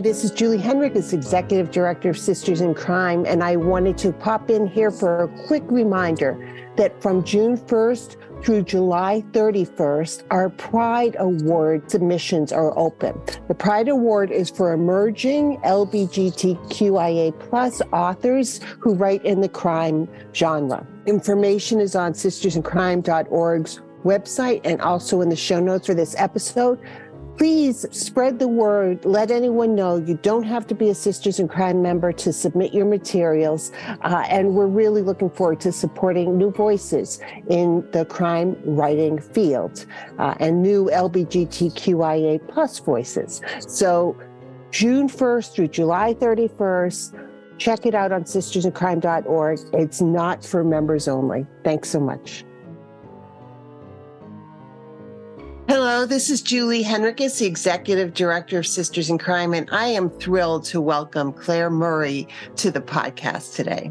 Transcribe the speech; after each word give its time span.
Hi, 0.00 0.02
this 0.02 0.24
is 0.24 0.30
Julie 0.30 0.56
Henriques, 0.56 1.12
Executive 1.12 1.70
Director 1.70 2.08
of 2.08 2.16
Sisters 2.16 2.62
in 2.62 2.72
Crime, 2.72 3.26
and 3.26 3.44
I 3.44 3.56
wanted 3.56 3.98
to 3.98 4.12
pop 4.12 4.48
in 4.48 4.66
here 4.66 4.90
for 4.90 5.24
a 5.24 5.46
quick 5.46 5.62
reminder 5.66 6.72
that 6.76 7.02
from 7.02 7.22
June 7.22 7.58
1st 7.58 8.42
through 8.42 8.62
July 8.62 9.22
31st, 9.32 10.22
our 10.30 10.48
Pride 10.48 11.16
Award 11.18 11.90
submissions 11.90 12.50
are 12.50 12.72
open. 12.78 13.20
The 13.48 13.54
Pride 13.54 13.88
Award 13.88 14.30
is 14.30 14.48
for 14.48 14.72
emerging 14.72 15.58
LGBTQIA 15.66 17.38
plus 17.38 17.82
authors 17.92 18.62
who 18.78 18.94
write 18.94 19.22
in 19.26 19.42
the 19.42 19.50
crime 19.50 20.08
genre. 20.32 20.86
Information 21.04 21.78
is 21.78 21.94
on 21.94 22.14
sistersincrime.org's 22.14 23.82
website 24.02 24.62
and 24.64 24.80
also 24.80 25.20
in 25.20 25.28
the 25.28 25.36
show 25.36 25.60
notes 25.60 25.86
for 25.86 25.92
this 25.92 26.14
episode 26.16 26.80
please 27.40 27.86
spread 27.90 28.38
the 28.38 28.46
word. 28.46 29.02
Let 29.06 29.30
anyone 29.30 29.74
know 29.74 29.96
you 29.96 30.18
don't 30.20 30.42
have 30.42 30.66
to 30.66 30.74
be 30.74 30.90
a 30.90 30.94
Sisters 30.94 31.40
in 31.40 31.48
Crime 31.48 31.80
member 31.80 32.12
to 32.12 32.34
submit 32.34 32.74
your 32.74 32.84
materials. 32.84 33.72
Uh, 34.02 34.26
and 34.28 34.54
we're 34.54 34.66
really 34.66 35.00
looking 35.00 35.30
forward 35.30 35.58
to 35.60 35.72
supporting 35.72 36.36
new 36.36 36.50
voices 36.50 37.18
in 37.48 37.90
the 37.92 38.04
crime 38.04 38.58
writing 38.66 39.18
field 39.18 39.86
uh, 40.18 40.34
and 40.38 40.62
new 40.62 40.90
LGBTQIA 40.92 42.46
plus 42.46 42.78
voices. 42.78 43.40
So 43.60 44.20
June 44.70 45.08
1st 45.08 45.54
through 45.54 45.68
July 45.68 46.12
31st, 46.12 47.56
check 47.56 47.86
it 47.86 47.94
out 47.94 48.12
on 48.12 48.24
sistersincrime.org. 48.24 49.60
It's 49.72 50.02
not 50.02 50.44
for 50.44 50.62
members 50.62 51.08
only. 51.08 51.46
Thanks 51.64 51.88
so 51.88 52.00
much. 52.00 52.44
Hello, 55.92 56.06
this 56.06 56.30
is 56.30 56.40
Julie 56.40 56.84
Henriques, 56.84 57.40
the 57.40 57.46
Executive 57.46 58.14
Director 58.14 58.60
of 58.60 58.66
Sisters 58.68 59.10
in 59.10 59.18
Crime, 59.18 59.52
and 59.52 59.68
I 59.72 59.86
am 59.86 60.08
thrilled 60.08 60.64
to 60.66 60.80
welcome 60.80 61.32
Claire 61.32 61.68
Murray 61.68 62.28
to 62.54 62.70
the 62.70 62.80
podcast 62.80 63.56
today. 63.56 63.90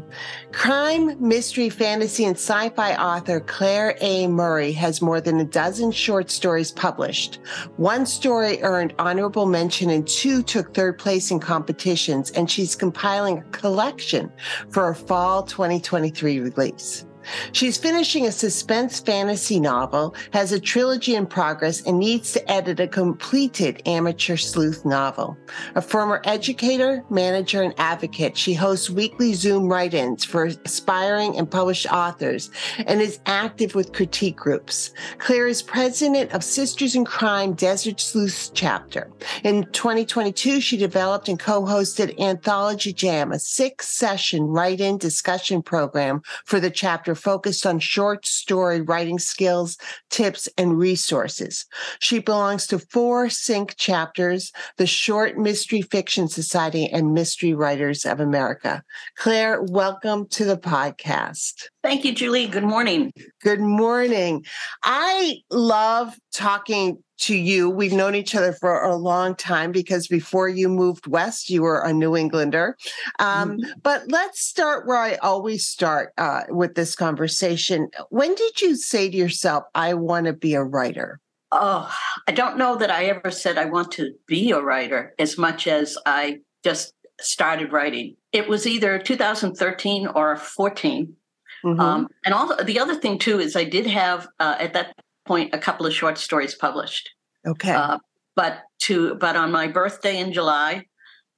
Crime, 0.50 1.14
mystery, 1.20 1.68
fantasy, 1.68 2.24
and 2.24 2.36
sci 2.36 2.70
fi 2.70 2.96
author 2.96 3.40
Claire 3.40 3.98
A. 4.00 4.26
Murray 4.28 4.72
has 4.72 5.02
more 5.02 5.20
than 5.20 5.40
a 5.40 5.44
dozen 5.44 5.92
short 5.92 6.30
stories 6.30 6.72
published. 6.72 7.38
One 7.76 8.06
story 8.06 8.62
earned 8.62 8.94
honorable 8.98 9.44
mention, 9.44 9.90
and 9.90 10.08
two 10.08 10.42
took 10.42 10.72
third 10.72 10.98
place 10.98 11.30
in 11.30 11.38
competitions, 11.38 12.30
and 12.30 12.50
she's 12.50 12.74
compiling 12.74 13.40
a 13.40 13.50
collection 13.50 14.32
for 14.70 14.88
a 14.88 14.94
fall 14.94 15.42
2023 15.42 16.40
release. 16.40 17.04
She's 17.52 17.76
finishing 17.76 18.26
a 18.26 18.32
suspense 18.32 19.00
fantasy 19.00 19.60
novel, 19.60 20.14
has 20.32 20.52
a 20.52 20.60
trilogy 20.60 21.14
in 21.14 21.26
progress, 21.26 21.82
and 21.86 21.98
needs 21.98 22.32
to 22.32 22.50
edit 22.50 22.80
a 22.80 22.88
completed 22.88 23.82
amateur 23.86 24.36
sleuth 24.36 24.84
novel. 24.84 25.36
A 25.74 25.82
former 25.82 26.22
educator, 26.24 27.04
manager, 27.10 27.62
and 27.62 27.74
advocate, 27.78 28.36
she 28.36 28.54
hosts 28.54 28.90
weekly 28.90 29.34
Zoom 29.34 29.68
write 29.68 29.94
ins 29.94 30.24
for 30.24 30.44
aspiring 30.64 31.36
and 31.36 31.50
published 31.50 31.90
authors 31.92 32.50
and 32.86 33.00
is 33.00 33.20
active 33.26 33.74
with 33.74 33.92
critique 33.92 34.36
groups. 34.36 34.92
Claire 35.18 35.46
is 35.46 35.62
president 35.62 36.32
of 36.32 36.44
Sisters 36.44 36.94
in 36.94 37.04
Crime 37.04 37.52
Desert 37.52 38.00
Sleuths 38.00 38.50
chapter. 38.54 39.10
In 39.44 39.64
2022, 39.72 40.60
she 40.60 40.76
developed 40.76 41.28
and 41.28 41.38
co 41.38 41.62
hosted 41.62 42.18
Anthology 42.18 42.92
Jam, 42.92 43.32
a 43.32 43.38
six 43.38 43.88
session 43.88 44.44
write 44.44 44.80
in 44.80 44.98
discussion 44.98 45.62
program 45.62 46.22
for 46.44 46.60
the 46.60 46.70
chapter 46.70 47.09
focused 47.14 47.66
on 47.66 47.78
short 47.78 48.26
story 48.26 48.80
writing 48.80 49.18
skills, 49.18 49.76
tips, 50.10 50.48
and 50.56 50.78
resources. 50.78 51.66
She 51.98 52.18
belongs 52.18 52.66
to 52.68 52.78
four 52.78 53.26
SinC 53.26 53.76
chapters, 53.76 54.52
the 54.76 54.86
Short 54.86 55.38
Mystery 55.38 55.82
Fiction 55.82 56.28
Society 56.28 56.88
and 56.88 57.14
Mystery 57.14 57.54
Writers 57.54 58.04
of 58.04 58.20
America. 58.20 58.82
Claire, 59.16 59.62
welcome 59.62 60.26
to 60.28 60.44
the 60.44 60.56
podcast. 60.56 61.68
Thank 61.82 62.04
you, 62.04 62.14
Julie. 62.14 62.46
Good 62.46 62.64
morning. 62.64 63.12
Good 63.42 63.60
morning. 63.60 64.44
I 64.82 65.36
love 65.50 66.14
talking 66.32 67.02
to 67.20 67.36
you. 67.36 67.70
We've 67.70 67.92
known 67.92 68.14
each 68.14 68.34
other 68.34 68.52
for 68.52 68.82
a 68.82 68.96
long 68.96 69.34
time 69.34 69.72
because 69.72 70.08
before 70.08 70.48
you 70.48 70.68
moved 70.68 71.06
west, 71.06 71.50
you 71.50 71.62
were 71.62 71.80
a 71.80 71.92
New 71.92 72.16
Englander. 72.16 72.76
Um, 73.18 73.58
mm-hmm. 73.58 73.70
But 73.82 74.04
let's 74.08 74.40
start 74.40 74.86
where 74.86 74.98
I 74.98 75.14
always 75.16 75.66
start 75.66 76.12
uh, 76.18 76.42
with 76.48 76.74
this 76.74 76.94
conversation. 76.94 77.90
When 78.08 78.34
did 78.34 78.60
you 78.60 78.74
say 78.74 79.10
to 79.10 79.16
yourself, 79.16 79.64
I 79.74 79.94
want 79.94 80.26
to 80.26 80.32
be 80.32 80.54
a 80.54 80.64
writer? 80.64 81.20
Oh, 81.52 81.92
I 82.28 82.32
don't 82.32 82.58
know 82.58 82.76
that 82.76 82.90
I 82.90 83.06
ever 83.06 83.30
said 83.30 83.58
I 83.58 83.64
want 83.64 83.92
to 83.92 84.12
be 84.26 84.52
a 84.52 84.60
writer 84.60 85.14
as 85.18 85.36
much 85.36 85.66
as 85.66 85.98
I 86.06 86.38
just 86.62 86.94
started 87.20 87.72
writing. 87.72 88.16
It 88.32 88.48
was 88.48 88.66
either 88.66 88.98
2013 88.98 90.06
or 90.08 90.36
14. 90.36 91.16
Mm-hmm. 91.64 91.80
Um, 91.80 92.08
and 92.24 92.32
also, 92.32 92.62
the 92.62 92.78
other 92.78 92.94
thing 92.94 93.18
too 93.18 93.38
is 93.38 93.56
I 93.56 93.64
did 93.64 93.86
have 93.86 94.28
uh, 94.38 94.56
at 94.58 94.72
that 94.72 94.94
point 95.30 95.54
a 95.54 95.58
couple 95.58 95.86
of 95.86 95.94
short 95.94 96.18
stories 96.18 96.56
published. 96.56 97.10
Okay. 97.46 97.70
Uh, 97.70 97.98
but 98.34 98.62
to 98.80 99.14
but 99.14 99.36
on 99.36 99.52
my 99.52 99.68
birthday 99.68 100.18
in 100.18 100.32
July, 100.32 100.86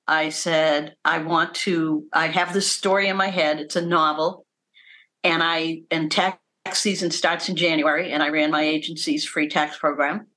I 0.09 0.31
said 0.31 0.95
I 1.05 1.19
want 1.19 1.55
to. 1.67 2.07
I 2.13 2.29
have 2.29 2.55
this 2.55 2.71
story 2.71 3.09
in 3.09 3.17
my 3.17 3.29
head. 3.29 3.61
It's 3.61 3.77
a 3.77 3.85
novel, 3.85 4.47
and 5.23 5.43
I 5.43 5.83
and 5.91 6.11
tax 6.11 6.39
season 6.73 7.11
starts 7.11 7.51
in 7.51 7.57
January, 7.57 8.13
and 8.13 8.23
I 8.23 8.31
ran 8.31 8.51
my 8.51 8.63
agency's 8.63 9.27
free 9.27 9.49
tax 9.49 9.77
program. 9.77 10.29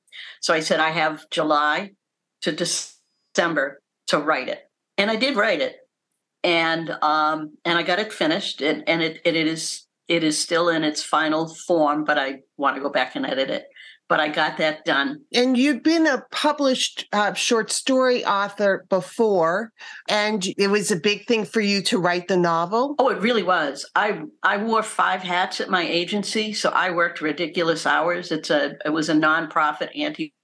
So 0.41 0.53
I 0.53 0.59
said 0.59 0.81
I 0.81 0.89
have 0.89 1.29
July 1.29 1.91
to 2.41 2.51
December 2.51 3.81
to 4.07 4.17
write 4.17 4.49
it, 4.49 4.69
and 4.97 5.09
I 5.09 5.15
did 5.15 5.38
write 5.38 5.61
it, 5.61 5.77
and 6.44 6.89
um, 7.01 7.57
and 7.63 7.77
I 7.77 7.83
got 7.83 7.99
it 7.99 8.11
finished, 8.11 8.61
and, 8.61 8.83
and 8.88 9.01
it, 9.01 9.21
it 9.23 9.35
is 9.35 9.84
it 10.07 10.23
is 10.23 10.38
still 10.38 10.69
in 10.69 10.83
its 10.83 11.01
final 11.01 11.47
form, 11.47 12.03
but 12.03 12.17
I 12.17 12.39
want 12.57 12.75
to 12.75 12.81
go 12.81 12.89
back 12.89 13.16
and 13.16 13.25
edit 13.25 13.49
it. 13.49 13.67
But 14.07 14.19
I 14.19 14.27
got 14.27 14.57
that 14.57 14.85
done. 14.85 15.21
And 15.33 15.57
you'd 15.57 15.81
been 15.81 16.05
a 16.05 16.23
published 16.29 17.07
uh, 17.11 17.33
short 17.33 17.71
story 17.71 18.23
author 18.23 18.85
before, 18.88 19.71
and 20.07 20.45
it 20.59 20.67
was 20.67 20.91
a 20.91 20.95
big 20.95 21.25
thing 21.25 21.44
for 21.44 21.59
you 21.59 21.81
to 21.83 21.97
write 21.97 22.27
the 22.27 22.38
novel. 22.38 22.94
Oh, 22.99 23.09
it 23.09 23.19
really 23.19 23.41
was. 23.41 23.89
I 23.95 24.21
I 24.44 24.57
wore 24.57 24.83
five 24.83 25.23
hats 25.23 25.59
at 25.59 25.71
my 25.71 25.81
agency, 25.81 26.53
so 26.53 26.69
I 26.69 26.91
worked 26.91 27.19
ridiculous 27.19 27.88
hours. 27.88 28.31
It's 28.31 28.51
a 28.51 28.75
it 28.85 28.94
was 28.94 29.09
a 29.09 29.15
nonprofit 29.15 29.89
anti 29.99 30.35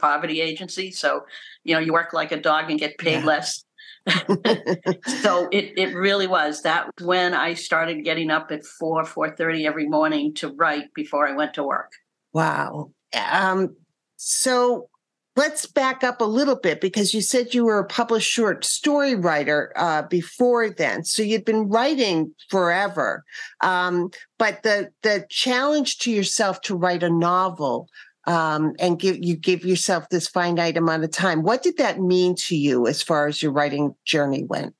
poverty 0.00 0.40
agency, 0.40 0.90
so 0.90 1.26
you 1.62 1.74
know 1.74 1.80
you 1.80 1.92
work 1.92 2.14
like 2.14 2.32
a 2.32 2.40
dog 2.40 2.70
and 2.70 2.80
get 2.80 2.96
paid 2.96 3.20
yeah. 3.20 3.26
less 3.26 3.64
so 5.22 5.48
it 5.52 5.78
it 5.78 5.94
really 5.94 6.26
was 6.26 6.62
that 6.62 6.90
when 7.02 7.34
I 7.34 7.54
started 7.54 8.04
getting 8.04 8.30
up 8.30 8.50
at 8.50 8.64
four 8.64 9.04
four 9.04 9.34
thirty 9.36 9.66
every 9.66 9.88
morning 9.88 10.34
to 10.34 10.48
write 10.48 10.92
before 10.94 11.28
I 11.28 11.32
went 11.32 11.54
to 11.54 11.62
work. 11.62 11.92
Wow. 12.32 12.92
Um, 13.14 13.76
so 14.16 14.88
let's 15.36 15.66
back 15.66 16.02
up 16.02 16.20
a 16.20 16.24
little 16.24 16.56
bit 16.56 16.80
because 16.80 17.14
you 17.14 17.20
said 17.20 17.54
you 17.54 17.64
were 17.64 17.78
a 17.78 17.86
published 17.86 18.30
short 18.30 18.64
story 18.64 19.14
writer 19.14 19.72
uh, 19.76 20.02
before 20.02 20.70
then, 20.70 21.04
so 21.04 21.22
you'd 21.22 21.44
been 21.44 21.68
writing 21.68 22.34
forever. 22.48 23.24
Um, 23.60 24.10
but 24.38 24.62
the 24.62 24.90
the 25.02 25.26
challenge 25.30 25.98
to 25.98 26.10
yourself 26.10 26.60
to 26.62 26.74
write 26.74 27.02
a 27.02 27.10
novel 27.10 27.88
um, 28.26 28.74
and 28.78 28.98
give 28.98 29.18
you 29.22 29.36
give 29.36 29.64
yourself 29.64 30.08
this 30.08 30.28
finite 30.28 30.76
amount 30.76 31.04
of 31.04 31.10
time. 31.10 31.42
What 31.42 31.62
did 31.62 31.76
that 31.78 32.00
mean 32.00 32.34
to 32.36 32.56
you 32.56 32.86
as 32.86 33.02
far 33.02 33.26
as 33.26 33.42
your 33.42 33.52
writing 33.52 33.94
journey 34.04 34.44
went? 34.44 34.74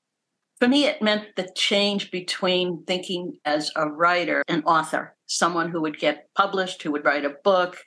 For 0.59 0.67
me, 0.67 0.85
it 0.85 1.01
meant 1.01 1.35
the 1.35 1.49
change 1.55 2.11
between 2.11 2.83
thinking 2.85 3.39
as 3.45 3.71
a 3.75 3.89
writer 3.89 4.43
and 4.47 4.63
author, 4.65 5.15
someone 5.25 5.71
who 5.71 5.81
would 5.81 5.97
get 5.97 6.27
published, 6.35 6.83
who 6.83 6.91
would 6.91 7.03
write 7.03 7.25
a 7.25 7.35
book. 7.43 7.77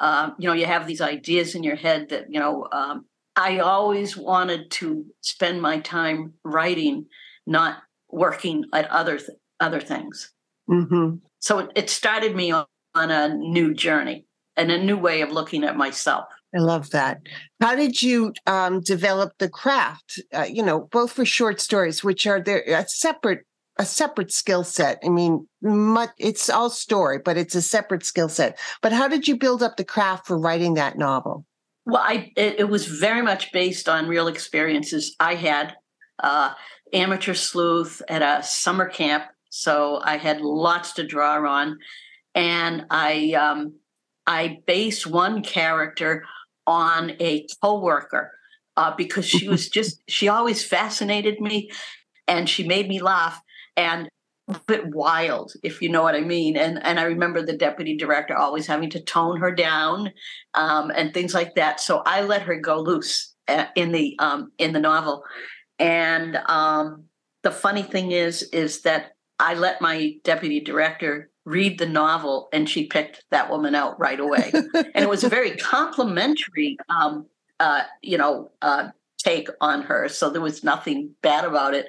Um, 0.00 0.34
you 0.40 0.48
know, 0.48 0.54
you 0.54 0.66
have 0.66 0.88
these 0.88 1.00
ideas 1.00 1.54
in 1.54 1.62
your 1.62 1.76
head 1.76 2.08
that, 2.08 2.26
you 2.28 2.40
know, 2.40 2.66
um, 2.72 3.04
I 3.36 3.60
always 3.60 4.16
wanted 4.16 4.72
to 4.72 5.04
spend 5.20 5.62
my 5.62 5.78
time 5.78 6.34
writing, 6.44 7.06
not 7.46 7.78
working 8.10 8.64
at 8.72 8.90
other 8.90 9.18
th- 9.18 9.38
other 9.60 9.80
things. 9.80 10.32
Mm-hmm. 10.68 11.16
So 11.38 11.60
it, 11.60 11.70
it 11.76 11.90
started 11.90 12.34
me 12.34 12.50
on, 12.50 12.66
on 12.96 13.12
a 13.12 13.28
new 13.28 13.74
journey 13.74 14.26
and 14.56 14.70
a 14.70 14.82
new 14.82 14.96
way 14.96 15.20
of 15.20 15.30
looking 15.30 15.64
at 15.64 15.76
myself. 15.76 16.26
I 16.54 16.58
love 16.58 16.90
that. 16.90 17.20
How 17.60 17.74
did 17.74 18.00
you 18.00 18.32
um, 18.46 18.80
develop 18.80 19.32
the 19.38 19.48
craft? 19.48 20.20
Uh, 20.32 20.46
you 20.48 20.62
know, 20.62 20.88
both 20.92 21.12
for 21.12 21.24
short 21.24 21.60
stories, 21.60 22.04
which 22.04 22.26
are 22.26 22.40
there 22.40 22.62
a 22.66 22.86
separate 22.88 23.40
a 23.76 23.84
separate 23.84 24.32
skill 24.32 24.62
set. 24.62 25.00
I 25.04 25.08
mean, 25.08 25.48
much, 25.60 26.10
it's 26.16 26.48
all 26.48 26.70
story, 26.70 27.18
but 27.18 27.36
it's 27.36 27.56
a 27.56 27.62
separate 27.62 28.04
skill 28.04 28.28
set. 28.28 28.56
But 28.82 28.92
how 28.92 29.08
did 29.08 29.26
you 29.26 29.36
build 29.36 29.64
up 29.64 29.76
the 29.76 29.84
craft 29.84 30.28
for 30.28 30.38
writing 30.38 30.74
that 30.74 30.96
novel? 30.96 31.44
Well, 31.84 32.02
I 32.02 32.32
it, 32.36 32.60
it 32.60 32.68
was 32.68 32.86
very 32.86 33.22
much 33.22 33.52
based 33.52 33.88
on 33.88 34.06
real 34.06 34.28
experiences 34.28 35.16
I 35.18 35.34
had. 35.34 35.74
Uh, 36.20 36.54
amateur 36.92 37.34
sleuth 37.34 38.00
at 38.08 38.22
a 38.22 38.40
summer 38.44 38.88
camp, 38.88 39.24
so 39.50 40.00
I 40.04 40.16
had 40.16 40.40
lots 40.40 40.92
to 40.92 41.04
draw 41.04 41.44
on, 41.44 41.78
and 42.36 42.86
I 42.88 43.32
um, 43.32 43.74
I 44.26 44.58
based 44.66 45.06
one 45.06 45.42
character 45.42 46.24
on 46.66 47.12
a 47.20 47.46
coworker 47.62 48.32
uh, 48.76 48.94
because 48.96 49.26
she 49.26 49.48
was 49.48 49.68
just 49.78 50.02
she 50.08 50.28
always 50.28 50.64
fascinated 50.64 51.40
me, 51.40 51.70
and 52.26 52.48
she 52.48 52.66
made 52.66 52.88
me 52.88 53.00
laugh 53.00 53.40
and 53.76 54.08
a 54.48 54.60
bit 54.66 54.86
wild, 54.88 55.52
if 55.62 55.80
you 55.80 55.88
know 55.88 56.02
what 56.02 56.14
I 56.14 56.20
mean. 56.20 56.56
And 56.56 56.82
and 56.84 57.00
I 57.00 57.04
remember 57.04 57.42
the 57.42 57.56
deputy 57.56 57.96
director 57.96 58.36
always 58.36 58.66
having 58.66 58.90
to 58.90 59.02
tone 59.02 59.40
her 59.40 59.54
down 59.54 60.12
um, 60.54 60.90
and 60.94 61.12
things 61.12 61.34
like 61.34 61.54
that. 61.54 61.80
So 61.80 62.02
I 62.04 62.22
let 62.22 62.42
her 62.42 62.58
go 62.58 62.80
loose 62.80 63.34
uh, 63.48 63.66
in 63.74 63.92
the 63.92 64.16
um, 64.18 64.52
in 64.58 64.72
the 64.72 64.80
novel. 64.80 65.22
And 65.78 66.36
um, 66.46 67.04
the 67.42 67.50
funny 67.50 67.82
thing 67.82 68.12
is, 68.12 68.42
is 68.42 68.82
that 68.82 69.12
I 69.38 69.54
let 69.54 69.80
my 69.80 70.14
deputy 70.22 70.60
director 70.60 71.30
read 71.44 71.78
the 71.78 71.86
novel, 71.86 72.48
and 72.52 72.68
she 72.68 72.86
picked 72.86 73.24
that 73.30 73.50
woman 73.50 73.74
out 73.74 73.98
right 74.00 74.18
away. 74.18 74.50
and 74.54 75.04
it 75.04 75.08
was 75.08 75.24
a 75.24 75.28
very 75.28 75.56
complimentary, 75.56 76.76
um, 76.88 77.26
uh, 77.60 77.82
you 78.02 78.16
know, 78.16 78.50
uh, 78.62 78.88
take 79.18 79.48
on 79.60 79.82
her. 79.82 80.08
So 80.08 80.30
there 80.30 80.40
was 80.40 80.64
nothing 80.64 81.14
bad 81.22 81.44
about 81.44 81.74
it. 81.74 81.86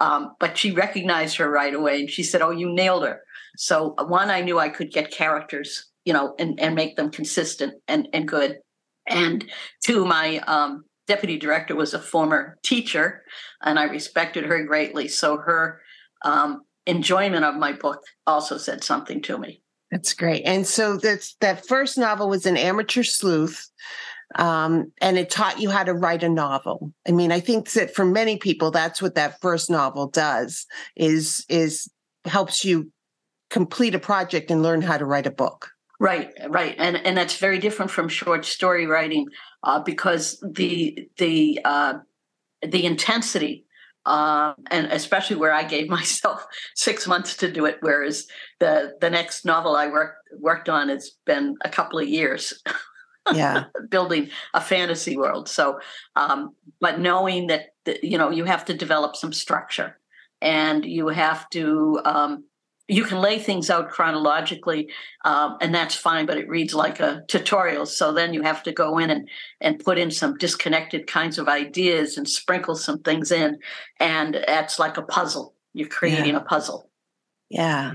Um, 0.00 0.34
but 0.38 0.58
she 0.58 0.72
recognized 0.72 1.36
her 1.36 1.50
right 1.50 1.74
away 1.74 2.00
and 2.00 2.10
she 2.10 2.22
said, 2.22 2.42
Oh, 2.42 2.50
you 2.50 2.72
nailed 2.72 3.04
her. 3.04 3.22
So, 3.56 3.94
uh, 3.96 4.04
one, 4.04 4.30
I 4.30 4.42
knew 4.42 4.58
I 4.58 4.68
could 4.68 4.92
get 4.92 5.10
characters, 5.10 5.90
you 6.04 6.12
know, 6.12 6.34
and, 6.38 6.60
and 6.60 6.74
make 6.74 6.96
them 6.96 7.10
consistent 7.10 7.74
and, 7.88 8.06
and 8.12 8.28
good. 8.28 8.58
And 9.08 9.46
two, 9.84 10.04
my 10.04 10.38
um, 10.46 10.84
deputy 11.06 11.38
director 11.38 11.74
was 11.74 11.94
a 11.94 11.98
former 11.98 12.58
teacher 12.62 13.22
and 13.62 13.78
I 13.78 13.84
respected 13.84 14.44
her 14.44 14.64
greatly. 14.64 15.08
So, 15.08 15.38
her 15.38 15.80
um, 16.22 16.62
enjoyment 16.86 17.44
of 17.44 17.56
my 17.56 17.72
book 17.72 18.02
also 18.26 18.58
said 18.58 18.84
something 18.84 19.20
to 19.22 19.38
me. 19.38 19.62
That's 19.90 20.14
great. 20.14 20.42
And 20.44 20.66
so 20.66 20.96
that's 20.96 21.36
that 21.40 21.66
first 21.66 21.96
novel 21.96 22.28
was 22.28 22.46
an 22.46 22.56
amateur 22.56 23.02
sleuth 23.02 23.70
um, 24.34 24.92
and 25.00 25.16
it 25.16 25.30
taught 25.30 25.60
you 25.60 25.70
how 25.70 25.84
to 25.84 25.94
write 25.94 26.22
a 26.22 26.28
novel. 26.28 26.92
I 27.06 27.12
mean, 27.12 27.30
I 27.30 27.40
think 27.40 27.70
that 27.72 27.94
for 27.94 28.04
many 28.04 28.36
people, 28.36 28.70
that's 28.70 29.00
what 29.00 29.14
that 29.14 29.40
first 29.40 29.70
novel 29.70 30.08
does 30.08 30.66
is 30.96 31.44
is 31.48 31.88
helps 32.24 32.64
you 32.64 32.90
complete 33.50 33.94
a 33.94 34.00
project 34.00 34.50
and 34.50 34.62
learn 34.62 34.82
how 34.82 34.98
to 34.98 35.04
write 35.04 35.26
a 35.26 35.30
book. 35.30 35.70
Right, 36.00 36.32
right, 36.48 36.74
and 36.78 36.96
and 36.96 37.16
that's 37.16 37.38
very 37.38 37.58
different 37.58 37.90
from 37.90 38.08
short 38.08 38.44
story 38.44 38.86
writing 38.86 39.28
uh, 39.62 39.80
because 39.80 40.42
the 40.42 41.08
the 41.16 41.60
uh, 41.64 41.94
the 42.66 42.84
intensity 42.84 43.64
uh, 44.06 44.54
and 44.70 44.86
especially 44.86 45.36
where 45.36 45.52
I 45.52 45.64
gave 45.64 45.88
myself 45.98 46.46
six 46.74 47.06
months 47.06 47.36
to 47.38 47.50
do 47.50 47.66
it, 47.66 47.78
whereas 47.80 48.26
the 48.60 48.94
the 49.00 49.10
next 49.10 49.44
novel 49.44 49.76
I 49.76 49.88
worked 49.88 50.18
worked 50.40 50.68
on 50.68 50.88
has 50.88 51.12
been 51.26 51.56
a 51.64 51.68
couple 51.68 51.98
of 51.98 52.08
years. 52.08 52.62
yeah 53.34 53.64
building 53.90 54.30
a 54.54 54.60
fantasy 54.60 55.16
world 55.16 55.48
so 55.48 55.80
um, 56.14 56.54
but 56.80 57.00
knowing 57.00 57.48
that 57.48 57.70
you 58.00 58.16
know 58.16 58.30
you 58.30 58.44
have 58.44 58.64
to 58.64 58.72
develop 58.72 59.16
some 59.16 59.32
structure 59.32 59.98
and 60.40 60.84
you 60.84 61.08
have 61.08 61.48
to 61.50 62.00
um, 62.04 62.44
you 62.88 63.04
can 63.04 63.20
lay 63.20 63.38
things 63.38 63.68
out 63.68 63.90
chronologically 63.90 64.88
um, 65.24 65.56
and 65.60 65.74
that's 65.74 65.94
fine 65.94 66.26
but 66.26 66.38
it 66.38 66.48
reads 66.48 66.74
like 66.74 67.00
a 67.00 67.22
tutorial 67.28 67.86
so 67.86 68.12
then 68.12 68.32
you 68.32 68.42
have 68.42 68.62
to 68.62 68.72
go 68.72 68.98
in 68.98 69.10
and 69.10 69.28
and 69.60 69.82
put 69.84 69.98
in 69.98 70.10
some 70.10 70.36
disconnected 70.38 71.06
kinds 71.06 71.38
of 71.38 71.48
ideas 71.48 72.16
and 72.16 72.28
sprinkle 72.28 72.76
some 72.76 72.98
things 73.00 73.32
in 73.32 73.58
and 74.00 74.42
that's 74.46 74.78
like 74.78 74.96
a 74.96 75.02
puzzle 75.02 75.54
you're 75.72 75.88
creating 75.88 76.34
yeah. 76.34 76.40
a 76.40 76.44
puzzle 76.44 76.90
yeah. 77.48 77.92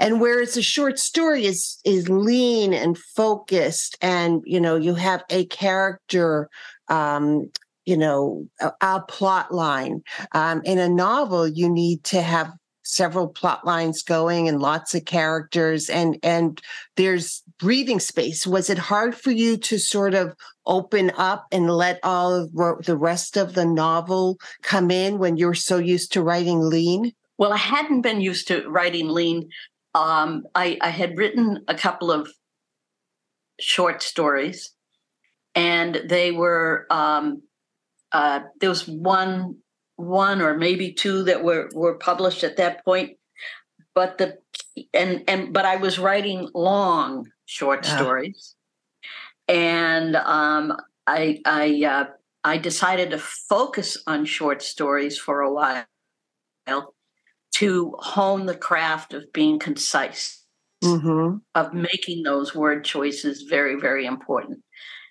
And 0.00 0.18
whereas 0.18 0.56
a 0.56 0.62
short 0.62 0.98
story 0.98 1.44
is 1.44 1.78
is 1.84 2.08
lean 2.08 2.72
and 2.72 2.96
focused 2.96 3.98
and 4.00 4.42
you 4.46 4.58
know 4.58 4.76
you 4.76 4.94
have 4.94 5.24
a 5.28 5.44
character 5.46 6.48
um 6.88 7.50
you 7.84 7.98
know 7.98 8.48
a, 8.60 8.72
a 8.80 9.00
plot 9.02 9.52
line 9.52 10.02
um 10.32 10.62
in 10.64 10.78
a 10.78 10.88
novel 10.88 11.46
you 11.46 11.68
need 11.68 12.02
to 12.04 12.22
have 12.22 12.50
several 12.84 13.28
plot 13.28 13.66
lines 13.66 14.02
going 14.02 14.48
and 14.48 14.60
lots 14.60 14.94
of 14.94 15.04
characters 15.04 15.88
and 15.88 16.18
and 16.22 16.60
there's 16.96 17.42
breathing 17.58 17.98
space 17.98 18.46
was 18.46 18.68
it 18.68 18.78
hard 18.78 19.14
for 19.14 19.30
you 19.30 19.56
to 19.56 19.78
sort 19.78 20.14
of 20.14 20.34
open 20.66 21.10
up 21.16 21.46
and 21.50 21.68
let 21.68 21.98
all 22.02 22.34
of 22.34 22.52
the 22.84 22.96
rest 22.96 23.36
of 23.36 23.54
the 23.54 23.64
novel 23.64 24.38
come 24.62 24.90
in 24.90 25.18
when 25.18 25.36
you're 25.36 25.54
so 25.54 25.78
used 25.78 26.12
to 26.12 26.22
writing 26.22 26.60
lean 26.60 27.12
well, 27.36 27.52
I 27.52 27.56
hadn't 27.56 28.02
been 28.02 28.20
used 28.20 28.48
to 28.48 28.68
writing 28.68 29.08
lean. 29.08 29.50
Um, 29.94 30.44
I, 30.54 30.78
I 30.80 30.90
had 30.90 31.18
written 31.18 31.64
a 31.68 31.74
couple 31.74 32.10
of 32.10 32.30
short 33.60 34.02
stories, 34.02 34.72
and 35.54 36.02
they 36.08 36.30
were 36.30 36.86
um, 36.90 37.42
uh, 38.12 38.40
there 38.60 38.68
was 38.68 38.86
one 38.86 39.56
one 39.96 40.40
or 40.40 40.56
maybe 40.56 40.92
two 40.92 41.22
that 41.24 41.42
were 41.44 41.68
were 41.74 41.94
published 41.94 42.44
at 42.44 42.56
that 42.56 42.84
point. 42.84 43.16
But 43.94 44.18
the 44.18 44.38
and 44.92 45.22
and 45.28 45.52
but 45.52 45.64
I 45.64 45.76
was 45.76 45.98
writing 45.98 46.48
long 46.54 47.28
short 47.46 47.86
yeah. 47.86 47.96
stories, 47.96 48.56
and 49.48 50.16
um, 50.16 50.76
I 51.06 51.40
I 51.44 51.84
uh, 51.84 52.04
I 52.42 52.58
decided 52.58 53.10
to 53.10 53.18
focus 53.18 53.96
on 54.06 54.26
short 54.26 54.62
stories 54.62 55.18
for 55.18 55.40
a 55.40 55.52
while 55.52 55.86
to 57.54 57.94
hone 58.00 58.46
the 58.46 58.56
craft 58.56 59.14
of 59.14 59.32
being 59.32 59.58
concise, 59.58 60.44
mm-hmm. 60.82 61.36
of 61.54 61.72
making 61.72 62.24
those 62.24 62.54
word 62.54 62.84
choices 62.84 63.42
very, 63.42 63.80
very 63.80 64.06
important. 64.06 64.60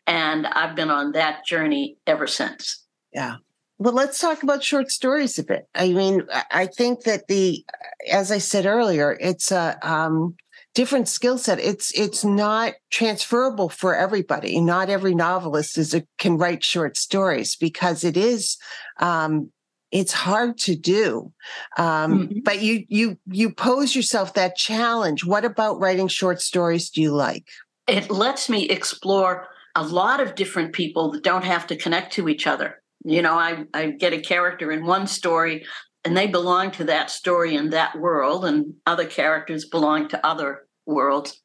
And 0.06 0.46
I've 0.46 0.76
been 0.76 0.92
on 0.92 1.14
that 1.14 1.46
journey 1.46 1.98
ever 2.06 2.28
since. 2.28 2.86
Yeah. 3.14 3.38
Well, 3.80 3.94
let's 3.94 4.20
talk 4.20 4.44
about 4.44 4.64
short 4.64 4.92
stories 4.92 5.38
a 5.40 5.44
bit. 5.44 5.68
I 5.76 5.94
mean, 5.94 6.24
I 6.52 6.68
think 6.68 7.04
that 7.04 7.28
the, 7.28 7.66
as 8.12 8.32
I 8.32 8.38
said 8.38 8.66
earlier, 8.66 9.18
it's 9.20 9.52
a 9.52 9.78
um, 9.82 10.36
different 10.74 11.08
skill 11.08 11.38
set. 11.38 11.60
It's 11.60 11.92
it's 11.98 12.24
not 12.24 12.74
transferable 12.92 13.70
for 13.70 13.96
everybody. 13.96 14.62
Not 14.62 14.90
every 14.90 15.16
novelist 15.16 15.78
is 15.78 15.94
a, 15.94 16.06
can 16.18 16.38
write 16.38 16.64
short 16.64 16.98
stories 16.98 17.56
because 17.56 18.04
it 18.04 18.16
is 18.16 18.58
um, 19.00 19.52
it's 19.94 20.12
hard 20.12 20.58
to 20.58 20.76
do 20.76 21.32
um, 21.78 22.28
mm-hmm. 22.28 22.40
but 22.44 22.62
you 22.62 22.84
you 22.90 23.18
you 23.28 23.54
pose 23.54 23.96
yourself 23.96 24.34
that 24.34 24.58
challenge 24.58 25.24
what 25.24 25.46
about 25.46 25.80
writing 25.80 26.08
short 26.08 26.42
stories 26.42 26.90
do 26.90 27.02
you 27.02 27.14
like 27.14 27.48
it 27.88 28.10
lets 28.10 28.50
me 28.50 28.68
explore 28.70 29.48
a 29.76 29.84
lot 29.84 30.20
of 30.20 30.36
different 30.36 30.74
people 30.74 31.12
that 31.12 31.24
don't 31.24 31.46
have 31.46 31.68
to 31.68 31.76
connect 31.76 32.12
to 32.14 32.28
each 32.28 32.48
other 32.48 32.82
you 33.04 33.22
know 33.22 33.34
i 33.34 33.66
i 33.74 33.88
get 33.92 34.14
a 34.14 34.22
character 34.22 34.72
in 34.72 34.86
one 34.86 35.08
story 35.08 35.66
and 36.06 36.18
they 36.18 36.28
belong 36.28 36.72
to 36.72 36.84
that 36.84 37.10
story 37.10 37.56
in 37.56 37.70
that 37.70 37.98
world 37.98 38.46
and 38.46 38.74
other 38.86 39.06
characters 39.06 39.66
belong 39.66 40.08
to 40.08 40.26
other 40.26 40.68
worlds 40.86 41.42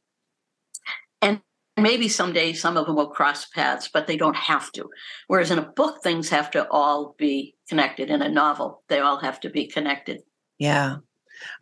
and 1.22 1.40
maybe 1.76 2.08
someday 2.08 2.52
some 2.52 2.76
of 2.76 2.86
them 2.86 2.96
will 2.96 3.10
cross 3.10 3.46
paths 3.46 3.88
but 3.92 4.06
they 4.06 4.16
don't 4.16 4.36
have 4.36 4.70
to 4.72 4.88
whereas 5.28 5.50
in 5.50 5.58
a 5.58 5.72
book 5.72 6.02
things 6.02 6.28
have 6.28 6.50
to 6.50 6.68
all 6.70 7.14
be 7.18 7.54
connected 7.68 8.10
in 8.10 8.22
a 8.22 8.28
novel. 8.28 8.82
They 8.88 9.00
all 9.00 9.18
have 9.18 9.40
to 9.40 9.50
be 9.50 9.66
connected. 9.66 10.22
Yeah. 10.58 10.96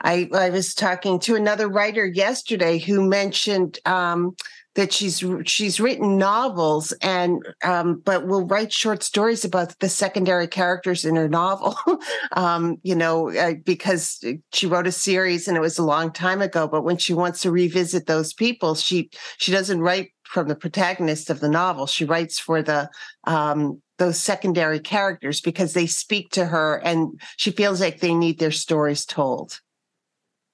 I, 0.01 0.29
I 0.33 0.51
was 0.51 0.75
talking 0.75 1.19
to 1.21 1.35
another 1.35 1.69
writer 1.69 2.07
yesterday 2.07 2.79
who 2.79 3.07
mentioned 3.07 3.79
um, 3.85 4.35
that 4.77 4.93
she's 4.93 5.25
she's 5.47 5.81
written 5.81 6.19
novels 6.19 6.93
and 7.03 7.43
um, 7.65 8.01
but 8.05 8.27
will 8.27 8.47
write 8.47 8.73
short 8.73 9.03
stories 9.03 9.45
about 9.45 9.79
the 9.81 9.89
secondary 9.89 10.47
characters 10.47 11.05
in 11.05 11.17
her 11.17 11.29
novel. 11.29 11.77
um, 12.33 12.77
you 12.83 12.95
know, 12.95 13.35
uh, 13.35 13.55
because 13.65 14.23
she 14.53 14.67
wrote 14.67 14.87
a 14.87 14.93
series 14.93 15.49
and 15.49 15.57
it 15.57 15.61
was 15.61 15.79
a 15.79 15.85
long 15.85 16.13
time 16.13 16.43
ago. 16.43 16.69
But 16.69 16.85
when 16.85 16.99
she 16.99 17.15
wants 17.15 17.41
to 17.41 17.51
revisit 17.51 18.07
those 18.07 18.33
people, 18.33 18.75
she 18.75 19.11
she 19.39 19.51
doesn't 19.51 19.81
write 19.81 20.11
from 20.25 20.49
the 20.49 20.55
protagonist 20.55 21.31
of 21.31 21.41
the 21.41 21.49
novel. 21.49 21.87
She 21.87 22.05
writes 22.05 22.39
for 22.39 22.63
the 22.63 22.91
um, 23.25 23.81
those 23.99 24.21
secondary 24.21 24.79
characters 24.79 25.41
because 25.41 25.73
they 25.73 25.87
speak 25.87 26.31
to 26.33 26.45
her 26.45 26.77
and 26.85 27.19
she 27.39 27.51
feels 27.51 27.81
like 27.81 28.01
they 28.01 28.15
need 28.15 28.39
their 28.39 28.51
stories 28.51 29.07
told. 29.07 29.61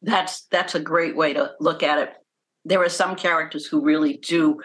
That's 0.00 0.46
that's 0.46 0.76
a 0.76 0.80
great 0.80 1.16
way 1.16 1.32
to 1.32 1.52
look 1.58 1.82
at 1.82 1.98
it. 1.98 2.14
There 2.64 2.82
are 2.82 2.88
some 2.88 3.16
characters 3.16 3.66
who 3.66 3.82
really 3.82 4.18
do, 4.18 4.58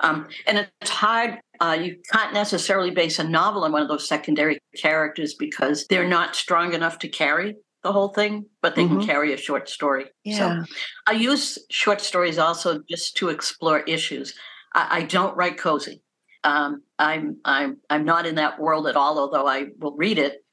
um, 0.00 0.28
and 0.46 0.68
it's 0.80 0.90
hard 0.90 1.38
uh, 1.60 1.76
you 1.80 1.96
can't 2.12 2.32
necessarily 2.32 2.90
base 2.90 3.18
a 3.18 3.24
novel 3.24 3.64
on 3.64 3.72
one 3.72 3.82
of 3.82 3.88
those 3.88 4.06
secondary 4.06 4.58
characters 4.76 5.34
because 5.34 5.86
they're 5.88 6.08
not 6.08 6.36
strong 6.36 6.72
enough 6.72 6.98
to 7.00 7.08
carry 7.08 7.56
the 7.82 7.92
whole 7.92 8.08
thing, 8.08 8.46
but 8.62 8.74
they 8.74 8.84
mm-hmm. 8.84 8.98
can 8.98 9.06
carry 9.06 9.32
a 9.32 9.36
short 9.36 9.68
story. 9.68 10.06
Yeah. 10.24 10.64
So 10.64 10.72
I 11.06 11.12
use 11.12 11.58
short 11.70 12.00
stories 12.00 12.38
also 12.38 12.80
just 12.88 13.16
to 13.16 13.28
explore 13.28 13.80
issues. 13.80 14.34
I, 14.74 14.98
I 14.98 15.02
don't 15.02 15.36
write 15.36 15.58
cozy. 15.58 16.02
Um, 16.44 16.82
I'm 16.98 17.38
I'm 17.44 17.78
I'm 17.90 18.04
not 18.04 18.26
in 18.26 18.36
that 18.36 18.60
world 18.60 18.86
at 18.86 18.96
all, 18.96 19.18
although 19.18 19.46
I 19.46 19.66
will 19.78 19.96
read 19.96 20.18
it. 20.18 20.44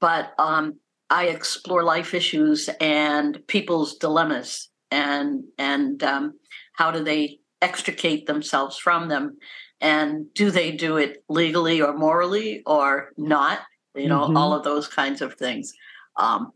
But 0.00 0.32
um, 0.38 0.78
I 1.10 1.26
explore 1.26 1.82
life 1.82 2.14
issues 2.14 2.68
and 2.80 3.38
people's 3.48 3.96
dilemmas 3.96 4.68
and 4.90 5.44
and 5.58 6.02
um, 6.04 6.34
how 6.82 6.90
do 6.90 7.04
they 7.04 7.38
extricate 7.60 8.26
themselves 8.26 8.76
from 8.76 9.08
them? 9.08 9.38
And 9.80 10.26
do 10.34 10.50
they 10.50 10.72
do 10.72 10.96
it 10.96 11.22
legally 11.28 11.80
or 11.80 11.96
morally 11.96 12.62
or 12.66 13.12
not? 13.16 13.60
You 13.94 14.08
know 14.08 14.22
mm-hmm. 14.22 14.36
all 14.36 14.52
of 14.52 14.64
those 14.64 14.88
kinds 14.88 15.22
of 15.22 15.34
things. 15.34 15.72
Um, 16.16 16.52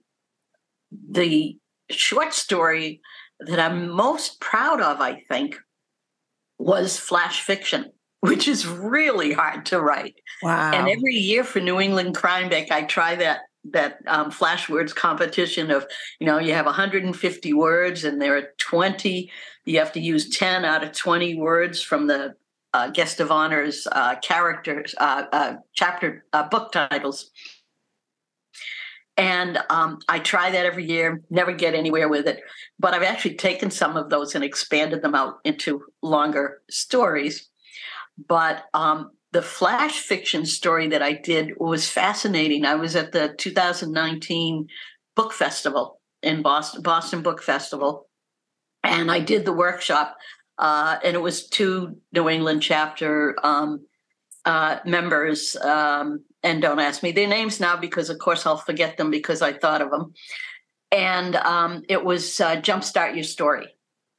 the 1.10 1.58
short 1.90 2.34
story 2.34 3.00
that 3.40 3.60
i'm 3.60 3.88
most 3.88 4.40
proud 4.40 4.80
of 4.80 5.00
i 5.00 5.20
think 5.28 5.56
was 6.58 6.98
flash 6.98 7.42
fiction 7.42 7.92
which 8.20 8.48
is 8.48 8.66
really 8.66 9.32
hard 9.32 9.66
to 9.66 9.80
write. 9.80 10.16
Wow. 10.42 10.72
and 10.72 10.88
every 10.88 11.14
year 11.14 11.44
for 11.44 11.60
new 11.60 11.80
england 11.80 12.16
Crime 12.16 12.48
Bake 12.48 12.72
i 12.72 12.82
try 12.82 13.14
that 13.16 13.40
that 13.72 13.98
um, 14.06 14.30
flash 14.30 14.68
words 14.68 14.92
competition 14.92 15.70
of 15.70 15.86
you 16.18 16.26
know 16.26 16.38
you 16.38 16.54
have 16.54 16.66
150 16.66 17.52
words 17.52 18.04
and 18.04 18.20
there 18.20 18.36
are 18.36 18.48
20 18.58 19.30
you 19.66 19.78
have 19.78 19.92
to 19.92 20.00
use 20.00 20.30
10 20.30 20.64
out 20.64 20.82
of 20.82 20.92
20 20.92 21.34
words 21.36 21.82
from 21.82 22.06
the 22.06 22.34
uh, 22.72 22.88
guest 22.90 23.20
of 23.20 23.30
honors 23.30 23.86
uh, 23.92 24.16
characters 24.16 24.94
uh, 24.98 25.24
uh 25.32 25.54
chapter 25.74 26.24
uh, 26.32 26.48
book 26.48 26.72
titles. 26.72 27.30
And 29.18 29.58
um, 29.70 29.98
i 30.08 30.18
try 30.18 30.50
that 30.50 30.66
every 30.66 30.84
year 30.84 31.22
never 31.30 31.52
get 31.52 31.74
anywhere 31.74 32.08
with 32.08 32.26
it. 32.26 32.40
But 32.78 32.94
i've 32.94 33.02
actually 33.02 33.34
taken 33.34 33.70
some 33.70 33.96
of 33.96 34.08
those 34.10 34.34
and 34.34 34.44
expanded 34.44 35.02
them 35.02 35.14
out 35.14 35.38
into 35.44 35.84
longer 36.02 36.62
stories. 36.70 37.48
But 38.28 38.64
um, 38.72 39.10
the 39.32 39.42
flash 39.42 39.98
fiction 39.98 40.46
story 40.46 40.88
that 40.88 41.02
I 41.02 41.12
did 41.12 41.52
was 41.58 41.88
fascinating. 41.88 42.64
I 42.64 42.76
was 42.76 42.96
at 42.96 43.12
the 43.12 43.34
2019 43.36 44.68
book 45.14 45.32
festival 45.32 46.00
in 46.22 46.42
Boston, 46.42 46.82
Boston 46.82 47.22
Book 47.22 47.42
Festival, 47.42 48.05
and 48.86 49.10
I 49.10 49.20
did 49.20 49.44
the 49.44 49.52
workshop. 49.52 50.16
Uh, 50.58 50.98
and 51.04 51.14
it 51.14 51.20
was 51.20 51.48
two 51.48 51.96
New 52.12 52.28
England 52.28 52.62
chapter 52.62 53.36
um, 53.42 53.86
uh, 54.44 54.78
members. 54.84 55.56
Um, 55.56 56.24
and 56.42 56.62
don't 56.62 56.78
ask 56.78 57.02
me 57.02 57.12
their 57.12 57.28
names 57.28 57.60
now 57.60 57.76
because, 57.76 58.08
of 58.08 58.18
course, 58.18 58.46
I'll 58.46 58.56
forget 58.56 58.96
them 58.96 59.10
because 59.10 59.42
I 59.42 59.52
thought 59.52 59.82
of 59.82 59.90
them. 59.90 60.14
And 60.92 61.36
um, 61.36 61.82
it 61.88 62.04
was 62.04 62.40
uh, 62.40 62.56
Jumpstart 62.56 63.14
Your 63.14 63.24
Story. 63.24 63.66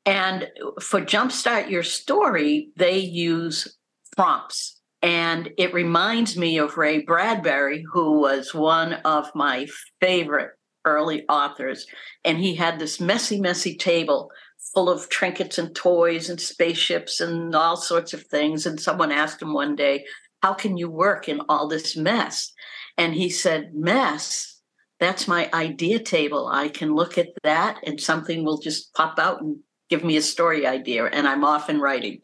And 0.06 0.48
for 0.82 1.02
Jumpstart 1.02 1.70
Your 1.70 1.84
Story, 1.84 2.70
they 2.76 3.00
use 3.00 3.78
prompts 4.16 4.78
and 5.02 5.52
it 5.58 5.74
reminds 5.74 6.38
me 6.38 6.58
of 6.58 6.78
Ray 6.78 7.02
Bradbury, 7.02 7.86
who 7.92 8.20
was 8.20 8.54
one 8.54 8.94
of 8.94 9.30
my 9.36 9.68
favorite 10.02 10.52
early 10.86 11.24
authors. 11.30 11.86
And 12.26 12.38
he 12.38 12.56
had 12.56 12.80
this 12.80 13.00
messy, 13.00 13.40
messy 13.40 13.78
table 13.78 14.32
full 14.78 14.90
of 14.92 15.10
trinkets 15.10 15.58
and 15.58 15.76
toys 15.76 16.30
and 16.30 16.40
spaceships 16.40 17.20
and 17.20 17.56
all 17.56 17.76
sorts 17.76 18.14
of 18.14 18.22
things. 18.22 18.68
And 18.68 18.80
someone 18.80 19.12
asked 19.12 19.42
him 19.42 19.52
one 19.52 19.76
day, 19.76 20.06
How 20.44 20.54
can 20.54 20.78
you 20.78 20.88
work 20.88 21.28
in 21.28 21.42
all 21.50 21.68
this 21.68 21.98
mess? 21.98 22.54
And 22.96 23.16
he 23.16 23.28
said, 23.28 23.72
Mess, 23.74 24.62
that's 25.00 25.28
my 25.28 25.50
idea 25.52 25.98
table. 25.98 26.48
I 26.48 26.70
can 26.70 26.94
look 26.94 27.18
at 27.18 27.30
that 27.42 27.80
and 27.88 28.00
something 28.00 28.46
will 28.46 28.60
just 28.60 28.94
pop 28.94 29.18
out 29.18 29.42
and 29.42 29.58
give 29.90 30.04
me 30.04 30.16
a 30.16 30.22
story 30.22 30.68
idea. 30.68 31.06
And 31.06 31.28
I'm 31.28 31.44
off 31.44 31.70
and 31.70 31.82
writing. 31.82 32.22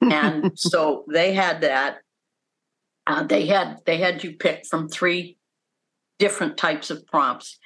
And 0.00 0.52
so 0.58 1.04
they 1.12 1.34
had 1.34 1.60
that 1.60 1.98
uh, 3.06 3.24
they 3.24 3.44
had 3.44 3.76
they 3.84 3.98
had 3.98 4.24
you 4.24 4.38
pick 4.38 4.64
from 4.70 4.88
three 4.88 5.36
different 6.18 6.56
types 6.56 6.90
of 6.90 7.06
prompts, 7.06 7.58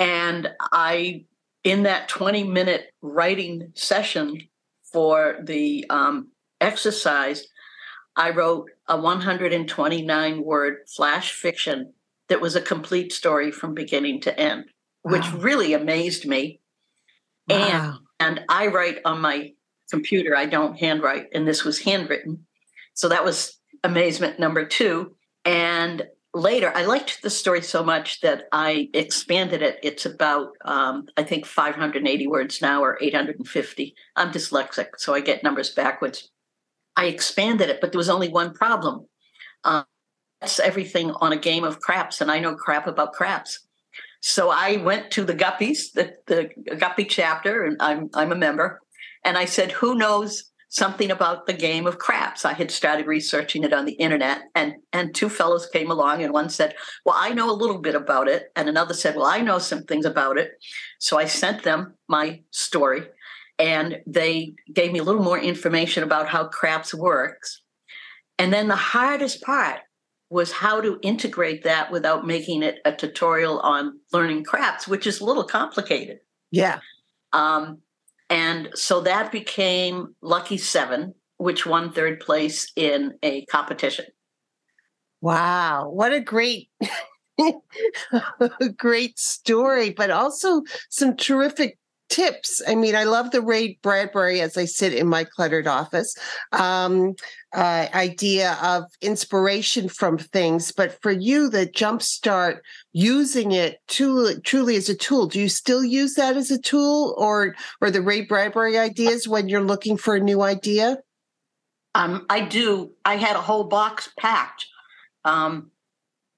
and 0.00 0.48
I 0.72 1.26
in 1.64 1.84
that 1.84 2.08
twenty 2.08 2.44
minute 2.44 2.92
writing 3.00 3.72
session 3.74 4.40
for 4.92 5.38
the 5.42 5.86
um, 5.90 6.28
exercise, 6.60 7.46
I 8.16 8.30
wrote 8.30 8.70
a 8.88 9.00
129 9.00 10.44
word 10.44 10.78
flash 10.94 11.32
fiction 11.32 11.94
that 12.28 12.40
was 12.40 12.56
a 12.56 12.60
complete 12.60 13.12
story 13.12 13.50
from 13.50 13.74
beginning 13.74 14.20
to 14.22 14.38
end, 14.38 14.66
wow. 15.02 15.12
which 15.12 15.32
really 15.32 15.72
amazed 15.72 16.26
me. 16.26 16.60
Wow. 17.48 17.56
And 18.20 18.38
and 18.38 18.44
I 18.48 18.68
write 18.68 18.98
on 19.04 19.20
my 19.20 19.52
computer. 19.90 20.36
I 20.36 20.46
don't 20.46 20.78
handwrite, 20.78 21.26
and 21.34 21.46
this 21.46 21.64
was 21.64 21.80
handwritten. 21.80 22.46
So 22.94 23.08
that 23.08 23.24
was 23.24 23.58
amazement 23.82 24.38
number 24.38 24.64
two. 24.64 25.16
And 25.44 26.06
later, 26.34 26.72
I 26.74 26.84
liked 26.84 27.22
the 27.22 27.30
story 27.30 27.62
so 27.62 27.84
much 27.84 28.20
that 28.20 28.44
I 28.52 28.88
expanded 28.94 29.62
it. 29.62 29.78
It's 29.82 30.06
about, 30.06 30.52
um, 30.64 31.06
I 31.16 31.22
think, 31.22 31.46
580 31.46 32.26
words 32.26 32.62
now 32.62 32.82
or 32.82 32.98
850. 33.00 33.94
I'm 34.16 34.32
dyslexic, 34.32 34.88
so 34.98 35.14
I 35.14 35.20
get 35.20 35.42
numbers 35.42 35.70
backwards. 35.70 36.30
I 36.96 37.06
expanded 37.06 37.68
it, 37.70 37.80
but 37.80 37.92
there 37.92 37.98
was 37.98 38.10
only 38.10 38.28
one 38.28 38.52
problem. 38.54 39.06
Um, 39.64 39.84
that's 40.40 40.58
everything 40.58 41.12
on 41.12 41.32
a 41.32 41.36
game 41.36 41.64
of 41.64 41.80
craps, 41.80 42.20
and 42.20 42.30
I 42.30 42.40
know 42.40 42.54
crap 42.54 42.86
about 42.86 43.12
craps. 43.12 43.60
So 44.20 44.50
I 44.50 44.76
went 44.76 45.10
to 45.12 45.24
the 45.24 45.34
Guppies, 45.34 45.92
the, 45.92 46.14
the 46.26 46.50
Guppy 46.76 47.04
chapter, 47.04 47.64
and 47.64 47.76
I'm 47.80 48.10
I'm 48.14 48.32
a 48.32 48.36
member, 48.36 48.80
and 49.24 49.38
I 49.38 49.44
said, 49.44 49.72
"Who 49.72 49.94
knows 49.94 50.51
something 50.72 51.10
about 51.10 51.44
the 51.46 51.52
game 51.52 51.86
of 51.86 51.98
craps. 51.98 52.46
I 52.46 52.54
had 52.54 52.70
started 52.70 53.06
researching 53.06 53.62
it 53.62 53.74
on 53.74 53.84
the 53.84 53.92
internet, 53.92 54.44
and 54.54 54.74
and 54.92 55.14
two 55.14 55.28
fellows 55.28 55.66
came 55.66 55.90
along, 55.90 56.22
and 56.22 56.32
one 56.32 56.48
said, 56.48 56.74
"Well, 57.04 57.14
I 57.16 57.30
know 57.30 57.50
a 57.50 57.52
little 57.62 57.78
bit 57.78 57.94
about 57.94 58.26
it," 58.26 58.50
and 58.56 58.68
another 58.68 58.94
said, 58.94 59.14
"Well, 59.14 59.26
I 59.26 59.42
know 59.42 59.58
some 59.58 59.84
things 59.84 60.06
about 60.06 60.38
it." 60.38 60.52
So 60.98 61.18
I 61.18 61.26
sent 61.26 61.62
them 61.62 61.94
my 62.08 62.40
story, 62.50 63.02
and 63.58 64.00
they 64.06 64.54
gave 64.72 64.92
me 64.92 64.98
a 65.00 65.04
little 65.04 65.22
more 65.22 65.38
information 65.38 66.02
about 66.02 66.28
how 66.28 66.48
craps 66.48 66.94
works. 66.94 67.62
And 68.38 68.50
then 68.52 68.68
the 68.68 68.76
hardest 68.76 69.42
part 69.42 69.80
was 70.30 70.52
how 70.52 70.80
to 70.80 70.98
integrate 71.02 71.64
that 71.64 71.92
without 71.92 72.26
making 72.26 72.62
it 72.62 72.78
a 72.86 72.92
tutorial 72.92 73.60
on 73.60 74.00
learning 74.10 74.44
craps, 74.44 74.88
which 74.88 75.06
is 75.06 75.20
a 75.20 75.24
little 75.26 75.44
complicated. 75.44 76.20
Yeah. 76.50 76.80
Um, 77.34 77.82
and 78.32 78.70
so 78.74 79.02
that 79.02 79.30
became 79.30 80.16
Lucky 80.22 80.56
Seven, 80.56 81.14
which 81.36 81.66
won 81.66 81.92
third 81.92 82.18
place 82.18 82.72
in 82.76 83.12
a 83.22 83.44
competition. 83.44 84.06
Wow, 85.20 85.90
what 85.90 86.14
a 86.14 86.20
great 86.20 86.70
great 88.78 89.18
story, 89.18 89.90
but 89.90 90.10
also 90.10 90.62
some 90.88 91.14
terrific 91.14 91.78
tips. 92.12 92.60
I 92.68 92.74
mean, 92.74 92.94
I 92.94 93.04
love 93.04 93.30
the 93.30 93.40
Ray 93.40 93.78
Bradbury 93.82 94.42
as 94.42 94.58
I 94.58 94.66
sit 94.66 94.92
in 94.92 95.06
my 95.06 95.24
cluttered 95.24 95.66
office 95.66 96.14
um, 96.52 97.14
uh, 97.54 97.88
idea 97.94 98.58
of 98.62 98.84
inspiration 99.00 99.88
from 99.88 100.18
things. 100.18 100.72
But 100.72 101.00
for 101.00 101.10
you, 101.10 101.48
the 101.48 101.66
jumpstart 101.66 102.58
using 102.92 103.52
it 103.52 103.78
to, 103.88 104.38
truly 104.40 104.76
as 104.76 104.90
a 104.90 104.94
tool, 104.94 105.26
do 105.26 105.40
you 105.40 105.48
still 105.48 105.82
use 105.82 106.14
that 106.14 106.36
as 106.36 106.50
a 106.50 106.60
tool 106.60 107.14
or, 107.16 107.54
or 107.80 107.90
the 107.90 108.02
Ray 108.02 108.20
Bradbury 108.20 108.78
ideas 108.78 109.26
when 109.26 109.48
you're 109.48 109.64
looking 109.64 109.96
for 109.96 110.14
a 110.14 110.20
new 110.20 110.42
idea? 110.42 110.98
Um, 111.94 112.26
I 112.28 112.42
do. 112.42 112.92
I 113.06 113.16
had 113.16 113.36
a 113.36 113.40
whole 113.40 113.64
box 113.64 114.10
packed 114.18 114.66
um, 115.24 115.70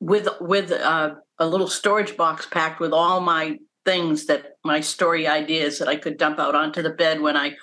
with 0.01 0.29
with 0.41 0.71
uh, 0.71 1.15
a 1.39 1.47
little 1.47 1.69
storage 1.69 2.17
box 2.17 2.47
packed 2.47 2.81
with 2.81 2.93
all 2.93 3.21
my 3.21 3.59
things 3.85 4.27
that 4.27 4.57
my 4.65 4.81
story 4.81 5.27
ideas 5.27 5.79
that 5.79 5.89
I 5.89 5.97
could 5.97 6.17
dump 6.17 6.39
out 6.39 6.55
onto 6.55 6.83
the 6.83 6.91
bed 6.91 7.21
when 7.21 7.37
I 7.37 7.57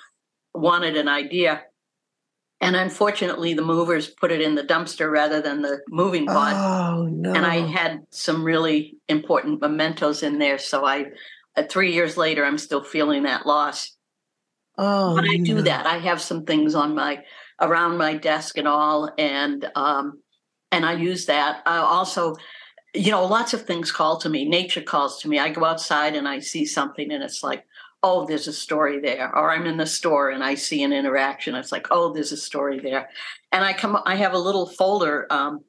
wanted 0.54 0.96
an 0.96 1.08
idea. 1.08 1.62
And 2.60 2.76
unfortunately, 2.76 3.54
the 3.54 3.62
movers 3.62 4.08
put 4.08 4.30
it 4.30 4.40
in 4.40 4.54
the 4.54 4.62
dumpster 4.62 5.10
rather 5.10 5.40
than 5.40 5.62
the 5.62 5.80
moving 5.88 6.26
pod. 6.26 6.54
Oh 6.54 7.06
no! 7.06 7.32
And 7.32 7.44
I 7.44 7.56
had 7.56 8.06
some 8.10 8.44
really 8.44 8.98
important 9.08 9.60
mementos 9.60 10.22
in 10.22 10.38
there. 10.38 10.58
So 10.58 10.86
I, 10.86 11.06
uh, 11.56 11.64
three 11.68 11.92
years 11.92 12.16
later, 12.16 12.44
I'm 12.44 12.58
still 12.58 12.84
feeling 12.84 13.24
that 13.24 13.46
loss. 13.46 13.96
Oh, 14.78 15.16
but 15.16 15.24
I 15.24 15.38
do 15.38 15.56
no. 15.56 15.62
that. 15.62 15.86
I 15.86 15.98
have 15.98 16.20
some 16.20 16.44
things 16.44 16.76
on 16.76 16.94
my 16.94 17.24
around 17.60 17.96
my 17.98 18.16
desk 18.16 18.56
and 18.56 18.68
all, 18.68 19.10
and 19.18 19.68
um, 19.74 20.22
and 20.70 20.86
I 20.86 20.92
use 20.92 21.26
that. 21.26 21.62
I 21.66 21.78
also 21.78 22.36
you 22.94 23.10
know, 23.10 23.24
lots 23.24 23.54
of 23.54 23.62
things 23.62 23.90
call 23.90 24.18
to 24.18 24.28
me. 24.28 24.44
Nature 24.44 24.82
calls 24.82 25.20
to 25.20 25.28
me. 25.28 25.38
I 25.38 25.50
go 25.50 25.64
outside 25.64 26.14
and 26.14 26.28
I 26.28 26.40
see 26.40 26.66
something 26.66 27.10
and 27.10 27.22
it's 27.22 27.42
like, 27.42 27.64
oh, 28.02 28.26
there's 28.26 28.48
a 28.48 28.52
story 28.52 29.00
there. 29.00 29.34
Or 29.34 29.50
I'm 29.50 29.66
in 29.66 29.76
the 29.76 29.86
store 29.86 30.30
and 30.30 30.42
I 30.42 30.56
see 30.56 30.82
an 30.82 30.92
interaction. 30.92 31.54
It's 31.54 31.72
like, 31.72 31.86
oh, 31.90 32.12
there's 32.12 32.32
a 32.32 32.36
story 32.36 32.80
there. 32.80 33.08
And 33.50 33.64
I 33.64 33.72
come, 33.72 33.98
I 34.04 34.16
have 34.16 34.34
a 34.34 34.38
little 34.38 34.66
folder 34.66 35.26
um, 35.30 35.60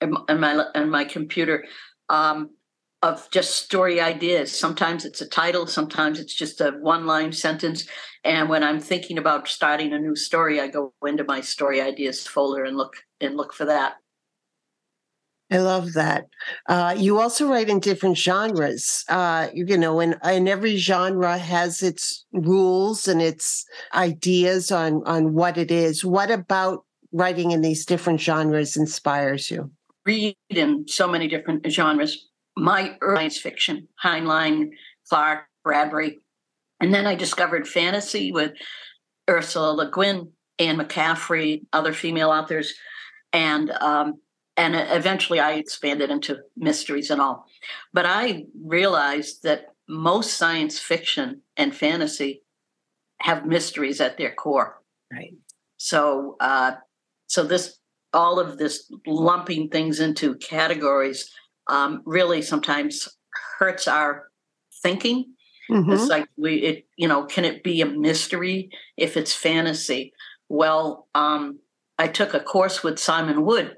in, 0.00 0.40
my 0.40 0.64
in 0.74 0.90
my 0.90 1.04
computer 1.04 1.64
um, 2.08 2.50
of 3.02 3.30
just 3.30 3.56
story 3.56 4.00
ideas. 4.00 4.56
Sometimes 4.58 5.04
it's 5.04 5.20
a 5.20 5.28
title, 5.28 5.66
sometimes 5.66 6.18
it's 6.18 6.34
just 6.34 6.60
a 6.60 6.70
one 6.80 7.06
line 7.06 7.32
sentence. 7.32 7.86
And 8.24 8.48
when 8.48 8.62
I'm 8.62 8.80
thinking 8.80 9.18
about 9.18 9.46
starting 9.46 9.92
a 9.92 9.98
new 9.98 10.16
story, 10.16 10.60
I 10.60 10.68
go 10.68 10.94
into 11.04 11.24
my 11.24 11.40
story 11.40 11.80
ideas 11.80 12.26
folder 12.26 12.64
and 12.64 12.76
look 12.76 12.94
and 13.20 13.36
look 13.36 13.52
for 13.52 13.66
that. 13.66 13.96
I 15.52 15.58
love 15.58 15.92
that. 15.92 16.28
Uh, 16.66 16.94
you 16.96 17.20
also 17.20 17.46
write 17.46 17.68
in 17.68 17.78
different 17.78 18.16
genres, 18.16 19.04
uh, 19.10 19.48
you 19.52 19.76
know, 19.76 20.00
and, 20.00 20.16
and 20.22 20.48
every 20.48 20.78
genre 20.78 21.36
has 21.36 21.82
its 21.82 22.24
rules 22.32 23.06
and 23.06 23.20
its 23.20 23.66
ideas 23.94 24.72
on, 24.72 25.02
on 25.04 25.34
what 25.34 25.58
it 25.58 25.70
is. 25.70 26.04
What 26.04 26.30
about 26.30 26.86
writing 27.12 27.50
in 27.50 27.60
these 27.60 27.84
different 27.84 28.18
genres 28.18 28.78
inspires 28.78 29.50
you? 29.50 29.70
Read 30.06 30.36
in 30.48 30.88
so 30.88 31.06
many 31.06 31.28
different 31.28 31.70
genres. 31.70 32.28
My 32.56 32.96
early 33.02 33.16
science 33.20 33.38
fiction, 33.38 33.88
Heinlein, 34.02 34.70
Clarke, 35.08 35.44
Bradbury. 35.64 36.20
And 36.80 36.94
then 36.94 37.06
I 37.06 37.14
discovered 37.14 37.68
fantasy 37.68 38.32
with 38.32 38.52
Ursula 39.28 39.72
Le 39.72 39.90
Guin, 39.90 40.32
Anne 40.58 40.78
McCaffrey, 40.78 41.66
other 41.74 41.92
female 41.92 42.30
authors. 42.30 42.72
And 43.34 43.70
um, 43.70 44.20
and 44.56 44.74
eventually 44.76 45.40
I 45.40 45.52
expanded 45.52 46.10
into 46.10 46.40
mysteries 46.56 47.10
and 47.10 47.20
all. 47.20 47.46
But 47.92 48.06
I 48.06 48.44
realized 48.64 49.42
that 49.44 49.74
most 49.88 50.34
science 50.34 50.78
fiction 50.78 51.42
and 51.56 51.74
fantasy 51.74 52.42
have 53.20 53.46
mysteries 53.46 54.00
at 54.00 54.18
their 54.18 54.34
core. 54.34 54.80
Right. 55.12 55.34
So, 55.76 56.36
uh, 56.40 56.72
so 57.26 57.44
this 57.44 57.78
all 58.12 58.38
of 58.38 58.58
this 58.58 58.92
lumping 59.06 59.70
things 59.70 59.98
into 59.98 60.34
categories 60.36 61.30
um, 61.68 62.02
really 62.04 62.42
sometimes 62.42 63.08
hurts 63.58 63.88
our 63.88 64.28
thinking. 64.82 65.32
Mm-hmm. 65.70 65.92
It's 65.92 66.08
like 66.08 66.28
we, 66.36 66.56
it, 66.56 66.86
you 66.96 67.08
know, 67.08 67.24
can 67.24 67.46
it 67.46 67.62
be 67.62 67.80
a 67.80 67.86
mystery 67.86 68.70
if 68.98 69.16
it's 69.16 69.34
fantasy? 69.34 70.12
Well, 70.50 71.08
um, 71.14 71.60
I 71.98 72.08
took 72.08 72.34
a 72.34 72.40
course 72.40 72.82
with 72.82 72.98
Simon 72.98 73.44
Wood 73.46 73.76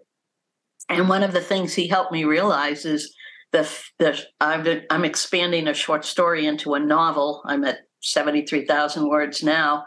and 0.89 1.09
one 1.09 1.23
of 1.23 1.33
the 1.33 1.41
things 1.41 1.75
he 1.75 1.89
helped 1.89 2.13
me 2.13 2.25
realize 2.25 2.85
is 2.85 3.15
the, 3.53 3.69
the 3.99 4.21
i 4.41 4.55
am 4.91 5.05
expanding 5.05 5.69
a 5.69 5.75
short 5.75 6.05
story 6.05 6.47
into 6.47 6.75
a 6.75 6.81
novel. 6.81 7.43
I'm 7.47 7.65
at 7.65 7.79
73,000 8.03 9.09
words 9.09 9.43
now. 9.43 9.85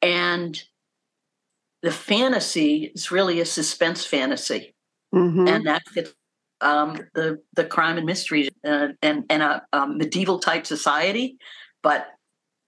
And 0.00 0.60
the 1.82 1.90
fantasy 1.90 2.92
is 2.94 3.10
really 3.10 3.40
a 3.40 3.44
suspense 3.44 4.06
fantasy. 4.06 4.74
Mm-hmm. 5.14 5.48
And 5.48 5.66
that 5.66 5.82
fits 5.88 6.14
um, 6.60 6.96
the, 7.14 7.38
the 7.54 7.64
crime 7.64 7.98
and 7.98 8.06
mystery 8.06 8.48
uh, 8.64 8.88
and, 9.02 9.24
and 9.28 9.42
a, 9.42 9.62
a 9.72 9.86
medieval 9.86 10.38
type 10.38 10.64
society, 10.64 11.36
but 11.82 12.06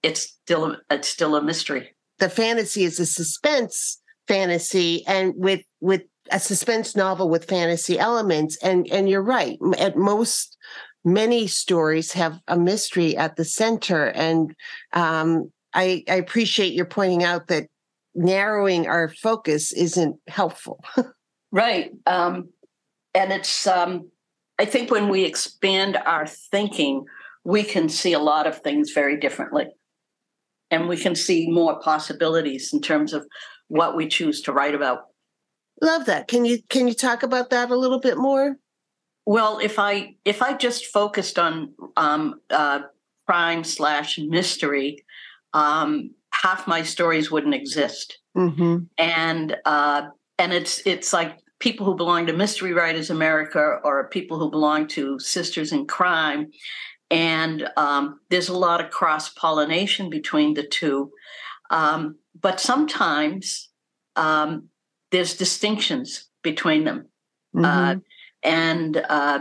it's 0.03 0.21
still, 0.21 0.75
it's 0.91 1.07
still 1.07 1.35
a 1.35 1.41
mystery. 1.41 1.95
The 2.19 2.29
fantasy 2.29 2.83
is 2.83 2.99
a 2.99 3.05
suspense 3.05 4.01
fantasy 4.27 5.03
and 5.07 5.33
with 5.35 5.61
with 5.81 6.01
a 6.31 6.39
suspense 6.39 6.95
novel 6.95 7.29
with 7.29 7.45
fantasy 7.45 7.99
elements 7.99 8.57
and 8.57 8.87
and 8.91 9.09
you're 9.09 9.21
right 9.21 9.59
at 9.77 9.95
most 9.95 10.57
many 11.03 11.47
stories 11.47 12.13
have 12.13 12.39
a 12.47 12.57
mystery 12.57 13.15
at 13.15 13.35
the 13.35 13.45
center 13.45 14.05
and 14.07 14.55
um, 14.93 15.51
I, 15.73 16.03
I 16.09 16.15
appreciate 16.15 16.73
your 16.73 16.85
pointing 16.85 17.23
out 17.23 17.47
that 17.47 17.67
narrowing 18.15 18.87
our 18.87 19.09
focus 19.09 19.73
isn't 19.73 20.17
helpful. 20.27 20.83
Right 21.51 21.91
um, 22.05 22.49
and 23.13 23.31
it's 23.31 23.65
um, 23.65 24.09
i 24.59 24.65
think 24.65 24.91
when 24.91 25.07
we 25.07 25.23
expand 25.23 25.95
our 25.95 26.27
thinking 26.27 27.05
we 27.45 27.63
can 27.63 27.87
see 27.87 28.11
a 28.11 28.19
lot 28.19 28.47
of 28.47 28.57
things 28.57 28.91
very 28.91 29.17
differently. 29.17 29.67
And 30.71 30.89
we 30.89 30.97
can 30.97 31.15
see 31.15 31.47
more 31.49 31.79
possibilities 31.79 32.73
in 32.73 32.81
terms 32.81 33.13
of 33.13 33.25
what 33.67 33.95
we 33.95 34.07
choose 34.07 34.41
to 34.41 34.51
write 34.51 34.75
about 34.75 35.03
Love 35.81 36.05
that. 36.05 36.27
Can 36.27 36.45
you 36.45 36.59
can 36.69 36.87
you 36.87 36.93
talk 36.93 37.23
about 37.23 37.49
that 37.49 37.69
a 37.69 37.75
little 37.75 37.99
bit 37.99 38.17
more? 38.17 38.57
Well, 39.25 39.59
if 39.59 39.79
I 39.79 40.15
if 40.23 40.41
I 40.41 40.53
just 40.53 40.85
focused 40.85 41.39
on 41.39 41.73
um, 41.97 42.39
uh, 42.49 42.81
crime 43.27 43.63
slash 43.63 44.17
mystery, 44.19 45.03
um, 45.53 46.11
half 46.31 46.67
my 46.67 46.83
stories 46.83 47.31
wouldn't 47.31 47.55
exist. 47.55 48.19
Mm-hmm. 48.37 48.83
And 48.97 49.57
uh, 49.65 50.03
and 50.37 50.53
it's 50.53 50.85
it's 50.85 51.11
like 51.11 51.39
people 51.59 51.85
who 51.85 51.95
belong 51.95 52.27
to 52.27 52.33
Mystery 52.33 52.73
Writers 52.73 53.09
America 53.09 53.79
or 53.83 54.09
people 54.09 54.37
who 54.39 54.51
belong 54.51 54.87
to 54.89 55.19
Sisters 55.19 55.71
in 55.71 55.87
Crime, 55.87 56.51
and 57.09 57.67
um, 57.77 58.19
there's 58.29 58.49
a 58.49 58.57
lot 58.57 58.83
of 58.83 58.91
cross 58.91 59.29
pollination 59.29 60.09
between 60.09 60.53
the 60.53 60.67
two. 60.67 61.11
Um, 61.71 62.17
but 62.39 62.59
sometimes 62.59 63.69
um, 64.15 64.69
there's 65.15 65.37
distinctions 65.37 66.27
between 66.43 66.83
them. 66.83 67.07
Uh, 67.57 67.61
mm-hmm. 67.61 67.65
Uh, 67.65 67.95
and 68.43 68.97
uh, 68.97 69.39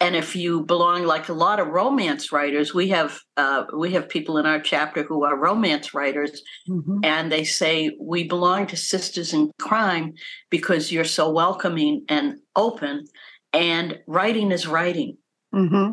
and 0.00 0.16
if 0.16 0.34
you 0.34 0.64
belong 0.64 1.04
like 1.04 1.28
a 1.28 1.32
lot 1.32 1.60
of 1.60 1.68
romance 1.68 2.32
writers, 2.32 2.74
we 2.74 2.88
have 2.88 3.16
uh, 3.36 3.62
we 3.76 3.92
have 3.92 4.08
people 4.08 4.38
in 4.38 4.46
our 4.46 4.60
chapter 4.60 5.04
who 5.04 5.24
are 5.24 5.38
romance 5.38 5.94
writers, 5.94 6.42
mm-hmm. 6.68 6.98
and 7.04 7.30
they 7.30 7.44
say 7.44 7.96
we 8.00 8.24
belong 8.24 8.66
to 8.66 8.76
Sisters 8.76 9.32
in 9.32 9.52
Crime 9.60 10.14
because 10.50 10.90
you're 10.90 11.04
so 11.04 11.30
welcoming 11.30 12.04
and 12.08 12.38
open, 12.56 13.04
and 13.52 14.00
writing 14.08 14.50
is 14.50 14.66
writing. 14.66 15.16
Mm-hmm. 15.54 15.92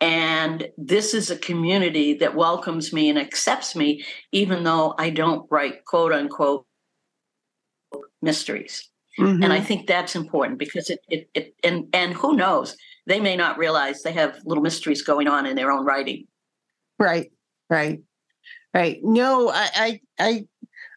And 0.00 0.68
this 0.76 1.14
is 1.14 1.30
a 1.30 1.38
community 1.38 2.14
that 2.14 2.34
welcomes 2.34 2.92
me 2.92 3.10
and 3.10 3.18
accepts 3.18 3.76
me, 3.76 4.04
even 4.32 4.64
though 4.64 4.94
I 4.98 5.10
don't 5.10 5.46
write 5.52 5.84
quote 5.84 6.12
unquote 6.12 6.66
mysteries. 8.22 8.88
Mm-hmm. 9.18 9.42
And 9.42 9.52
I 9.52 9.60
think 9.60 9.86
that's 9.86 10.14
important 10.14 10.58
because 10.58 10.88
it, 10.90 11.00
it, 11.08 11.28
it, 11.34 11.54
and, 11.64 11.88
and 11.92 12.14
who 12.14 12.36
knows, 12.36 12.76
they 13.06 13.20
may 13.20 13.36
not 13.36 13.58
realize 13.58 14.02
they 14.02 14.12
have 14.12 14.38
little 14.44 14.62
mysteries 14.62 15.02
going 15.02 15.28
on 15.28 15.46
in 15.46 15.56
their 15.56 15.70
own 15.70 15.84
writing. 15.84 16.26
Right, 16.98 17.32
right, 17.68 18.00
right. 18.72 18.98
No, 19.02 19.50
I, 19.50 19.68
I, 19.74 20.00
I, 20.18 20.46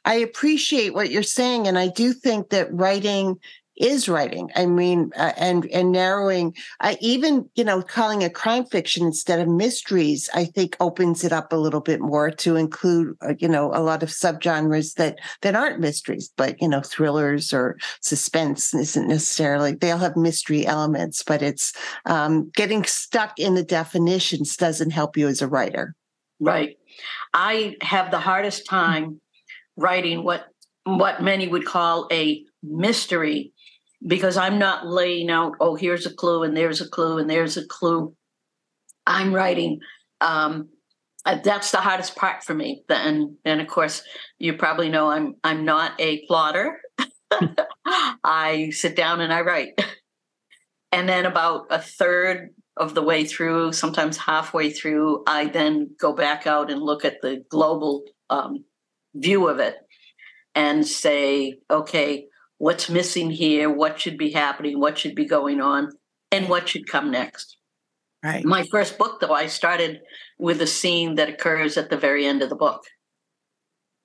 I 0.06 0.16
appreciate 0.16 0.94
what 0.94 1.10
you're 1.10 1.24
saying. 1.24 1.68
And 1.68 1.78
I 1.78 1.88
do 1.88 2.14
think 2.14 2.50
that 2.50 2.74
writing 2.74 3.38
is 3.76 4.08
writing. 4.08 4.50
I 4.56 4.66
mean, 4.66 5.12
uh, 5.16 5.34
and 5.38 5.66
and 5.68 5.92
narrowing, 5.92 6.56
uh, 6.80 6.96
even 7.02 7.50
you 7.56 7.64
know, 7.64 7.82
calling 7.82 8.22
it 8.22 8.34
crime 8.34 8.66
fiction 8.66 9.06
instead 9.06 9.40
of 9.40 9.48
mysteries, 9.48 10.30
I 10.34 10.46
think 10.46 10.78
opens 10.80 11.24
it 11.24 11.32
up 11.32 11.52
a 11.52 11.58
little 11.58 11.82
bit 11.82 12.00
more 12.00 12.30
to 12.32 12.56
include, 12.56 13.18
uh, 13.22 13.34
you 13.40 13.48
know, 13.48 13.72
a 13.74 13.82
lot 13.82 14.04
of 14.04 14.10
subgenres 14.10 14.96
that 14.96 15.20
that 15.42 15.56
aren't 15.56 15.80
mysteries, 15.80 16.32
but 16.36 16.62
you 16.62 16.68
know, 16.68 16.82
thrillers 16.82 17.54
or 17.54 17.78
suspense 18.02 18.74
isn't 18.74 19.08
necessarily. 19.08 19.74
They 19.74 19.92
all 19.92 19.98
have 20.00 20.16
mystery 20.16 20.66
elements, 20.66 21.24
but 21.24 21.42
it's 21.42 21.74
um, 22.06 22.52
getting 22.56 22.84
stuck 22.84 23.40
in 23.40 23.56
the 23.56 23.64
definitions 23.64 24.56
doesn't 24.56 24.92
help 24.92 25.18
you 25.18 25.28
as 25.28 25.42
a 25.42 25.48
writer. 25.48 25.96
Right. 26.40 26.78
I 27.34 27.76
have 27.82 28.12
the 28.12 28.20
hardest 28.20 28.66
time 28.66 29.20
writing 29.78 30.24
what 30.24 30.48
what 30.86 31.24
many 31.24 31.48
would 31.48 31.66
call 31.66 32.08
a 32.12 32.44
mystery 32.62 33.53
because 34.06 34.38
I'm 34.38 34.60
not 34.60 34.88
laying 34.88 35.30
out, 35.30 35.54
oh, 35.60 35.76
here's 35.76 36.06
a 36.06 36.14
clue 36.14 36.44
and 36.44 36.56
there's 36.56 36.82
a 36.82 36.90
clue 36.90 37.18
and 37.18 37.30
there's 37.30 37.58
a 37.58 37.66
clue. 37.66 38.16
I'm 39.06 39.34
writing. 39.34 39.80
Um, 40.22 40.70
uh, 41.26 41.40
that's 41.44 41.72
the 41.72 41.78
hardest 41.78 42.16
part 42.16 42.44
for 42.44 42.54
me. 42.54 42.84
And 42.90 43.38
and 43.46 43.62
of 43.62 43.68
course, 43.68 44.04
you 44.40 44.54
probably 44.54 44.90
know 44.90 45.10
I'm 45.10 45.36
I'm 45.44 45.64
not 45.64 45.94
a 46.00 46.26
plotter. 46.28 46.80
I 48.24 48.70
sit 48.72 48.96
down 48.96 49.22
and 49.22 49.32
I 49.32 49.42
write. 49.42 49.80
And 50.92 51.10
then 51.10 51.26
about 51.26 51.68
a 51.70 51.80
third 51.80 52.50
of 52.78 52.94
the 52.94 53.02
way 53.02 53.26
through, 53.26 53.72
sometimes 53.72 54.18
halfway 54.18 54.70
through, 54.70 55.24
I 55.28 55.46
then 55.46 55.96
go 56.00 56.14
back 56.14 56.46
out 56.46 56.72
and 56.72 56.82
look 56.82 57.06
at 57.06 57.22
the 57.22 57.44
global 57.50 58.04
um, 58.30 58.66
view 59.16 59.48
of 59.48 59.60
it 59.60 59.76
and 60.56 60.86
say, 60.86 61.56
okay, 61.70 62.28
what's 62.64 62.90
missing 62.90 63.30
here, 63.30 63.70
what 63.70 64.00
should 64.00 64.18
be 64.18 64.32
happening, 64.32 64.80
what 64.80 64.98
should 64.98 65.16
be 65.16 65.26
going 65.26 65.60
on, 65.60 65.90
and 66.32 66.48
what 66.48 66.70
should 66.70 66.88
come 66.88 67.12
next. 67.12 67.58
Right. 68.24 68.46
My 68.46 68.64
first 68.72 68.98
book, 68.98 69.20
though, 69.20 69.34
I 69.34 69.48
started 69.48 70.00
with 70.40 70.62
a 70.62 70.68
scene 70.68 71.16
that 71.16 71.28
occurs 71.28 71.76
at 71.76 71.90
the 71.90 71.98
very 71.98 72.26
end 72.26 72.42
of 72.42 72.50
the 72.50 72.56
book. 72.56 72.84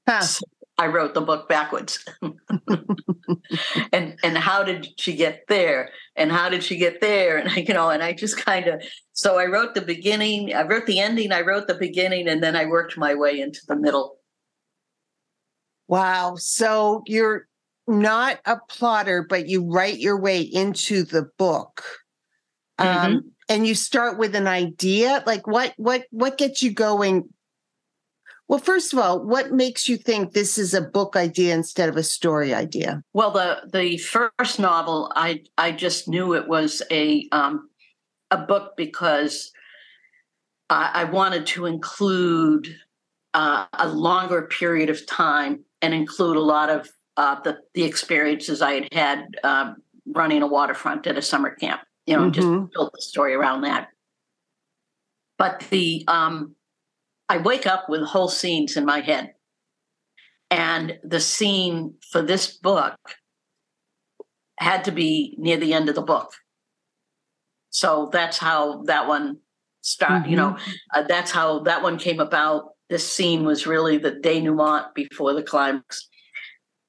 Huh. 0.09 0.23
So, 0.23 0.45
I 0.77 0.89
wrote 0.89 1.15
the 1.15 1.21
book 1.21 1.49
backwards. 1.49 2.05
and 3.93 4.19
and 4.23 4.39
how 4.39 4.65
did 4.65 4.89
she 4.99 5.15
get 5.15 5.45
there? 5.49 5.91
And 6.17 6.33
how 6.33 6.49
did 6.49 6.65
she 6.65 6.77
get 6.77 7.01
there? 7.01 7.37
And 7.37 7.57
you 7.69 7.75
know, 7.75 7.91
and 7.91 8.03
I 8.03 8.13
just 8.13 8.45
kind 8.45 8.67
of 8.67 8.83
so 9.13 9.39
I 9.39 9.47
wrote 9.47 9.75
the 9.75 9.83
beginning, 9.83 10.53
I 10.55 10.63
wrote 10.63 10.87
the 10.87 10.99
ending, 10.99 11.31
I 11.31 11.43
wrote 11.43 11.69
the 11.69 11.75
beginning, 11.75 12.29
and 12.29 12.43
then 12.43 12.57
I 12.57 12.67
worked 12.67 12.97
my 12.97 13.15
way 13.15 13.41
into 13.41 13.61
the 13.69 13.77
middle. 13.77 14.19
Wow. 15.89 16.35
So 16.37 17.03
you're 17.07 17.48
not 17.89 18.39
a 18.45 18.59
plotter, 18.69 19.27
but 19.29 19.49
you 19.49 19.65
write 19.65 19.99
your 19.99 20.21
way 20.21 20.41
into 20.41 21.03
the 21.03 21.29
book. 21.39 21.83
Mm-hmm. 22.79 23.07
Um, 23.07 23.33
and 23.49 23.67
you 23.67 23.75
start 23.75 24.19
with 24.19 24.35
an 24.35 24.47
idea. 24.47 25.23
Like 25.27 25.47
what 25.47 25.75
what 25.77 26.05
what 26.11 26.39
gets 26.39 26.63
you 26.63 26.73
going 26.73 27.29
well, 28.49 28.59
first 28.59 28.95
of 28.95 28.99
all, 28.99 29.23
what 29.23 29.53
makes 29.53 29.91
you 29.91 29.99
think 29.99 30.33
this 30.33 30.57
is 30.57 30.73
a 30.73 30.81
book 30.81 31.17
idea 31.17 31.55
instead 31.55 31.91
of 31.91 31.99
a 31.99 32.03
story 32.03 32.55
idea? 32.55 33.03
Well, 33.13 33.31
the 33.31 33.69
the 33.71 33.99
first 33.99 34.59
novel, 34.59 35.13
I 35.15 35.43
I 35.59 35.71
just 35.71 36.09
knew 36.09 36.35
it 36.35 36.49
was 36.49 36.81
a 36.91 37.29
um, 37.31 37.69
a 38.31 38.39
book 38.39 38.73
because 38.77 39.53
I, 40.71 40.91
I 40.95 41.05
wanted 41.05 41.47
to 41.49 41.67
include 41.67 42.75
uh, 43.35 43.67
a 43.75 43.89
longer 43.89 44.43
period 44.43 44.89
of 44.89 45.07
time 45.07 45.65
and 45.83 45.93
include 45.93 46.39
a 46.39 46.41
lot 46.41 46.71
of 46.71 46.89
uh, 47.19 47.41
the 47.43 47.59
the 47.75 47.85
experiences 47.85 48.63
I 48.63 48.75
had 48.75 48.95
had 48.95 49.37
um, 49.45 49.77
running 50.07 50.43
a 50.43 50.47
waterfront 50.47 51.07
at 51.07 51.19
a 51.19 51.23
summer 51.23 51.55
camp. 51.55 51.83
You 52.07 52.17
know, 52.17 52.31
mm-hmm. 52.31 52.31
just 52.31 52.73
built 52.73 52.93
the 52.95 53.03
story 53.03 53.35
around 53.35 53.63
that. 53.63 53.89
But 55.37 55.67
the 55.69 56.05
um, 56.09 56.55
I 57.29 57.39
wake 57.39 57.67
up 57.67 57.89
with 57.89 58.03
whole 58.03 58.29
scenes 58.29 58.77
in 58.77 58.87
my 58.87 59.01
head. 59.01 59.35
And 60.51 60.99
the 61.05 61.21
scene 61.21 61.95
for 62.11 62.23
this 62.23 62.57
book 62.57 62.97
had 64.59 64.85
to 64.85 64.93
be 64.93 65.37
near 65.39 65.59
the 65.59 65.75
end 65.75 65.91
of 65.91 65.95
the 65.95 66.03
book. 66.03 66.33
So 67.71 68.09
that's 68.13 68.39
how 68.39 68.83
that 68.85 69.07
one 69.07 69.39
started. 69.83 70.23
Mm-hmm. 70.23 70.31
You 70.31 70.37
know, 70.37 70.51
mm-hmm. 70.53 70.73
uh, 70.95 71.03
that's 71.03 71.31
how 71.31 71.61
that 71.65 71.83
one 71.83 71.99
came 71.99 72.19
about. 72.19 72.71
This 72.89 73.07
scene 73.07 73.45
was 73.45 73.67
really 73.67 73.99
the 73.99 74.13
denouement 74.13 74.95
before 74.95 75.35
the 75.35 75.43
climax. 75.43 76.09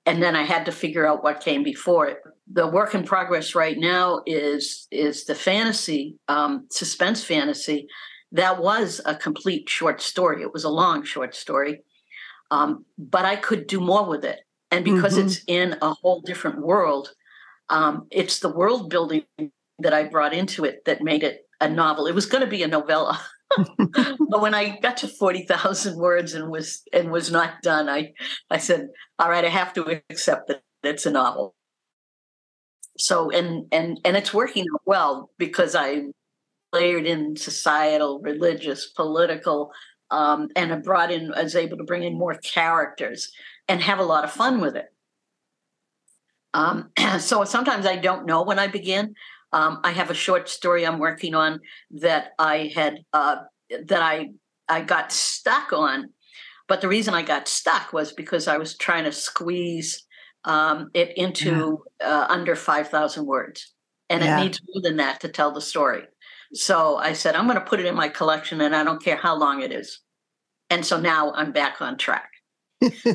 And 0.09 0.23
then 0.23 0.35
I 0.35 0.43
had 0.43 0.65
to 0.65 0.71
figure 0.71 1.07
out 1.07 1.23
what 1.23 1.39
came 1.39 1.63
before 1.63 2.07
it. 2.07 2.17
The 2.51 2.67
work 2.67 2.95
in 2.95 3.03
progress 3.03 3.53
right 3.53 3.77
now 3.77 4.21
is 4.25 4.87
is 4.91 5.25
the 5.25 5.35
fantasy, 5.35 6.17
um, 6.27 6.65
suspense 6.71 7.23
fantasy 7.23 7.87
that 8.31 8.61
was 8.61 9.01
a 9.05 9.15
complete 9.15 9.69
short 9.69 10.01
story. 10.01 10.41
It 10.41 10.53
was 10.53 10.63
a 10.63 10.69
long 10.69 11.03
short 11.03 11.35
story, 11.35 11.83
um, 12.51 12.85
but 12.97 13.25
I 13.25 13.35
could 13.35 13.67
do 13.67 13.79
more 13.79 14.05
with 14.07 14.23
it. 14.23 14.39
And 14.71 14.85
because 14.85 15.17
mm-hmm. 15.17 15.27
it's 15.27 15.41
in 15.47 15.77
a 15.81 15.93
whole 15.93 16.21
different 16.21 16.61
world, 16.61 17.13
um, 17.69 18.07
it's 18.11 18.39
the 18.39 18.49
world 18.49 18.89
building 18.89 19.23
that 19.79 19.93
I 19.93 20.03
brought 20.03 20.33
into 20.33 20.65
it 20.65 20.85
that 20.85 21.01
made 21.01 21.23
it 21.23 21.47
a 21.59 21.67
novel. 21.67 22.05
It 22.05 22.13
was 22.13 22.27
going 22.27 22.43
to 22.43 22.49
be 22.49 22.63
a 22.63 22.67
novella. 22.67 23.19
but 23.57 24.41
when 24.41 24.53
I 24.53 24.79
got 24.79 24.97
to 24.97 25.07
40,000 25.07 25.97
words 25.97 26.33
and 26.33 26.49
was 26.49 26.83
and 26.93 27.11
was 27.11 27.31
not 27.31 27.61
done, 27.61 27.89
I 27.89 28.13
I 28.49 28.57
said, 28.57 28.89
all 29.17 29.29
right, 29.29 29.45
I 29.45 29.49
have 29.49 29.73
to 29.73 30.01
accept 30.09 30.47
that 30.47 30.61
it's 30.83 31.05
a 31.05 31.11
novel. 31.11 31.55
So 32.97 33.31
and 33.31 33.65
and 33.71 33.99
and 34.05 34.17
it's 34.17 34.33
working 34.33 34.65
well 34.85 35.31
because 35.37 35.75
I 35.75 36.03
layered 36.73 37.07
in 37.07 37.35
societal, 37.35 38.19
religious, 38.21 38.89
political, 38.89 39.71
um, 40.11 40.49
and 40.55 40.73
I 40.73 40.77
brought 40.77 41.11
in, 41.11 41.33
I 41.33 41.43
was 41.43 41.55
able 41.55 41.77
to 41.77 41.83
bring 41.83 42.03
in 42.03 42.17
more 42.17 42.35
characters 42.35 43.31
and 43.67 43.81
have 43.81 43.99
a 43.99 44.03
lot 44.03 44.23
of 44.23 44.31
fun 44.31 44.61
with 44.61 44.75
it. 44.75 44.85
Um, 46.53 46.91
so 47.19 47.43
sometimes 47.43 47.85
I 47.85 47.95
don't 47.95 48.25
know 48.25 48.43
when 48.43 48.59
I 48.59 48.67
begin. 48.67 49.15
Um, 49.51 49.79
I 49.83 49.91
have 49.91 50.09
a 50.09 50.15
short 50.15 50.49
story 50.49 50.85
I'm 50.85 50.99
working 50.99 51.35
on 51.35 51.59
that 51.91 52.31
I 52.37 52.71
had 52.75 52.99
uh, 53.13 53.37
that 53.85 54.01
I 54.01 54.29
I 54.67 54.81
got 54.81 55.11
stuck 55.11 55.73
on, 55.73 56.09
but 56.67 56.81
the 56.81 56.87
reason 56.87 57.13
I 57.13 57.23
got 57.23 57.47
stuck 57.47 57.93
was 57.93 58.11
because 58.13 58.47
I 58.47 58.57
was 58.57 58.77
trying 58.77 59.05
to 59.05 59.11
squeeze 59.11 60.05
um, 60.45 60.89
it 60.93 61.17
into 61.17 61.83
yeah. 61.99 62.07
uh, 62.07 62.27
under 62.29 62.55
five 62.55 62.89
thousand 62.89 63.25
words, 63.25 63.73
and 64.09 64.23
yeah. 64.23 64.39
it 64.39 64.43
needs 64.43 64.61
more 64.67 64.81
than 64.81 64.97
that 64.97 65.21
to 65.21 65.29
tell 65.29 65.51
the 65.51 65.61
story. 65.61 66.03
So 66.53 66.97
I 66.97 67.13
said, 67.13 67.35
I'm 67.35 67.45
going 67.45 67.59
to 67.59 67.65
put 67.65 67.79
it 67.79 67.85
in 67.85 67.95
my 67.95 68.09
collection 68.09 68.61
and 68.61 68.75
I 68.75 68.83
don't 68.83 69.03
care 69.03 69.17
how 69.17 69.37
long 69.37 69.61
it 69.61 69.71
is. 69.71 69.99
And 70.69 70.85
so 70.85 70.99
now 70.99 71.31
I'm 71.33 71.51
back 71.51 71.81
on 71.81 71.97
track. 71.97 72.29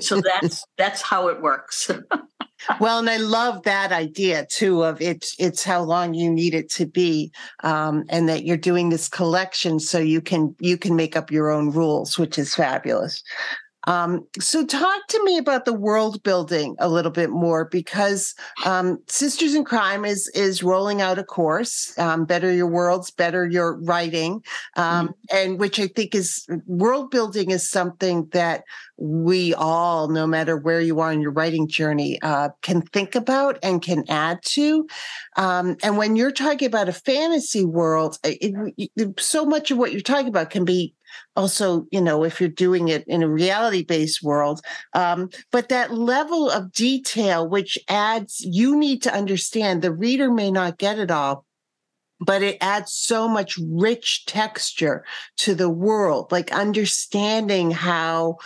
So 0.00 0.20
that's 0.20 0.64
that's 0.76 1.02
how 1.02 1.28
it 1.28 1.40
works. 1.40 1.90
well, 2.80 2.98
and 2.98 3.08
I 3.08 3.16
love 3.16 3.62
that 3.62 3.92
idea 3.92 4.46
too 4.50 4.82
of 4.84 5.00
it's 5.00 5.34
it's 5.38 5.64
how 5.64 5.82
long 5.82 6.14
you 6.14 6.30
need 6.30 6.54
it 6.54 6.70
to 6.72 6.86
be, 6.86 7.32
um, 7.62 8.04
and 8.08 8.28
that 8.28 8.44
you're 8.44 8.56
doing 8.56 8.88
this 8.88 9.08
collection 9.08 9.80
so 9.80 9.98
you 9.98 10.20
can 10.20 10.54
you 10.60 10.76
can 10.76 10.96
make 10.96 11.16
up 11.16 11.30
your 11.30 11.50
own 11.50 11.70
rules, 11.70 12.18
which 12.18 12.38
is 12.38 12.54
fabulous. 12.54 13.22
Um, 13.86 14.26
so, 14.40 14.64
talk 14.64 15.06
to 15.08 15.24
me 15.24 15.38
about 15.38 15.64
the 15.64 15.72
world 15.72 16.22
building 16.22 16.76
a 16.78 16.88
little 16.88 17.10
bit 17.10 17.30
more 17.30 17.66
because 17.66 18.34
um, 18.64 18.98
Sisters 19.08 19.54
in 19.54 19.64
Crime 19.64 20.04
is 20.04 20.28
is 20.34 20.62
rolling 20.62 21.00
out 21.00 21.18
a 21.18 21.24
course, 21.24 21.96
um, 21.98 22.24
Better 22.24 22.52
Your 22.52 22.66
Worlds, 22.66 23.10
Better 23.10 23.46
Your 23.46 23.78
Writing, 23.80 24.42
um, 24.76 25.08
mm-hmm. 25.08 25.36
and 25.36 25.58
which 25.58 25.78
I 25.78 25.88
think 25.88 26.14
is 26.14 26.46
world 26.66 27.10
building 27.10 27.50
is 27.50 27.68
something 27.68 28.28
that 28.32 28.64
we 28.96 29.54
all, 29.54 30.08
no 30.08 30.26
matter 30.26 30.56
where 30.56 30.80
you 30.80 31.00
are 31.00 31.12
in 31.12 31.20
your 31.20 31.32
writing 31.32 31.66
journey, 31.66 32.20
uh, 32.22 32.50
can 32.62 32.82
think 32.82 33.14
about 33.14 33.58
and 33.62 33.82
can 33.82 34.04
add 34.08 34.38
to. 34.42 34.86
Um, 35.36 35.76
and 35.82 35.96
when 35.96 36.16
you're 36.16 36.30
talking 36.30 36.66
about 36.66 36.88
a 36.88 36.92
fantasy 36.92 37.64
world, 37.64 38.18
it, 38.22 38.90
it, 38.96 39.20
so 39.20 39.44
much 39.44 39.70
of 39.70 39.78
what 39.78 39.92
you're 39.92 40.00
talking 40.00 40.28
about 40.28 40.50
can 40.50 40.64
be 40.64 40.94
also 41.36 41.86
you 41.90 42.00
know 42.00 42.24
if 42.24 42.40
you're 42.40 42.48
doing 42.48 42.88
it 42.88 43.04
in 43.06 43.22
a 43.22 43.28
reality 43.28 43.84
based 43.84 44.22
world 44.22 44.60
um, 44.94 45.28
but 45.52 45.68
that 45.68 45.92
level 45.92 46.50
of 46.50 46.72
detail 46.72 47.48
which 47.48 47.78
adds 47.88 48.40
you 48.40 48.76
need 48.76 49.02
to 49.02 49.14
understand 49.14 49.82
the 49.82 49.92
reader 49.92 50.30
may 50.30 50.50
not 50.50 50.78
get 50.78 50.98
it 50.98 51.10
all 51.10 51.44
but 52.20 52.42
it 52.42 52.56
adds 52.60 52.92
so 52.92 53.28
much 53.28 53.58
rich 53.68 54.24
texture 54.26 55.04
to 55.36 55.54
the 55.54 55.70
world 55.70 56.30
like 56.30 56.52
understanding 56.52 57.70
how 57.70 58.36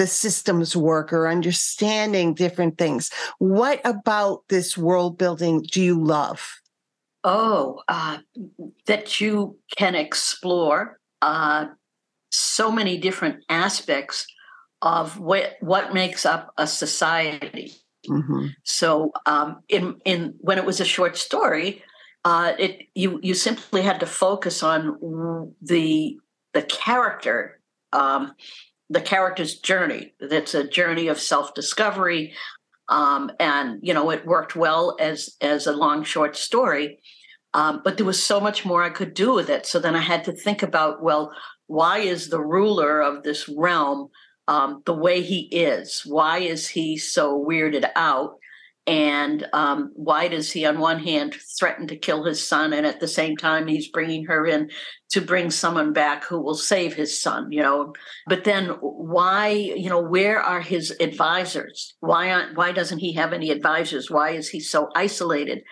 the 0.00 0.06
systems 0.06 0.74
work 0.74 1.12
or 1.12 1.28
understanding 1.28 2.32
different 2.32 2.78
things. 2.78 3.10
What 3.38 3.82
about 3.84 4.44
this 4.48 4.78
world 4.78 5.18
building 5.18 5.60
do 5.60 5.82
you 5.82 6.02
love? 6.02 6.58
Oh 7.22 7.82
uh, 7.86 8.16
that 8.86 9.20
you 9.20 9.58
can 9.76 9.94
explore 9.94 10.98
uh, 11.22 11.66
so 12.30 12.70
many 12.70 12.98
different 12.98 13.44
aspects 13.48 14.26
of 14.82 15.18
what 15.18 15.56
what 15.60 15.92
makes 15.92 16.24
up 16.24 16.52
a 16.56 16.66
society. 16.66 17.72
Mm-hmm. 18.08 18.46
So, 18.64 19.12
um, 19.26 19.60
in 19.68 20.00
in 20.04 20.34
when 20.38 20.58
it 20.58 20.64
was 20.64 20.80
a 20.80 20.84
short 20.84 21.16
story, 21.16 21.82
uh, 22.24 22.54
it 22.58 22.86
you 22.94 23.20
you 23.22 23.34
simply 23.34 23.82
had 23.82 24.00
to 24.00 24.06
focus 24.06 24.62
on 24.62 25.54
the 25.60 26.18
the 26.54 26.62
character, 26.62 27.60
um, 27.92 28.32
the 28.88 29.00
character's 29.00 29.58
journey. 29.58 30.14
That's 30.20 30.54
a 30.54 30.66
journey 30.66 31.08
of 31.08 31.20
self 31.20 31.54
discovery, 31.54 32.32
um, 32.88 33.30
and 33.38 33.80
you 33.82 33.92
know 33.92 34.10
it 34.10 34.26
worked 34.26 34.56
well 34.56 34.96
as 34.98 35.36
as 35.40 35.66
a 35.66 35.72
long 35.72 36.02
short 36.04 36.36
story. 36.36 37.00
Um, 37.52 37.80
but 37.84 37.96
there 37.96 38.06
was 38.06 38.22
so 38.22 38.40
much 38.40 38.64
more 38.64 38.82
I 38.82 38.90
could 38.90 39.14
do 39.14 39.34
with 39.34 39.50
it. 39.50 39.66
So 39.66 39.78
then 39.78 39.96
I 39.96 40.00
had 40.00 40.24
to 40.24 40.32
think 40.32 40.62
about, 40.62 41.02
well, 41.02 41.32
why 41.66 41.98
is 41.98 42.28
the 42.28 42.40
ruler 42.40 43.00
of 43.00 43.22
this 43.22 43.48
realm 43.48 44.08
um, 44.48 44.82
the 44.86 44.94
way 44.94 45.22
he 45.22 45.48
is? 45.52 46.02
Why 46.04 46.38
is 46.38 46.68
he 46.68 46.96
so 46.96 47.44
weirded 47.44 47.88
out? 47.96 48.34
And 48.86 49.46
um, 49.52 49.92
why 49.94 50.26
does 50.26 50.50
he, 50.50 50.64
on 50.64 50.80
one 50.80 50.98
hand, 50.98 51.36
threaten 51.58 51.86
to 51.88 51.96
kill 51.96 52.24
his 52.24 52.44
son, 52.44 52.72
and 52.72 52.86
at 52.86 52.98
the 52.98 53.06
same 53.06 53.36
time, 53.36 53.68
he's 53.68 53.88
bringing 53.88 54.24
her 54.24 54.46
in 54.46 54.70
to 55.10 55.20
bring 55.20 55.50
someone 55.50 55.92
back 55.92 56.24
who 56.24 56.40
will 56.40 56.56
save 56.56 56.94
his 56.94 57.16
son? 57.16 57.52
You 57.52 57.62
know, 57.62 57.92
but 58.26 58.44
then 58.44 58.70
why? 58.80 59.48
You 59.48 59.90
know, 59.90 60.00
where 60.00 60.40
are 60.40 60.62
his 60.62 60.96
advisors? 60.98 61.94
Why 62.00 62.32
aren't? 62.32 62.56
Why 62.56 62.72
doesn't 62.72 62.98
he 62.98 63.12
have 63.12 63.32
any 63.32 63.50
advisors? 63.50 64.10
Why 64.10 64.30
is 64.30 64.48
he 64.48 64.58
so 64.58 64.88
isolated? 64.96 65.62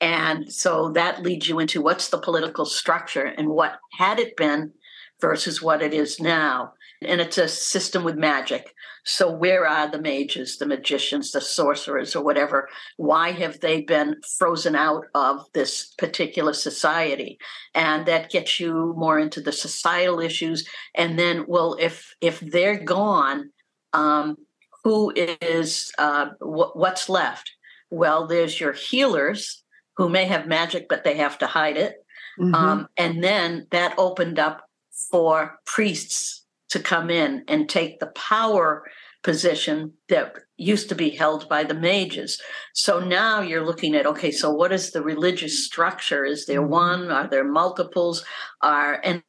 And 0.00 0.52
so 0.52 0.90
that 0.90 1.22
leads 1.22 1.48
you 1.48 1.58
into 1.58 1.82
what's 1.82 2.08
the 2.08 2.18
political 2.18 2.64
structure 2.64 3.24
and 3.24 3.48
what 3.48 3.78
had 3.92 4.18
it 4.18 4.36
been 4.36 4.72
versus 5.20 5.60
what 5.60 5.82
it 5.82 5.92
is 5.92 6.20
now. 6.20 6.72
And 7.02 7.20
it's 7.20 7.38
a 7.38 7.48
system 7.48 8.04
with 8.04 8.16
magic. 8.16 8.74
So, 9.04 9.30
where 9.30 9.66
are 9.66 9.88
the 9.88 10.00
mages, 10.00 10.58
the 10.58 10.66
magicians, 10.66 11.30
the 11.30 11.40
sorcerers, 11.40 12.16
or 12.16 12.24
whatever? 12.24 12.68
Why 12.96 13.30
have 13.30 13.60
they 13.60 13.82
been 13.82 14.16
frozen 14.36 14.74
out 14.74 15.04
of 15.14 15.46
this 15.54 15.94
particular 15.96 16.52
society? 16.52 17.38
And 17.74 18.04
that 18.06 18.30
gets 18.30 18.58
you 18.58 18.94
more 18.96 19.18
into 19.18 19.40
the 19.40 19.52
societal 19.52 20.20
issues. 20.20 20.68
And 20.94 21.18
then, 21.18 21.44
well, 21.46 21.76
if 21.78 22.14
if 22.20 22.40
they're 22.40 22.82
gone, 22.82 23.50
um, 23.92 24.36
who 24.82 25.12
is 25.14 25.92
uh, 25.98 26.30
wh- 26.40 26.76
what's 26.76 27.08
left? 27.08 27.52
Well, 27.90 28.26
there's 28.26 28.60
your 28.60 28.72
healers 28.72 29.62
who 29.98 30.08
may 30.08 30.24
have 30.24 30.46
magic, 30.46 30.86
but 30.88 31.04
they 31.04 31.16
have 31.16 31.36
to 31.38 31.46
hide 31.46 31.76
it. 31.76 31.96
Mm-hmm. 32.40 32.54
Um, 32.54 32.88
and 32.96 33.22
then 33.22 33.66
that 33.72 33.94
opened 33.98 34.38
up 34.38 34.62
for 35.10 35.58
priests 35.66 36.46
to 36.70 36.78
come 36.78 37.10
in 37.10 37.44
and 37.48 37.68
take 37.68 37.98
the 37.98 38.06
power 38.08 38.84
position 39.24 39.92
that 40.08 40.36
used 40.56 40.88
to 40.88 40.94
be 40.94 41.10
held 41.10 41.48
by 41.48 41.64
the 41.64 41.74
mages. 41.74 42.40
So 42.74 43.00
now 43.00 43.40
you're 43.40 43.66
looking 43.66 43.96
at 43.96 44.06
okay, 44.06 44.30
so 44.30 44.52
what 44.52 44.72
is 44.72 44.92
the 44.92 45.02
religious 45.02 45.64
structure? 45.64 46.24
Is 46.24 46.46
there 46.46 46.62
mm-hmm. 46.62 46.70
one? 46.70 47.10
Are 47.10 47.28
there 47.28 47.44
multiples? 47.44 48.24
Are 48.62 49.00
and 49.04 49.22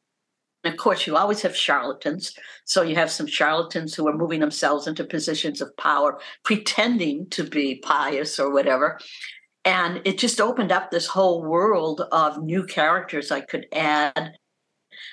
of 0.64 0.76
course, 0.76 1.06
you 1.06 1.16
always 1.16 1.40
have 1.42 1.56
charlatans. 1.56 2.34
So 2.64 2.82
you 2.82 2.94
have 2.94 3.10
some 3.10 3.26
charlatans 3.26 3.94
who 3.94 4.06
are 4.06 4.16
moving 4.16 4.40
themselves 4.40 4.86
into 4.86 5.04
positions 5.04 5.62
of 5.62 5.74
power, 5.78 6.20
pretending 6.44 7.28
to 7.30 7.44
be 7.44 7.76
pious 7.76 8.38
or 8.38 8.52
whatever. 8.52 8.98
And 9.64 10.00
it 10.04 10.18
just 10.18 10.40
opened 10.40 10.72
up 10.72 10.90
this 10.90 11.06
whole 11.06 11.42
world 11.42 12.02
of 12.12 12.42
new 12.42 12.64
characters 12.64 13.30
I 13.30 13.40
could 13.40 13.66
add 13.72 14.34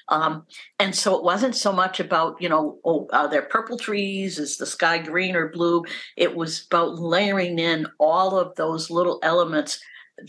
um, 0.10 0.46
and 0.80 0.96
so 0.96 1.16
it 1.16 1.24
wasn't 1.24 1.56
so 1.56 1.72
much 1.72 2.00
about, 2.00 2.42
you 2.42 2.50
know, 2.50 2.80
oh, 2.86 3.08
are 3.12 3.30
there 3.30 3.44
purple 3.44 3.78
trees? 3.78 4.40
Is 4.40 4.58
the 4.58 4.66
sky 4.66 4.98
green 4.98 5.36
or 5.36 5.50
blue? 5.50 5.84
It 6.16 6.36
was 6.36 6.66
about 6.66 7.00
layering 7.00 7.60
in 7.60 7.88
all 8.00 8.38
of 8.38 8.56
those 8.56 8.90
little 8.90 9.20
elements 9.24 9.80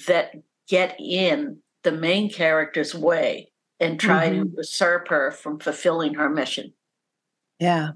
that 0.07 0.35
get 0.69 0.97
in 0.99 1.59
the 1.85 1.93
main 1.93 2.31
character's 2.31 2.95
way 2.95 3.53
and 3.81 4.01
try 4.01 4.29
mm-hmm. 4.29 4.43
to 4.43 4.57
usurp 4.57 5.09
her 5.09 5.31
from 5.31 5.61
fulfilling 5.61 6.15
her 6.15 6.29
mission. 6.29 6.73
Yeah. 7.61 7.93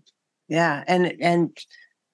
Yeah. 0.49 0.85
And, 0.87 1.15
and, 1.21 1.57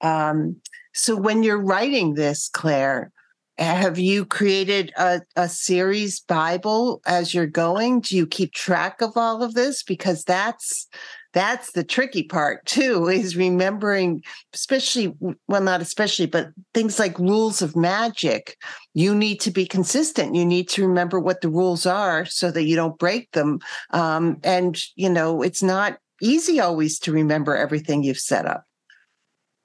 um, 0.01 0.57
so 0.95 1.17
when 1.17 1.43
you're 1.43 1.63
writing 1.63 2.15
this, 2.15 2.49
Claire, 2.49 3.13
have 3.59 3.99
you 3.99 4.25
created 4.25 4.93
a, 4.97 5.21
a 5.37 5.49
series 5.49 6.21
Bible 6.21 7.01
as 7.07 7.35
you're 7.35 7.47
going? 7.47 8.01
Do 8.01 8.17
you 8.17 8.27
keep 8.27 8.53
track 8.53 9.01
of 9.01 9.17
all 9.17 9.43
of 9.43 9.55
this? 9.55 9.83
Because 9.83 10.25
that's 10.25 10.87
that's 11.35 11.73
the 11.73 11.85
tricky 11.85 12.23
part 12.23 12.65
too, 12.65 13.09
is 13.09 13.37
remembering, 13.37 14.23
especially 14.55 15.15
well, 15.47 15.61
not 15.61 15.81
especially, 15.81 16.27
but 16.27 16.49
things 16.73 16.99
like 16.99 17.19
rules 17.19 17.61
of 17.61 17.77
magic. 17.77 18.57
You 18.95 19.15
need 19.15 19.41
to 19.41 19.51
be 19.51 19.67
consistent. 19.67 20.35
You 20.35 20.47
need 20.47 20.69
to 20.71 20.87
remember 20.87 21.21
what 21.21 21.41
the 21.41 21.51
rules 21.51 21.85
are 21.85 22.25
so 22.25 22.51
that 22.51 22.65
you 22.65 22.77
don't 22.77 22.99
break 22.99 23.31
them. 23.33 23.59
Um, 23.91 24.39
and 24.43 24.81
you 24.97 25.11
know, 25.11 25.43
it's 25.43 25.63
not 25.63 25.99
easy 26.23 26.61
always 26.61 26.99
to 27.01 27.13
remember 27.13 27.57
everything 27.57 28.03
you've 28.03 28.19
set 28.19 28.47
up. 28.47 28.65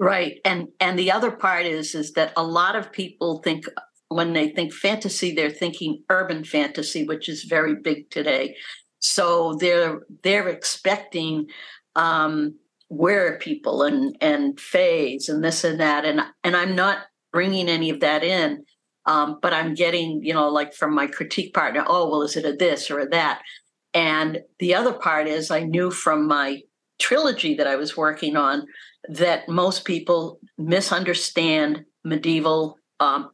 Right. 0.04 0.40
And 0.44 0.68
and 0.80 1.00
the 1.00 1.12
other 1.12 1.32
part 1.32 1.66
is 1.66 1.96
is 1.96 2.14
that 2.14 2.34
a 2.36 2.44
lot 2.44 2.76
of 2.76 2.92
people 2.92 3.42
think 3.42 3.66
when 4.10 4.34
they 4.34 4.50
think 4.50 4.74
fantasy, 4.74 5.34
they're 5.34 5.50
thinking 5.50 6.04
urban 6.10 6.44
fantasy, 6.44 7.06
which 7.06 7.30
is 7.30 7.44
very 7.44 7.76
big 7.76 8.10
today. 8.10 8.56
So 9.00 9.56
they're 9.56 10.02
they're 10.24 10.50
expecting 10.50 11.48
um, 11.96 12.56
were 12.90 13.38
people 13.40 13.84
and 13.84 14.16
and 14.20 14.60
phase 14.60 15.30
and 15.30 15.44
this 15.44 15.64
and 15.64 15.80
that, 15.80 16.06
and 16.06 16.22
and 16.44 16.56
I'm 16.56 16.76
not 16.76 17.00
bringing 17.32 17.70
any 17.70 17.90
of 17.90 18.02
that 18.02 18.24
in, 18.24 18.66
um, 19.06 19.40
but 19.42 19.54
I'm 19.54 19.74
getting 19.74 20.22
you 20.24 20.34
know 20.34 20.50
like 20.50 20.74
from 20.74 20.94
my 20.94 21.08
critique 21.08 21.54
partner, 21.54 21.84
oh 21.88 22.10
well, 22.10 22.24
is 22.24 22.36
it 22.36 22.46
a 22.46 22.54
this 22.54 22.92
or 22.92 23.00
a 23.00 23.08
that? 23.10 23.42
And 23.94 24.40
the 24.60 24.76
other 24.76 24.94
part 24.94 25.28
is 25.28 25.50
I 25.50 25.62
knew 25.62 25.92
from 25.92 26.28
my 26.28 26.62
trilogy 27.00 27.56
that 27.56 27.68
I 27.68 27.76
was 27.76 27.96
working 27.96 28.36
on 28.36 28.66
that 29.10 29.50
most 29.50 29.86
people 29.86 30.40
misunderstand 30.58 31.86
medieval 32.04 32.78
um, 33.00 33.32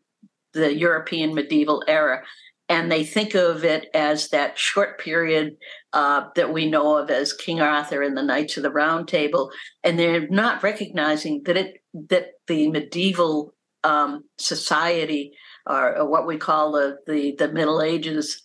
the 0.54 0.76
European 0.76 1.34
medieval 1.34 1.84
era. 1.88 2.24
And 2.68 2.92
they 2.92 3.04
think 3.04 3.34
of 3.34 3.64
it 3.64 3.88
as 3.96 4.30
that 4.30 4.58
short 4.58 5.00
period 5.00 5.58
uh, 5.92 6.26
that 6.36 6.54
we 6.54 6.70
know 6.70 6.98
of 6.98 7.10
as 7.10 7.34
King 7.34 7.62
Arthur 7.62 8.04
and 8.04 8.16
the 8.16 8.24
Knights 8.24 8.58
of 8.58 8.64
the 8.64 8.72
Round 8.72 9.08
Table, 9.08 9.50
and 9.84 9.98
they're 9.98 10.28
not 10.30 10.62
recognizing 10.62 11.42
that 11.46 11.58
it 11.58 11.78
that 12.10 12.34
the 12.48 12.70
medieval 12.70 13.56
um, 13.84 14.24
society, 14.38 15.32
or, 15.66 15.98
or, 15.98 16.08
what 16.08 16.28
we 16.28 16.38
call 16.38 16.74
the, 16.74 16.98
the 17.08 17.36
the 17.40 17.52
Middle 17.52 17.82
Ages, 17.82 18.44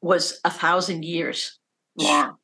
was 0.00 0.38
a 0.44 0.50
thousand 0.50 1.04
years 1.04 1.58
long. 1.96 2.36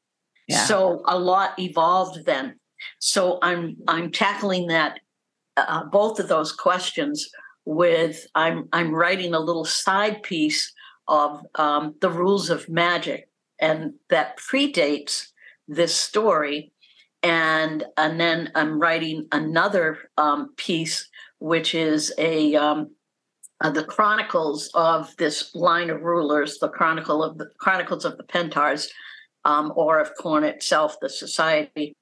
Yeah. 0.49 0.65
So 0.65 1.03
a 1.07 1.19
lot 1.19 1.57
evolved 1.61 2.25
then. 2.27 2.59
So 2.99 3.39
I'm 3.43 3.77
I'm 3.89 4.11
tackling 4.11 4.67
that 4.69 5.01
uh, 5.57 5.85
both 5.85 6.19
of 6.21 6.29
those 6.29 6.53
questions 6.53 7.29
with 7.65 8.27
I'm 8.35 8.69
I'm 8.73 8.95
writing 8.95 9.35
a 9.35 9.41
little 9.41 9.65
side 9.65 10.23
piece 10.23 10.73
of 11.09 11.45
um, 11.57 11.95
the 12.01 12.11
rules 12.11 12.51
of 12.51 12.69
magic, 12.69 13.29
and 13.61 13.95
that 14.11 14.39
predates 14.39 15.29
this 15.69 15.95
story. 15.95 16.73
And 17.23 17.85
and 17.97 18.21
then 18.21 18.51
I'm 18.55 18.79
writing 18.79 19.27
another 19.33 19.99
um, 20.17 20.55
piece, 20.57 21.09
which 21.39 21.75
is 21.75 22.13
a 22.19 22.55
um, 22.55 22.91
uh, 23.63 23.71
the 23.71 23.85
chronicles 23.85 24.71
of 24.75 25.17
this 25.17 25.55
line 25.55 25.91
of 25.91 26.03
rulers, 26.03 26.59
the 26.59 26.69
chronicle 26.69 27.23
of 27.23 27.39
the 27.39 27.49
chronicles 27.59 28.05
of 28.05 28.17
the 28.17 28.25
Pentars, 28.25 28.89
um, 29.45 29.73
or 29.77 29.99
of 29.99 30.15
Corn 30.17 30.45
itself, 30.45 30.99
the 31.01 31.09
society. 31.09 31.97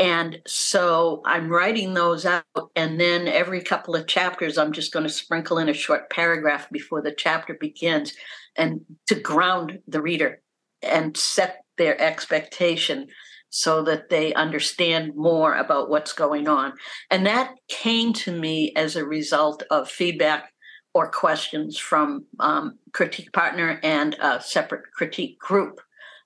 And 0.00 0.38
so 0.46 1.20
I'm 1.26 1.50
writing 1.50 1.92
those 1.92 2.24
out. 2.24 2.44
And 2.74 2.98
then 2.98 3.28
every 3.28 3.60
couple 3.60 3.94
of 3.94 4.06
chapters, 4.06 4.56
I'm 4.56 4.72
just 4.72 4.94
going 4.94 5.02
to 5.02 5.12
sprinkle 5.12 5.58
in 5.58 5.68
a 5.68 5.74
short 5.74 6.08
paragraph 6.08 6.70
before 6.70 7.02
the 7.02 7.12
chapter 7.12 7.52
begins 7.60 8.14
and 8.56 8.80
to 9.08 9.14
ground 9.14 9.80
the 9.86 10.00
reader 10.00 10.40
and 10.82 11.14
set 11.14 11.64
their 11.76 12.00
expectation 12.00 13.08
so 13.50 13.82
that 13.82 14.08
they 14.08 14.32
understand 14.32 15.14
more 15.16 15.54
about 15.54 15.90
what's 15.90 16.14
going 16.14 16.48
on. 16.48 16.72
And 17.10 17.26
that 17.26 17.52
came 17.68 18.14
to 18.14 18.32
me 18.32 18.72
as 18.76 18.96
a 18.96 19.04
result 19.04 19.64
of 19.70 19.90
feedback 19.90 20.50
or 20.94 21.10
questions 21.10 21.76
from 21.76 22.24
um, 22.38 22.78
critique 22.92 23.32
partner 23.34 23.78
and 23.82 24.14
a 24.14 24.40
separate 24.40 24.84
critique 24.94 25.38
group. 25.38 25.80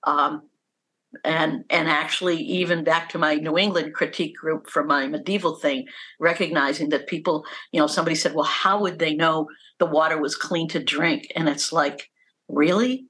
Um, 0.05 0.43
and 1.23 1.63
and 1.69 1.87
actually 1.87 2.37
even 2.37 2.83
back 2.83 3.09
to 3.09 3.17
my 3.17 3.35
new 3.35 3.57
england 3.57 3.93
critique 3.93 4.35
group 4.35 4.69
for 4.69 4.83
my 4.83 5.07
medieval 5.07 5.55
thing 5.55 5.85
recognizing 6.19 6.89
that 6.89 7.07
people 7.07 7.45
you 7.71 7.79
know 7.79 7.87
somebody 7.87 8.15
said 8.15 8.33
well 8.33 8.45
how 8.45 8.81
would 8.81 8.99
they 8.99 9.15
know 9.15 9.47
the 9.79 9.85
water 9.85 10.19
was 10.19 10.35
clean 10.35 10.67
to 10.69 10.83
drink? 10.83 11.31
And 11.35 11.49
it's 11.49 11.71
like 11.71 12.09
really? 12.47 13.07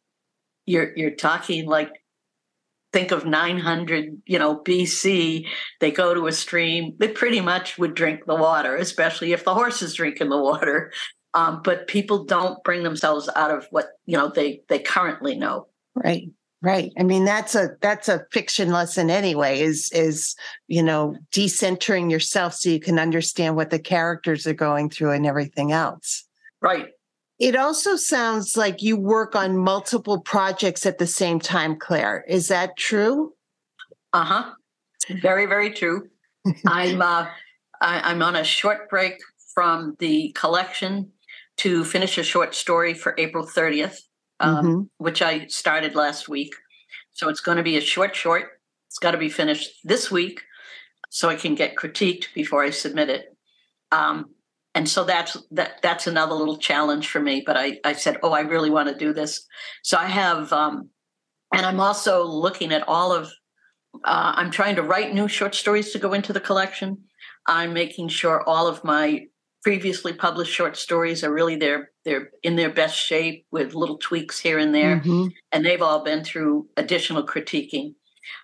You're 0.66 0.96
you're 0.96 1.12
talking 1.12 1.68
like 1.68 1.92
think 2.92 3.12
of 3.12 3.26
900 3.26 4.22
you 4.26 4.40
know 4.40 4.58
bc 4.58 5.46
they 5.82 5.92
go 5.92 6.14
to 6.14 6.28
a 6.28 6.32
stream 6.32 6.96
they 6.98 7.10
pretty 7.10 7.42
much 7.42 7.78
would 7.78 7.94
drink 7.94 8.26
the 8.26 8.36
water 8.36 8.78
especially 8.78 9.34
if 9.34 9.44
the 9.44 9.54
horses 9.54 9.90
is 9.90 9.96
drinking 9.96 10.30
the 10.30 10.38
water. 10.42 10.92
Um, 11.34 11.62
but 11.66 11.88
people 11.88 12.24
don't 12.24 12.64
bring 12.64 12.84
themselves 12.84 13.30
out 13.36 13.52
of 13.52 13.68
what 13.70 13.90
you 14.06 14.18
know 14.18 14.30
they 14.30 14.62
they 14.70 14.80
currently 14.80 15.36
know. 15.36 15.68
Right 15.94 16.30
Right. 16.66 16.92
I 16.98 17.04
mean, 17.04 17.26
that's 17.26 17.54
a 17.54 17.78
that's 17.80 18.10
a 18.10 18.26
fiction 18.32 18.72
lesson 18.72 19.12
anyway, 19.12 19.62
is 19.62 19.92
is, 19.92 20.36
you 20.68 20.82
know, 20.82 21.16
decentering 21.32 22.10
yourself 22.10 22.56
so 22.56 22.72
you 22.72 22.80
can 22.80 22.98
understand 22.98 23.56
what 23.56 23.70
the 23.70 23.78
characters 23.78 24.48
are 24.48 24.54
going 24.56 24.90
through 24.90 25.12
and 25.12 25.28
everything 25.28 25.72
else. 25.72 26.26
Right. 26.64 26.88
It 27.38 27.56
also 27.56 27.96
sounds 27.98 28.58
like 28.58 28.82
you 28.82 28.98
work 28.98 29.36
on 29.36 29.60
multiple 29.60 30.20
projects 30.20 30.88
at 30.88 30.98
the 30.98 31.06
same 31.06 31.40
time, 31.40 31.78
Claire. 31.78 32.26
Is 32.28 32.48
that 32.48 32.76
true? 32.78 33.34
Uh-huh. 34.12 34.52
Very, 35.22 35.46
very 35.46 35.70
true. 35.70 36.10
I'm 36.66 37.00
uh 37.00 37.28
I, 37.80 38.00
I'm 38.10 38.24
on 38.24 38.36
a 38.36 38.44
short 38.44 38.90
break 38.90 39.20
from 39.54 39.98
the 40.00 40.32
collection 40.32 41.12
to 41.58 41.84
finish 41.84 42.18
a 42.18 42.24
short 42.24 42.56
story 42.56 42.96
for 42.96 43.14
April 43.20 43.46
30th 43.46 44.00
um, 44.40 44.66
mm-hmm. 44.66 44.82
which 44.98 45.22
I 45.22 45.48
started 45.48 45.96
last 45.96 46.28
week. 46.28 46.54
So 47.14 47.30
it's 47.30 47.42
going 47.42 47.58
to 47.58 47.64
be 47.64 47.78
a 47.78 47.82
short, 47.82 48.16
short. 48.16 48.50
It's 48.88 49.00
got 49.00 49.12
to 49.12 49.18
be 49.18 49.30
finished 49.30 49.72
this 49.84 50.12
week 50.12 50.42
so 51.10 51.30
I 51.30 51.36
can 51.36 51.56
get 51.56 51.76
critiqued 51.76 52.34
before 52.34 52.64
I 52.64 52.70
submit 52.70 53.10
it. 53.10 53.36
Um, 53.92 54.36
and 54.74 54.90
so 54.90 55.06
that's 55.06 55.38
that 55.52 55.82
that's 55.82 56.08
another 56.08 56.36
little 56.36 56.58
challenge 56.58 57.08
for 57.08 57.22
me. 57.22 57.42
But 57.46 57.56
I, 57.56 57.80
I 57.86 57.94
said, 57.94 58.18
oh, 58.22 58.34
I 58.34 58.42
really 58.42 58.70
want 58.70 58.90
to 58.90 58.96
do 58.96 59.14
this. 59.14 59.46
So 59.84 59.98
I 59.98 60.08
have, 60.08 60.52
um, 60.52 60.90
and 61.54 61.66
I'm 61.66 61.80
also 61.80 62.26
looking 62.26 62.74
at 62.74 62.88
all 62.88 63.14
of. 63.14 63.32
Uh, 64.04 64.34
I'm 64.36 64.52
trying 64.52 64.76
to 64.76 64.84
write 64.84 65.14
new 65.14 65.30
short 65.30 65.56
stories 65.56 65.94
to 65.94 66.00
go 66.00 66.12
into 66.12 66.34
the 66.34 66.42
collection. 66.42 66.98
I'm 67.48 67.72
making 67.74 68.10
sure 68.10 68.44
all 68.46 68.68
of 68.68 68.84
my 68.84 69.28
previously 69.66 70.14
published 70.14 70.54
short 70.54 70.78
stories 70.78 71.24
are 71.24 71.34
really 71.34 71.56
they're 71.56 71.90
they're 72.04 72.30
in 72.44 72.56
their 72.56 72.70
best 72.70 72.96
shape 72.96 73.48
with 73.52 73.74
little 73.74 73.98
tweaks 73.98 74.40
here 74.40 74.60
and 74.60 74.76
there, 74.76 74.98
mm-hmm. 74.98 75.26
and 75.52 75.66
they've 75.66 75.82
all 75.82 76.04
been 76.04 76.24
through 76.24 76.68
additional 76.78 77.26
critiquing. 77.26 77.96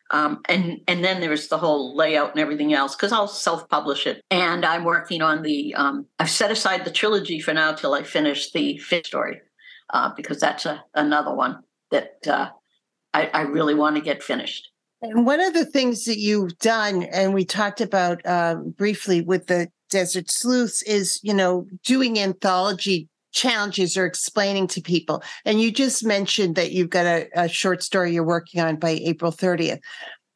Um, 0.09 0.41
and 0.49 0.81
and 0.87 1.03
then 1.03 1.21
there's 1.21 1.47
the 1.47 1.59
whole 1.59 1.95
layout 1.95 2.31
and 2.31 2.39
everything 2.39 2.73
else 2.73 2.95
because 2.95 3.11
I'll 3.11 3.27
self-publish 3.27 4.07
it. 4.07 4.23
And 4.31 4.65
I'm 4.65 4.83
working 4.83 5.21
on 5.21 5.43
the. 5.43 5.75
Um, 5.75 6.07
I've 6.17 6.31
set 6.31 6.49
aside 6.49 6.85
the 6.85 6.91
trilogy 6.91 7.39
for 7.39 7.53
now 7.53 7.73
till 7.73 7.93
I 7.93 8.01
finish 8.01 8.51
the 8.51 8.79
fifth 8.79 9.05
story, 9.05 9.41
uh, 9.93 10.09
because 10.17 10.39
that's 10.39 10.65
a, 10.65 10.83
another 10.95 11.35
one 11.35 11.59
that 11.91 12.15
uh, 12.27 12.49
I, 13.13 13.29
I 13.31 13.41
really 13.41 13.75
want 13.75 13.95
to 13.95 14.01
get 14.01 14.23
finished. 14.23 14.69
And 15.03 15.25
one 15.25 15.39
of 15.39 15.53
the 15.53 15.65
things 15.65 16.05
that 16.05 16.17
you've 16.17 16.57
done, 16.57 17.03
and 17.03 17.33
we 17.33 17.45
talked 17.45 17.81
about 17.81 18.25
uh, 18.25 18.55
briefly 18.55 19.21
with 19.21 19.45
the 19.47 19.67
Desert 19.91 20.31
Sleuths, 20.31 20.81
is 20.83 21.19
you 21.21 21.33
know 21.33 21.67
doing 21.83 22.17
anthology 22.17 23.07
challenges 23.31 23.95
or 23.95 24.05
explaining 24.05 24.67
to 24.67 24.81
people. 24.81 25.23
And 25.45 25.61
you 25.61 25.71
just 25.71 26.03
mentioned 26.03 26.55
that 26.55 26.71
you've 26.71 26.89
got 26.89 27.05
a, 27.05 27.27
a 27.33 27.47
short 27.47 27.81
story 27.81 28.13
you're 28.13 28.25
working 28.25 28.61
on 28.61 28.75
by 28.75 28.91
April 28.91 29.31
30th. 29.31 29.79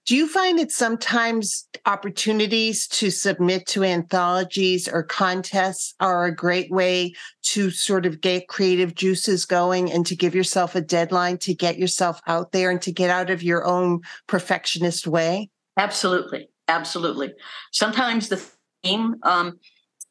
Do 0.06 0.15
you 0.15 0.28
find 0.28 0.60
that 0.60 0.72
sometimes 0.72 1.68
opportunities 1.88 2.88
to 2.89 3.10
submit 3.10 3.65
to 3.68 3.84
anthologies 3.84 4.88
or 4.88 5.02
contests 5.02 5.96
are 6.00 6.26
a 6.26 6.36
great 6.36 6.70
way 6.70 7.13
to 7.46 7.72
sort 7.72 8.06
of 8.06 8.22
get 8.22 8.48
creative 8.48 8.94
juices 8.94 9.46
going 9.46 9.91
and 9.91 10.06
to 10.06 10.15
give 10.15 10.36
yourself 10.36 10.76
a 10.76 10.82
deadline 10.82 11.39
to 11.39 11.56
get 11.56 11.80
yourself 11.80 12.22
out 12.28 12.52
there 12.52 12.70
and 12.70 12.84
to 12.84 12.91
get 12.91 13.10
out 13.10 13.32
of 13.32 13.41
your 13.41 13.65
own 13.65 14.02
perfectionist 14.28 15.08
way? 15.08 15.50
Absolutely. 15.76 16.50
Absolutely. 16.68 17.34
Sometimes 17.72 18.30
the 18.30 18.38
theme 18.86 19.15
um, 19.24 19.60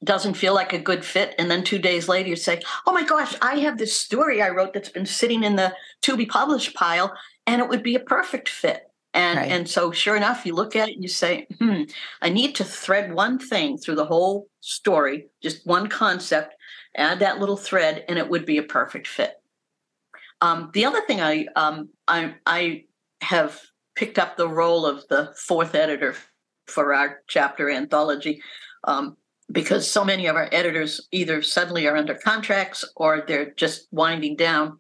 doesn't 0.03 0.35
feel 0.35 0.55
like 0.55 0.73
a 0.73 0.79
good 0.79 1.05
fit. 1.05 1.35
And 1.39 1.51
then 1.51 1.65
two 1.65 1.79
days 1.79 2.09
later, 2.09 2.29
you 2.29 2.37
say, 2.37 2.61
Oh 2.87 2.93
my 2.93 3.05
gosh, 3.05 3.35
I 3.41 3.57
have 3.61 3.79
this 3.79 3.97
story 3.97 4.43
I 4.43 4.51
wrote 4.51 4.75
that's 4.75 4.89
been 4.89 5.07
sitting 5.07 5.45
in 5.45 5.57
the 5.57 5.75
to 6.03 6.17
be 6.17 6.27
published 6.27 6.75
pile, 6.75 7.15
and 7.47 7.61
it 7.61 7.69
would 7.69 7.83
be 7.83 7.95
a 7.95 8.01
perfect 8.01 8.49
fit 8.49 8.83
and 9.15 9.39
right. 9.39 9.51
and 9.51 9.69
so 9.71 9.93
sure 9.93 10.17
enough, 10.17 10.45
you 10.45 10.55
look 10.55 10.75
at 10.75 10.89
it 10.89 10.95
and 10.95 11.03
you 11.03 11.09
say, 11.09 11.47
hmm, 11.59 11.83
I 12.21 12.29
need 12.29 12.57
to 12.57 12.65
thread 12.65 13.15
one 13.15 13.39
thing 13.39 13.79
through 13.79 13.95
the 13.95 14.05
whole 14.05 14.49
story, 14.61 15.29
just 15.41 15.65
one 15.65 15.87
concept, 15.87 16.55
add 16.97 17.21
that 17.21 17.39
little 17.39 17.57
thread, 17.57 18.05
and 18.09 18.19
it 18.19 18.29
would 18.29 18.45
be 18.45 18.59
a 18.59 18.65
perfect 18.65 19.07
fit. 19.07 19.35
Um, 20.41 20.71
the 20.75 20.85
other 20.85 21.01
thing 21.07 21.21
I 21.21 21.47
um, 21.55 21.91
I 22.09 22.35
I 22.45 22.85
have 23.21 23.61
picked 23.95 24.19
up 24.19 24.37
the 24.37 24.49
role 24.49 24.85
of 24.85 25.07
the 25.07 25.33
fourth 25.39 25.77
editor 25.77 26.17
for 26.67 26.93
our 26.93 27.21
chapter 27.29 27.71
anthology. 27.71 28.43
Um, 28.87 29.17
because 29.53 29.91
so 29.91 30.05
many 30.05 30.27
of 30.27 30.37
our 30.37 30.49
editors 30.53 31.07
either 31.13 31.43
suddenly 31.43 31.87
are 31.87 31.97
under 31.97 32.15
contracts 32.15 32.85
or 32.97 33.25
they're 33.27 33.53
just 33.57 33.89
winding 33.93 34.37
down 34.37 34.79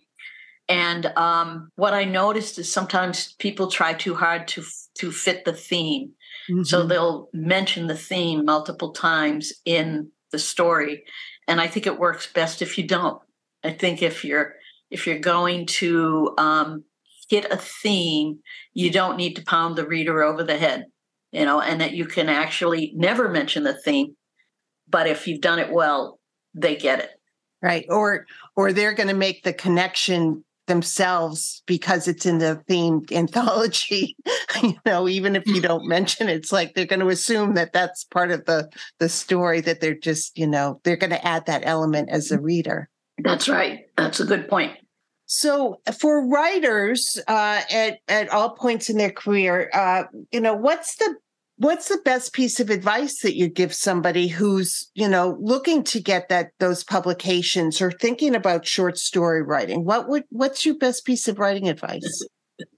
and 0.68 1.06
um, 1.16 1.70
what 1.76 1.92
I 1.92 2.04
noticed 2.04 2.58
is 2.58 2.72
sometimes 2.72 3.34
people 3.34 3.70
try 3.70 3.92
too 3.92 4.14
hard 4.14 4.48
to 4.48 4.64
to 4.98 5.10
fit 5.10 5.44
the 5.44 5.52
theme, 5.52 6.12
mm-hmm. 6.48 6.62
so 6.62 6.86
they'll 6.86 7.28
mention 7.32 7.86
the 7.86 7.96
theme 7.96 8.44
multiple 8.44 8.92
times 8.92 9.52
in 9.64 10.10
the 10.30 10.38
story, 10.38 11.04
and 11.46 11.60
I 11.60 11.66
think 11.66 11.86
it 11.86 11.98
works 11.98 12.32
best 12.32 12.62
if 12.62 12.78
you 12.78 12.86
don't. 12.86 13.20
I 13.62 13.72
think 13.72 14.02
if 14.02 14.24
you're 14.24 14.54
if 14.90 15.06
you're 15.06 15.18
going 15.18 15.66
to 15.66 16.34
um, 16.38 16.84
hit 17.28 17.44
a 17.50 17.58
theme, 17.58 18.38
you 18.72 18.90
don't 18.90 19.18
need 19.18 19.36
to 19.36 19.44
pound 19.44 19.76
the 19.76 19.86
reader 19.86 20.22
over 20.22 20.42
the 20.42 20.56
head, 20.56 20.86
you 21.34 21.44
know, 21.44 21.60
and 21.60 21.80
that 21.80 21.92
you 21.92 22.06
can 22.06 22.28
actually 22.28 22.92
never 22.94 23.28
mention 23.28 23.64
the 23.64 23.74
theme, 23.74 24.16
but 24.88 25.06
if 25.06 25.26
you've 25.26 25.40
done 25.40 25.58
it 25.58 25.72
well, 25.72 26.18
they 26.54 26.76
get 26.76 27.00
it. 27.00 27.10
Right 27.62 27.86
or 27.88 28.26
or 28.56 28.72
they're 28.72 28.92
going 28.92 29.08
to 29.08 29.14
make 29.14 29.42
the 29.42 29.52
connection 29.52 30.44
themselves 30.66 31.62
because 31.66 32.08
it's 32.08 32.26
in 32.26 32.38
the 32.38 32.62
themed 32.68 33.12
anthology 33.12 34.16
you 34.62 34.76
know 34.86 35.08
even 35.08 35.36
if 35.36 35.46
you 35.46 35.60
don't 35.60 35.86
mention 35.86 36.28
it, 36.28 36.36
it's 36.36 36.52
like 36.52 36.74
they're 36.74 36.86
going 36.86 37.00
to 37.00 37.08
assume 37.08 37.54
that 37.54 37.72
that's 37.72 38.04
part 38.04 38.30
of 38.30 38.44
the 38.46 38.68
the 38.98 39.08
story 39.08 39.60
that 39.60 39.80
they're 39.80 39.94
just 39.94 40.38
you 40.38 40.46
know 40.46 40.80
they're 40.84 40.96
going 40.96 41.10
to 41.10 41.26
add 41.26 41.46
that 41.46 41.62
element 41.64 42.08
as 42.10 42.30
a 42.30 42.40
reader. 42.40 42.88
That's 43.18 43.48
right 43.48 43.80
that's 43.96 44.20
a 44.20 44.24
good 44.24 44.48
point. 44.48 44.76
So 45.26 45.80
for 45.98 46.26
writers 46.28 47.18
uh, 47.28 47.62
at 47.70 47.98
at 48.08 48.28
all 48.28 48.50
points 48.50 48.90
in 48.90 48.98
their 48.98 49.10
career 49.10 49.70
uh, 49.72 50.04
you 50.32 50.40
know 50.40 50.54
what's 50.54 50.96
the 50.96 51.16
what's 51.56 51.88
the 51.88 52.00
best 52.04 52.32
piece 52.32 52.60
of 52.60 52.70
advice 52.70 53.20
that 53.20 53.36
you 53.36 53.48
give 53.48 53.74
somebody 53.74 54.28
who's 54.28 54.90
you 54.94 55.08
know 55.08 55.36
looking 55.40 55.82
to 55.84 56.00
get 56.00 56.28
that 56.28 56.50
those 56.58 56.84
publications 56.84 57.80
or 57.80 57.90
thinking 57.90 58.34
about 58.34 58.66
short 58.66 58.98
story 58.98 59.42
writing? 59.42 59.84
What 59.84 60.08
would 60.08 60.24
what's 60.30 60.66
your 60.66 60.76
best 60.76 61.04
piece 61.04 61.28
of 61.28 61.38
writing 61.38 61.68
advice? 61.68 62.26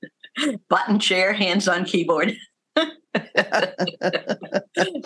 Button 0.68 0.98
chair 0.98 1.32
hands 1.32 1.68
on 1.68 1.84
keyboard. 1.84 2.34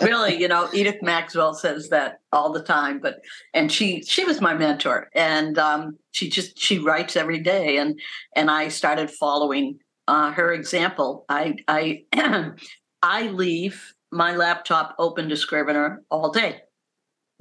Really 0.01 0.35
you 0.35 0.49
know 0.49 0.67
edith 0.73 1.01
maxwell 1.01 1.53
says 1.53 1.87
that 1.89 2.19
all 2.33 2.51
the 2.51 2.61
time 2.61 2.99
but 2.99 3.21
and 3.53 3.71
she 3.71 4.03
she 4.03 4.25
was 4.25 4.41
my 4.41 4.53
mentor 4.53 5.09
and 5.15 5.57
um, 5.57 5.97
she 6.11 6.29
just 6.29 6.59
she 6.59 6.77
writes 6.77 7.15
every 7.15 7.39
day 7.39 7.77
and 7.77 7.97
and 8.35 8.51
i 8.51 8.67
started 8.67 9.09
following 9.09 9.79
uh, 10.07 10.31
her 10.31 10.51
example. 10.53 11.25
I 11.29 11.55
i 11.67 12.03
I 13.01 13.27
leave 13.27 13.93
my 14.11 14.35
laptop 14.35 14.95
open 14.99 15.29
to 15.29 15.35
Scrivener 15.35 16.03
all 16.09 16.31
day. 16.31 16.61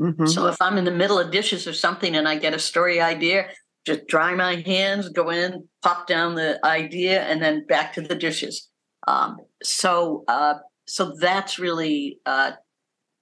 Mm-hmm. 0.00 0.26
So 0.26 0.46
if 0.46 0.56
I'm 0.60 0.78
in 0.78 0.84
the 0.84 0.90
middle 0.90 1.18
of 1.18 1.30
dishes 1.30 1.66
or 1.66 1.74
something 1.74 2.16
and 2.16 2.26
I 2.26 2.38
get 2.38 2.54
a 2.54 2.58
story 2.58 3.00
idea, 3.00 3.48
just 3.86 4.06
dry 4.06 4.34
my 4.34 4.56
hands, 4.56 5.08
go 5.08 5.30
in, 5.30 5.68
pop 5.82 6.06
down 6.06 6.34
the 6.34 6.64
idea, 6.64 7.22
and 7.22 7.42
then 7.42 7.66
back 7.66 7.92
to 7.94 8.00
the 8.00 8.14
dishes. 8.14 8.68
Um, 9.06 9.38
so 9.62 10.24
uh, 10.28 10.54
so 10.86 11.14
that's 11.18 11.58
really 11.58 12.18
uh, 12.26 12.52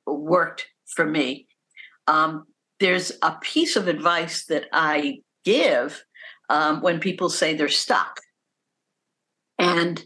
worked 0.06 0.66
for 0.86 1.06
me. 1.06 1.46
Um, 2.06 2.44
there's 2.80 3.12
a 3.22 3.32
piece 3.40 3.76
of 3.76 3.88
advice 3.88 4.46
that 4.46 4.66
I 4.72 5.20
give 5.44 6.04
um, 6.48 6.80
when 6.80 7.00
people 7.00 7.28
say 7.28 7.54
they're 7.54 7.68
stuck, 7.68 8.20
and 9.58 10.04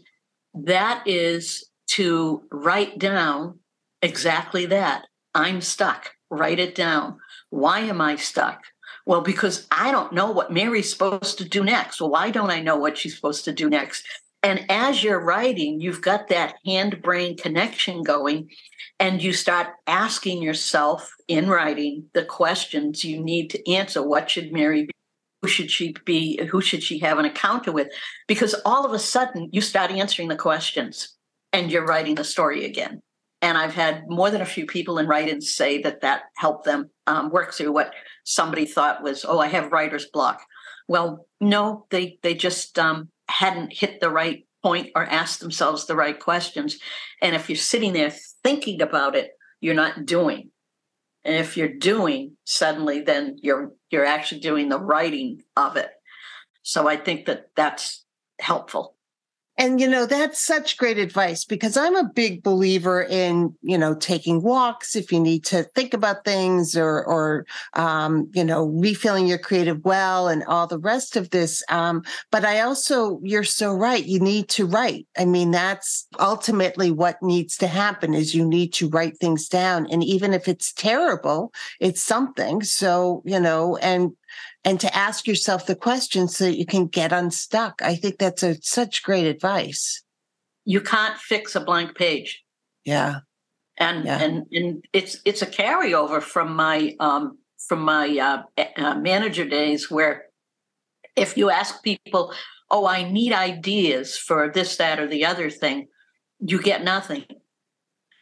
that 0.53 1.03
is 1.07 1.69
to 1.93 2.43
write 2.51 2.97
down 2.97 3.59
exactly 4.01 4.65
that. 4.65 5.05
I'm 5.35 5.61
stuck. 5.61 6.11
Write 6.31 6.59
it 6.59 6.73
down. 6.73 7.17
Why 7.51 7.81
am 7.81 8.01
I 8.01 8.15
stuck? 8.15 8.63
Well, 9.05 9.21
because 9.21 9.67
I 9.69 9.91
don't 9.91 10.11
know 10.11 10.31
what 10.31 10.51
Mary's 10.51 10.89
supposed 10.89 11.37
to 11.37 11.45
do 11.47 11.63
next. 11.63 12.01
Well, 12.01 12.09
why 12.09 12.31
don't 12.31 12.49
I 12.49 12.61
know 12.61 12.77
what 12.77 12.97
she's 12.97 13.15
supposed 13.15 13.45
to 13.45 13.53
do 13.53 13.69
next? 13.69 14.07
And 14.41 14.65
as 14.69 15.03
you're 15.03 15.23
writing, 15.23 15.81
you've 15.81 16.01
got 16.01 16.29
that 16.29 16.55
hand 16.65 16.99
brain 17.03 17.37
connection 17.37 18.01
going, 18.01 18.49
and 18.99 19.21
you 19.21 19.31
start 19.31 19.67
asking 19.85 20.41
yourself 20.41 21.13
in 21.27 21.47
writing 21.47 22.05
the 22.13 22.25
questions 22.25 23.05
you 23.05 23.23
need 23.23 23.49
to 23.51 23.71
answer. 23.71 24.01
What 24.01 24.31
should 24.31 24.51
Mary 24.51 24.85
be? 24.85 24.91
Who 25.43 25.47
should 25.47 25.69
she 25.69 25.93
be? 26.05 26.43
Who 26.45 26.59
should 26.59 26.81
she 26.81 26.97
have 26.99 27.19
an 27.19 27.25
encounter 27.25 27.71
with? 27.71 27.89
Because 28.27 28.55
all 28.65 28.83
of 28.83 28.93
a 28.93 28.99
sudden, 28.99 29.49
you 29.51 29.61
start 29.61 29.91
answering 29.91 30.29
the 30.29 30.35
questions 30.35 31.15
and 31.53 31.71
you're 31.71 31.85
writing 31.85 32.15
the 32.15 32.23
story 32.23 32.65
again. 32.65 32.99
And 33.41 33.57
I've 33.57 33.75
had 33.75 34.03
more 34.07 34.31
than 34.31 34.41
a 34.41 34.45
few 34.45 34.65
people 34.65 34.97
in 34.97 35.07
write-ins 35.07 35.53
say 35.53 35.81
that 35.83 36.01
that 36.01 36.23
helped 36.35 36.65
them 36.65 36.89
um, 37.07 37.29
work 37.29 37.53
through 37.53 37.73
what 37.73 37.93
somebody 38.23 38.65
thought 38.65 39.03
was, 39.03 39.25
oh, 39.25 39.39
I 39.39 39.47
have 39.47 39.71
writer's 39.71 40.07
block. 40.07 40.41
Well, 40.87 41.27
no, 41.39 41.85
they 41.89 42.19
they 42.23 42.35
just 42.35 42.79
um, 42.79 43.09
hadn't 43.29 43.73
hit 43.73 43.99
the 43.99 44.09
right 44.09 44.45
point 44.63 44.91
or 44.95 45.05
asked 45.05 45.41
themselves 45.41 45.85
the 45.85 45.95
right 45.95 46.19
questions. 46.19 46.79
And 47.21 47.35
if 47.35 47.49
you're 47.49 47.57
sitting 47.57 47.93
there 47.93 48.11
thinking 48.43 48.81
about 48.81 49.15
it, 49.15 49.31
you're 49.59 49.75
not 49.75 50.05
doing. 50.05 50.51
And 51.25 51.35
if 51.35 51.55
you're 51.55 51.67
doing, 51.67 52.37
suddenly 52.45 53.01
then 53.01 53.37
you're 53.41 53.73
you're 53.89 54.05
actually 54.05 54.41
doing 54.41 54.69
the 54.69 54.79
writing 54.79 55.41
of 55.55 55.77
it. 55.77 55.89
So 56.63 56.87
I 56.87 56.95
think 56.95 57.25
that 57.25 57.47
that's 57.55 58.05
helpful. 58.39 58.92
And, 59.57 59.79
you 59.79 59.87
know, 59.87 60.07
that's 60.07 60.39
such 60.39 60.77
great 60.77 60.97
advice 60.97 61.45
because 61.45 61.77
I'm 61.77 61.95
a 61.95 62.09
big 62.09 62.41
believer 62.41 63.03
in, 63.03 63.55
you 63.61 63.77
know, 63.77 63.93
taking 63.93 64.41
walks 64.41 64.95
if 64.95 65.11
you 65.11 65.19
need 65.19 65.45
to 65.45 65.63
think 65.75 65.93
about 65.93 66.25
things 66.25 66.75
or, 66.75 67.05
or, 67.05 67.45
um, 67.73 68.31
you 68.33 68.43
know, 68.43 68.65
refilling 68.65 69.27
your 69.27 69.37
creative 69.37 69.85
well 69.85 70.27
and 70.27 70.43
all 70.45 70.65
the 70.65 70.79
rest 70.79 71.15
of 71.15 71.29
this. 71.29 71.63
Um, 71.69 72.03
but 72.31 72.43
I 72.43 72.61
also, 72.61 73.19
you're 73.21 73.43
so 73.43 73.73
right. 73.73 74.03
You 74.03 74.19
need 74.19 74.49
to 74.49 74.65
write. 74.65 75.07
I 75.19 75.25
mean, 75.25 75.51
that's 75.51 76.07
ultimately 76.19 76.89
what 76.89 77.21
needs 77.21 77.55
to 77.57 77.67
happen 77.67 78.15
is 78.15 78.33
you 78.33 78.47
need 78.47 78.73
to 78.73 78.89
write 78.89 79.19
things 79.19 79.47
down. 79.47 79.85
And 79.91 80.03
even 80.03 80.33
if 80.33 80.47
it's 80.47 80.73
terrible, 80.73 81.53
it's 81.79 82.01
something. 82.01 82.63
So, 82.63 83.21
you 83.23 83.39
know, 83.39 83.77
and 83.77 84.13
and 84.65 84.79
to 84.79 84.95
ask 84.95 85.27
yourself 85.27 85.65
the 85.65 85.75
question 85.75 86.27
so 86.27 86.45
that 86.45 86.57
you 86.57 86.65
can 86.65 86.87
get 86.87 87.11
unstuck. 87.11 87.81
I 87.81 87.95
think 87.95 88.17
that's 88.17 88.43
a, 88.43 88.55
such 88.61 89.03
great 89.03 89.25
advice. 89.25 90.03
You 90.65 90.81
can't 90.81 91.17
fix 91.17 91.55
a 91.55 91.59
blank 91.59 91.95
page. 91.95 92.43
Yeah. 92.85 93.19
And 93.77 94.05
yeah. 94.05 94.19
and 94.21 94.45
and 94.51 94.85
it's 94.93 95.17
it's 95.25 95.41
a 95.41 95.47
carryover 95.47 96.21
from 96.21 96.55
my 96.55 96.95
um 96.99 97.39
from 97.67 97.81
my 97.81 98.07
uh, 98.19 98.63
uh, 98.77 98.95
manager 98.95 99.45
days 99.45 99.89
where 99.89 100.25
if 101.15 101.37
you 101.37 101.49
ask 101.49 101.83
people, 101.83 102.33
"Oh, 102.69 102.85
I 102.85 103.09
need 103.09 103.33
ideas 103.33 104.17
for 104.17 104.51
this, 104.51 104.77
that, 104.77 104.99
or 104.99 105.07
the 105.07 105.25
other 105.25 105.49
thing," 105.49 105.87
you 106.39 106.61
get 106.61 106.83
nothing. 106.83 107.25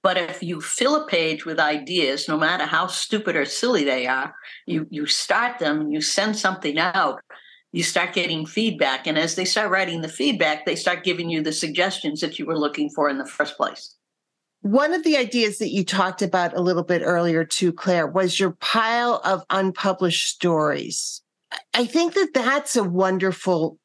But 0.03 0.17
if 0.17 0.41
you 0.41 0.61
fill 0.61 0.95
a 0.95 1.07
page 1.07 1.45
with 1.45 1.59
ideas, 1.59 2.27
no 2.27 2.37
matter 2.37 2.65
how 2.65 2.87
stupid 2.87 3.35
or 3.35 3.45
silly 3.45 3.83
they 3.83 4.07
are, 4.07 4.33
you 4.65 4.87
you 4.89 5.05
start 5.05 5.59
them, 5.59 5.91
you 5.91 6.01
send 6.01 6.35
something 6.37 6.79
out, 6.79 7.21
you 7.71 7.83
start 7.83 8.13
getting 8.13 8.45
feedback. 8.45 9.05
And 9.05 9.17
as 9.17 9.35
they 9.35 9.45
start 9.45 9.69
writing 9.69 10.01
the 10.01 10.09
feedback, 10.09 10.65
they 10.65 10.75
start 10.75 11.03
giving 11.03 11.29
you 11.29 11.41
the 11.41 11.53
suggestions 11.53 12.19
that 12.21 12.39
you 12.39 12.45
were 12.45 12.57
looking 12.57 12.89
for 12.89 13.09
in 13.09 13.19
the 13.19 13.27
first 13.27 13.57
place. 13.57 13.95
One 14.61 14.93
of 14.93 15.03
the 15.03 15.17
ideas 15.17 15.57
that 15.57 15.69
you 15.69 15.83
talked 15.83 16.21
about 16.21 16.55
a 16.55 16.61
little 16.61 16.83
bit 16.83 17.01
earlier, 17.03 17.43
too, 17.43 17.73
Claire, 17.73 18.05
was 18.05 18.39
your 18.39 18.51
pile 18.59 19.19
of 19.23 19.43
unpublished 19.49 20.27
stories. 20.27 21.21
I 21.73 21.85
think 21.85 22.13
that 22.13 22.33
that's 22.33 22.75
a 22.75 22.83
wonderful 22.83 23.79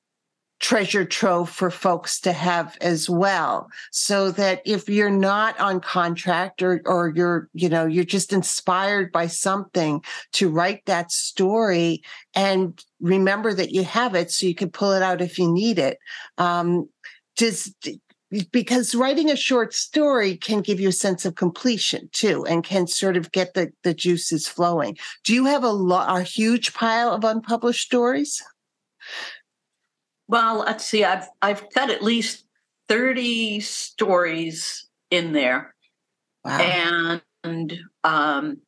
treasure 0.59 1.05
trove 1.05 1.51
for 1.51 1.71
folks 1.71 2.19
to 2.21 2.33
have 2.33 2.79
as 2.81 3.11
well 3.11 3.69
so 3.91 4.31
that 4.31 4.63
if 4.65 4.89
you're 4.89 5.11
not 5.11 5.59
on 5.61 5.81
contract 5.81 6.63
or 6.63 6.81
or 6.87 7.13
you're 7.15 7.49
you 7.53 7.69
know 7.69 7.85
you're 7.85 8.05
just 8.05 8.33
inspired 8.33 9.13
by 9.13 9.27
something 9.27 10.03
to 10.33 10.49
write 10.49 10.85
that 10.87 11.13
story 11.13 12.03
and 12.35 12.83
remember 13.01 13.53
that 13.53 13.71
you 13.71 13.85
have 13.85 14.15
it 14.15 14.31
so 14.31 14.47
you 14.47 14.55
can 14.55 14.71
pull 14.71 14.93
it 14.93 15.03
out 15.03 15.21
if 15.21 15.39
you 15.39 15.53
need 15.53 15.79
it 15.79 15.99
um 16.39 16.89
just 17.37 17.91
because 18.51 18.95
writing 18.95 19.31
a 19.31 19.37
short 19.37 19.73
story 19.73 20.37
can 20.37 20.61
give 20.61 20.81
you 20.81 20.89
a 20.89 20.93
sense 20.93 21.25
of 21.25 21.37
completion 21.37 22.09
too 22.13 22.45
and 22.47 22.65
can 22.65 22.87
sort 22.87 23.17
of 23.17 23.31
get 23.31 23.55
the 23.55 23.73
the 23.85 23.95
juices 23.95 24.49
flowing. 24.49 24.97
Do 25.23 25.33
you 25.33 25.45
have 25.45 25.63
a, 25.63 25.71
lo- 25.71 26.05
a 26.07 26.23
huge 26.23 26.75
pile 26.75 27.13
of 27.13 27.25
unpublished 27.25 27.87
stories 27.87 28.43
well, 30.29 30.59
let's 30.59 30.85
see. 30.85 31.05
I've 31.05 31.29
I've 31.43 31.73
got 31.73 31.91
at 31.91 32.03
least 32.03 32.45
thirty 32.89 33.61
stories 33.61 34.89
in 35.11 35.33
there, 35.33 35.75
wow. 36.45 37.21
and 37.45 37.75
um, 38.05 38.59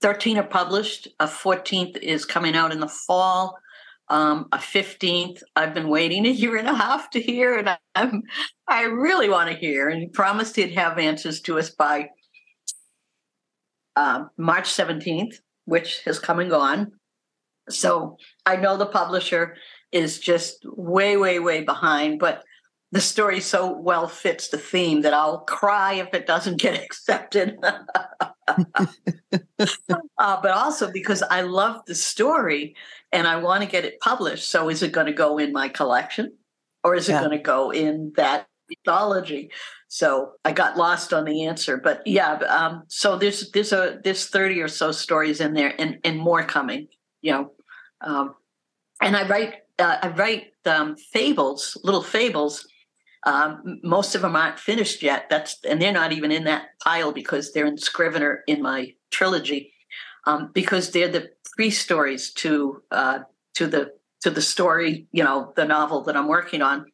thirteen 0.00 0.38
are 0.38 0.46
published. 0.46 1.08
A 1.20 1.26
fourteenth 1.26 1.96
is 1.96 2.24
coming 2.24 2.54
out 2.54 2.72
in 2.72 2.80
the 2.80 2.88
fall. 2.88 3.58
Um, 4.10 4.48
a 4.52 4.58
fifteenth 4.58 5.42
I've 5.54 5.74
been 5.74 5.88
waiting 5.88 6.26
a 6.26 6.30
year 6.30 6.56
and 6.56 6.68
a 6.68 6.74
half 6.74 7.10
to 7.10 7.20
hear, 7.20 7.56
and 7.56 7.76
I'm 7.94 8.22
I 8.66 8.84
really 8.84 9.28
want 9.28 9.50
to 9.50 9.56
hear. 9.56 9.88
And 9.88 10.00
he 10.00 10.08
promised 10.08 10.56
he'd 10.56 10.72
have 10.72 10.98
answers 10.98 11.40
to 11.42 11.58
us 11.58 11.70
by 11.70 12.10
uh, 13.96 14.24
March 14.36 14.70
seventeenth, 14.70 15.40
which 15.64 16.02
has 16.04 16.18
come 16.18 16.38
and 16.38 16.50
gone. 16.50 16.92
So 17.70 18.16
I 18.46 18.56
know 18.56 18.76
the 18.76 18.86
publisher 18.86 19.56
is 19.92 20.18
just 20.18 20.64
way, 20.64 21.16
way, 21.16 21.38
way 21.38 21.62
behind. 21.62 22.18
But 22.18 22.42
the 22.90 23.00
story 23.00 23.40
so 23.40 23.76
well 23.78 24.08
fits 24.08 24.48
the 24.48 24.58
theme 24.58 25.02
that 25.02 25.12
I'll 25.12 25.40
cry 25.40 25.94
if 25.94 26.14
it 26.14 26.26
doesn't 26.26 26.60
get 26.60 26.82
accepted. 26.84 27.56
uh, 27.62 28.26
but 29.58 30.50
also 30.50 30.90
because 30.92 31.22
I 31.22 31.42
love 31.42 31.82
the 31.86 31.94
story 31.94 32.74
and 33.12 33.26
I 33.26 33.36
want 33.36 33.62
to 33.62 33.68
get 33.68 33.84
it 33.84 34.00
published. 34.00 34.50
So 34.50 34.68
is 34.68 34.82
it 34.82 34.92
going 34.92 35.06
to 35.06 35.12
go 35.12 35.38
in 35.38 35.52
my 35.52 35.68
collection 35.68 36.36
or 36.84 36.94
is 36.94 37.08
it 37.08 37.12
yeah. 37.12 37.20
going 37.20 37.36
to 37.36 37.42
go 37.42 37.70
in 37.70 38.12
that 38.16 38.46
mythology? 38.68 39.50
So 39.88 40.32
I 40.44 40.52
got 40.52 40.76
lost 40.76 41.12
on 41.12 41.24
the 41.24 41.46
answer, 41.46 41.78
but 41.78 42.06
yeah. 42.06 42.34
Um, 42.34 42.82
so 42.88 43.16
there's 43.16 43.50
there's 43.52 43.72
a 43.72 43.98
there's 44.04 44.26
thirty 44.26 44.60
or 44.60 44.68
so 44.68 44.92
stories 44.92 45.40
in 45.40 45.54
there, 45.54 45.74
and 45.78 45.98
and 46.04 46.18
more 46.18 46.42
coming. 46.42 46.88
You 47.22 47.32
know, 47.32 47.52
um, 48.00 48.34
and 49.00 49.16
I 49.16 49.26
write 49.28 49.54
uh, 49.78 49.98
I 50.02 50.08
write 50.08 50.52
um, 50.66 50.96
fables, 50.96 51.76
little 51.84 52.02
fables. 52.02 52.66
Um, 53.26 53.80
most 53.82 54.14
of 54.14 54.22
them 54.22 54.36
aren't 54.36 54.58
finished 54.58 55.02
yet. 55.02 55.28
That's 55.30 55.58
and 55.64 55.80
they're 55.80 55.92
not 55.92 56.12
even 56.12 56.32
in 56.32 56.44
that 56.44 56.78
pile 56.82 57.12
because 57.12 57.52
they're 57.52 57.66
in 57.66 57.78
Scrivener 57.78 58.42
in 58.46 58.62
my 58.62 58.94
trilogy, 59.10 59.72
um, 60.26 60.50
because 60.52 60.90
they're 60.90 61.08
the 61.08 61.30
pre 61.56 61.70
stories 61.70 62.32
to 62.34 62.82
uh, 62.90 63.20
to 63.54 63.66
the 63.66 63.92
to 64.22 64.30
the 64.30 64.42
story, 64.42 65.06
you 65.12 65.22
know, 65.22 65.52
the 65.56 65.64
novel 65.64 66.02
that 66.04 66.16
I'm 66.16 66.28
working 66.28 66.62
on. 66.62 66.86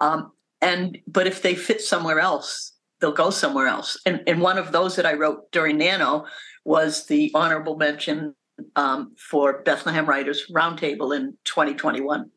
Um, 0.00 0.32
and 0.60 0.98
but 1.06 1.26
if 1.26 1.42
they 1.42 1.54
fit 1.54 1.80
somewhere 1.80 2.18
else, 2.18 2.72
they'll 3.00 3.12
go 3.12 3.30
somewhere 3.30 3.66
else. 3.66 3.98
And 4.06 4.22
and 4.26 4.40
one 4.40 4.58
of 4.58 4.72
those 4.72 4.96
that 4.96 5.06
I 5.06 5.14
wrote 5.14 5.50
during 5.52 5.78
Nano 5.78 6.26
was 6.64 7.06
the 7.06 7.30
honorable 7.34 7.76
mention 7.76 8.34
um, 8.74 9.14
for 9.16 9.62
Bethlehem 9.62 10.06
Writers 10.06 10.46
Roundtable 10.50 11.16
in 11.16 11.36
2021. 11.44 12.30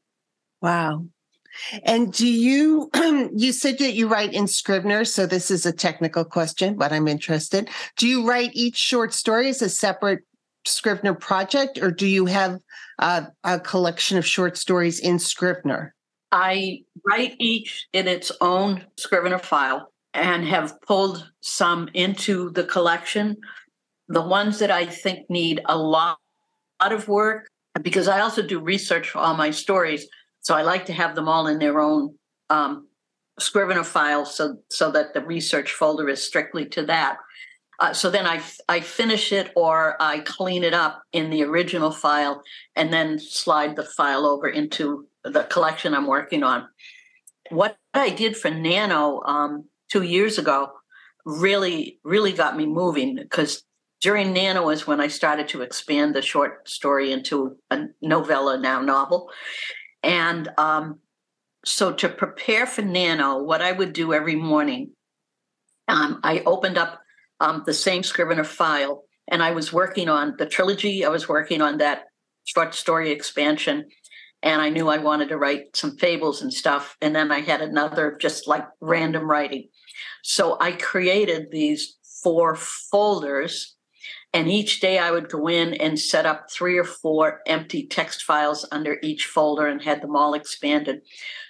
Wow. 0.61 1.05
And 1.83 2.13
do 2.13 2.27
you, 2.27 2.89
you 3.35 3.51
said 3.51 3.79
that 3.79 3.93
you 3.93 4.07
write 4.07 4.33
in 4.33 4.47
Scrivener, 4.47 5.05
so 5.05 5.25
this 5.25 5.49
is 5.49 5.65
a 5.65 5.71
technical 5.71 6.23
question, 6.23 6.75
but 6.75 6.91
I'm 6.91 7.07
interested. 7.07 7.69
Do 7.97 8.07
you 8.07 8.27
write 8.27 8.51
each 8.53 8.77
short 8.77 9.13
story 9.13 9.49
as 9.49 9.61
a 9.61 9.69
separate 9.69 10.21
Scrivener 10.65 11.13
project, 11.13 11.79
or 11.81 11.89
do 11.89 12.05
you 12.05 12.25
have 12.25 12.59
a, 12.99 13.27
a 13.43 13.59
collection 13.59 14.17
of 14.17 14.25
short 14.25 14.57
stories 14.57 14.99
in 14.99 15.17
Scrivener? 15.17 15.95
I 16.31 16.83
write 17.07 17.35
each 17.39 17.87
in 17.93 18.07
its 18.07 18.31
own 18.41 18.85
Scrivener 18.97 19.39
file 19.39 19.91
and 20.13 20.45
have 20.45 20.79
pulled 20.81 21.31
some 21.41 21.89
into 21.93 22.51
the 22.51 22.63
collection 22.63 23.37
the 24.09 24.21
ones 24.21 24.59
that 24.59 24.71
I 24.71 24.85
think 24.85 25.29
need 25.29 25.61
a 25.65 25.77
lot, 25.77 26.17
lot 26.81 26.91
of 26.91 27.07
work, 27.07 27.47
because 27.81 28.07
I 28.07 28.19
also 28.19 28.41
do 28.41 28.59
research 28.59 29.11
for 29.11 29.19
all 29.19 29.35
my 29.35 29.51
stories. 29.51 30.07
So 30.41 30.55
I 30.55 30.63
like 30.63 30.85
to 30.87 30.93
have 30.93 31.15
them 31.15 31.29
all 31.29 31.47
in 31.47 31.59
their 31.59 31.79
own 31.79 32.15
um, 32.49 32.87
Scrivener 33.39 33.83
file 33.83 34.25
so, 34.25 34.57
so 34.69 34.91
that 34.91 35.13
the 35.13 35.21
research 35.21 35.71
folder 35.71 36.09
is 36.09 36.21
strictly 36.21 36.65
to 36.69 36.85
that. 36.87 37.17
Uh, 37.79 37.93
so 37.93 38.09
then 38.09 38.25
I, 38.25 38.41
I 38.67 38.81
finish 38.81 39.31
it 39.31 39.51
or 39.55 39.95
I 40.01 40.19
clean 40.19 40.63
it 40.63 40.73
up 40.73 41.01
in 41.13 41.29
the 41.29 41.43
original 41.43 41.91
file 41.91 42.41
and 42.75 42.91
then 42.91 43.19
slide 43.19 43.77
the 43.77 43.85
file 43.85 44.25
over 44.25 44.49
into 44.49 45.07
the 45.23 45.43
collection 45.43 45.93
I'm 45.93 46.07
working 46.07 46.43
on. 46.43 46.67
What 47.51 47.77
I 47.93 48.09
did 48.09 48.35
for 48.35 48.49
Nano 48.49 49.21
um, 49.21 49.65
two 49.89 50.01
years 50.01 50.37
ago 50.37 50.71
really, 51.25 51.99
really 52.03 52.33
got 52.33 52.57
me 52.57 52.65
moving 52.65 53.15
because 53.15 53.63
during 54.01 54.33
Nano 54.33 54.69
is 54.69 54.87
when 54.87 55.01
I 55.01 55.07
started 55.07 55.47
to 55.49 55.61
expand 55.61 56.15
the 56.15 56.21
short 56.21 56.69
story 56.69 57.11
into 57.11 57.57
a 57.69 57.85
novella, 58.01 58.57
now 58.57 58.81
novel. 58.81 59.29
And 60.03 60.49
um, 60.57 60.99
so 61.65 61.91
to 61.93 62.07
prepare 62.07 62.65
for 62.65 62.81
Nano, 62.81 63.43
what 63.43 63.61
I 63.61 63.71
would 63.71 63.93
do 63.93 64.13
every 64.13 64.35
morning, 64.35 64.91
um, 65.87 66.19
I 66.23 66.39
opened 66.45 66.77
up 66.77 67.01
um, 67.39 67.63
the 67.65 67.73
same 67.73 68.03
Scrivener 68.03 68.43
file 68.43 69.03
and 69.27 69.43
I 69.43 69.51
was 69.51 69.73
working 69.73 70.07
on 70.07 70.35
the 70.37 70.45
trilogy. 70.45 71.03
I 71.03 71.09
was 71.09 71.27
working 71.27 71.61
on 71.61 71.77
that 71.79 72.05
short 72.45 72.73
story 72.73 73.11
expansion. 73.11 73.85
And 74.41 74.61
I 74.61 74.69
knew 74.69 74.87
I 74.87 74.99
wanted 74.99 75.27
to 75.29 75.37
write 75.37 75.75
some 75.75 75.97
fables 75.97 76.41
and 76.41 76.53
stuff. 76.53 76.95
And 77.01 77.13
then 77.13 77.29
I 77.31 77.41
had 77.41 77.61
another 77.61 78.17
just 78.19 78.47
like 78.47 78.65
random 78.79 79.29
writing. 79.29 79.67
So 80.23 80.57
I 80.61 80.71
created 80.71 81.51
these 81.51 81.97
four 82.23 82.55
folders 82.55 83.75
and 84.31 84.47
each 84.47 84.79
day 84.79 84.99
I 84.99 85.09
would 85.09 85.29
go 85.29 85.47
in 85.47 85.73
and 85.75 85.99
set 85.99 86.27
up 86.27 86.51
three 86.51 86.77
or 86.77 86.83
four 86.83 87.41
empty 87.47 87.87
text 87.87 88.23
files 88.23 88.65
under 88.71 88.99
each 89.01 89.25
folder 89.25 89.65
and 89.65 89.81
had 89.81 90.01
them 90.01 90.15
all 90.15 90.35
expanded. 90.35 91.01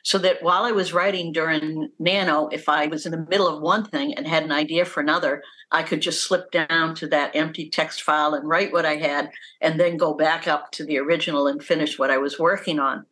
So 0.04 0.18
that 0.20 0.42
while 0.42 0.64
I 0.64 0.72
was 0.72 0.94
writing 0.94 1.34
during 1.34 1.90
Nano, 2.00 2.48
if 2.48 2.70
I 2.70 2.88
was 2.88 3.06
in 3.06 3.12
the 3.12 3.26
middle 3.30 3.48
of 3.48 3.62
one 3.62 3.84
thing 3.84 4.14
and 4.14 4.26
had 4.26 4.44
an 4.44 4.54
idea 4.54 4.86
for 4.86 5.02
another, 5.02 5.44
I 5.72 5.84
could 5.84 6.02
just 6.02 6.24
slip 6.24 6.52
down 6.52 6.96
to 6.96 7.08
that 7.08 7.36
empty 7.36 7.70
text 7.70 8.02
file 8.02 8.34
and 8.34 8.48
write 8.48 8.72
what 8.72 8.86
I 8.86 8.96
had 8.96 9.30
and 9.60 9.78
then 9.78 9.98
go 9.98 10.14
back 10.14 10.48
up 10.48 10.72
to 10.72 10.86
the 10.86 11.00
original 11.00 11.48
and 11.48 11.62
finish 11.62 12.00
what 12.00 12.12
I 12.12 12.18
was 12.18 12.40
working 12.40 12.80
on. 12.80 13.06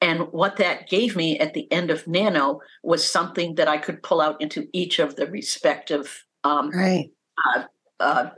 And 0.00 0.30
what 0.32 0.56
that 0.56 0.88
gave 0.88 1.16
me 1.16 1.38
at 1.38 1.54
the 1.54 1.70
end 1.72 1.90
of 1.90 2.06
Nano 2.06 2.60
was 2.82 3.08
something 3.08 3.54
that 3.56 3.68
I 3.68 3.78
could 3.78 4.02
pull 4.02 4.20
out 4.20 4.40
into 4.40 4.68
each 4.72 4.98
of 4.98 5.16
the 5.16 5.26
respective 5.26 6.24
um, 6.44 6.70
right. 6.70 7.10
uh, 7.56 7.64
uh, 7.98 8.30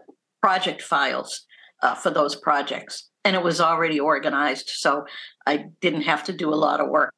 project 0.43 0.83
files 0.83 1.47
uh, 1.83 1.95
for 1.95 2.11
those 2.11 2.35
projects. 2.37 3.09
And 3.25 3.37
it 3.37 3.43
was 3.43 3.61
already 3.61 4.01
organized. 4.01 4.71
So 4.71 5.05
I 5.47 5.67
didn't 5.81 6.03
have 6.03 6.25
to 6.25 6.33
do 6.33 6.53
a 6.53 6.57
lot 6.57 6.81
of 6.81 6.89
work 6.89 7.13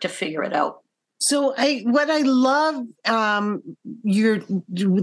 to 0.00 0.08
figure 0.08 0.42
it 0.42 0.54
out. 0.54 0.80
So 1.22 1.52
I 1.56 1.82
what 1.84 2.08
I 2.10 2.22
love 2.22 2.82
um 3.04 3.62
your 4.02 4.38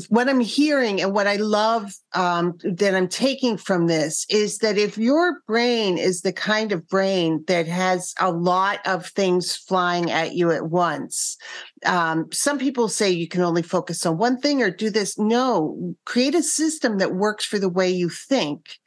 what 0.09 0.27
I'm 0.27 0.39
hearing 0.39 0.99
and 0.99 1.13
what 1.13 1.27
I 1.27 1.35
love 1.35 1.93
um 2.13 2.57
that 2.63 2.95
I'm 2.95 3.07
taking 3.07 3.55
from 3.55 3.85
this 3.85 4.25
is 4.27 4.57
that 4.59 4.79
if 4.79 4.97
your 4.97 5.41
brain 5.45 5.99
is 5.99 6.21
the 6.21 6.33
kind 6.33 6.71
of 6.71 6.87
brain 6.87 7.43
that 7.47 7.67
has 7.67 8.15
a 8.19 8.31
lot 8.31 8.79
of 8.87 9.05
things 9.05 9.55
flying 9.55 10.09
at 10.09 10.33
you 10.33 10.49
at 10.49 10.65
once 10.65 11.37
um, 11.85 12.31
some 12.31 12.57
people 12.57 12.87
say 12.87 13.09
you 13.09 13.27
can 13.27 13.41
only 13.41 13.61
focus 13.61 14.05
on 14.05 14.17
one 14.17 14.39
thing 14.39 14.61
or 14.61 14.71
do 14.71 14.89
this. 14.89 15.17
No, 15.17 15.95
create 16.05 16.35
a 16.35 16.43
system 16.43 16.97
that 16.97 17.15
works 17.15 17.45
for 17.45 17.59
the 17.59 17.69
way 17.69 17.89
you 17.89 18.09
think 18.09 18.77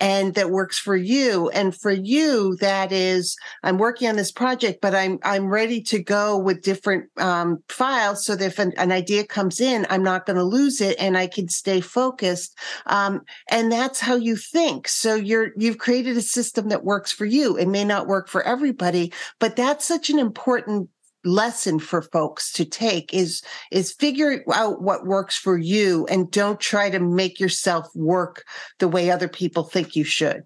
and 0.00 0.34
that 0.34 0.50
works 0.50 0.78
for 0.78 0.96
you. 0.96 1.48
And 1.50 1.74
for 1.74 1.92
you, 1.92 2.56
that 2.60 2.92
is, 2.92 3.36
I'm 3.62 3.78
working 3.78 4.08
on 4.08 4.16
this 4.16 4.32
project, 4.32 4.80
but 4.80 4.94
I'm 4.94 5.18
I'm 5.22 5.46
ready 5.46 5.80
to 5.82 6.02
go 6.02 6.36
with 6.36 6.62
different 6.62 7.06
um, 7.18 7.62
files 7.68 8.24
so 8.26 8.34
that 8.36 8.44
if 8.44 8.58
an, 8.58 8.72
an, 8.76 8.92
idea 8.92 9.24
comes 9.24 9.60
in, 9.60 9.86
I'm 9.88 10.02
not 10.02 10.26
going 10.26 10.36
to 10.36 10.44
lose 10.44 10.80
it 10.80 10.96
and 11.00 11.16
I 11.16 11.26
can 11.26 11.48
stay 11.48 11.80
focused. 11.80 12.58
Um, 12.86 13.22
and 13.48 13.70
that's 13.70 14.00
how 14.00 14.16
you 14.16 14.36
think. 14.36 14.88
So 14.88 15.14
you're 15.14 15.52
you've 15.56 15.78
created 15.78 16.16
a 16.16 16.22
system 16.22 16.68
that 16.68 16.84
works 16.84 17.12
for 17.12 17.24
you. 17.24 17.56
It 17.56 17.68
may 17.68 17.84
not 17.84 18.06
work 18.06 18.28
for 18.28 18.42
everybody, 18.42 19.12
but 19.38 19.56
that's 19.56 19.84
such 19.84 20.10
an 20.10 20.18
important 20.18 20.90
lesson 21.24 21.78
for 21.78 22.02
folks 22.02 22.52
to 22.52 22.64
take 22.64 23.12
is 23.12 23.42
is 23.70 23.92
figure 23.92 24.44
out 24.52 24.82
what 24.82 25.06
works 25.06 25.36
for 25.36 25.56
you 25.56 26.06
and 26.06 26.30
don't 26.30 26.60
try 26.60 26.90
to 26.90 27.00
make 27.00 27.40
yourself 27.40 27.88
work 27.94 28.44
the 28.78 28.88
way 28.88 29.10
other 29.10 29.28
people 29.28 29.64
think 29.64 29.96
you 29.96 30.04
should. 30.04 30.44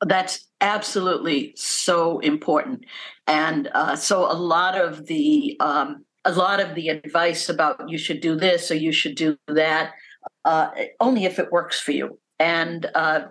That's 0.00 0.48
absolutely 0.60 1.52
so 1.56 2.18
important. 2.20 2.84
And 3.26 3.68
uh, 3.72 3.96
so 3.96 4.30
a 4.30 4.34
lot 4.34 4.76
of 4.76 5.06
the 5.06 5.56
um, 5.60 6.04
a 6.24 6.32
lot 6.32 6.60
of 6.60 6.74
the 6.74 6.88
advice 6.88 7.48
about 7.48 7.88
you 7.88 7.98
should 7.98 8.20
do 8.20 8.36
this 8.36 8.70
or 8.70 8.74
you 8.74 8.92
should 8.92 9.14
do 9.14 9.36
that 9.48 9.92
uh, 10.44 10.70
only 11.00 11.24
if 11.24 11.38
it 11.38 11.52
works 11.52 11.80
for 11.80 11.92
you. 11.92 12.18
And 12.38 12.90
uh, 12.94 13.26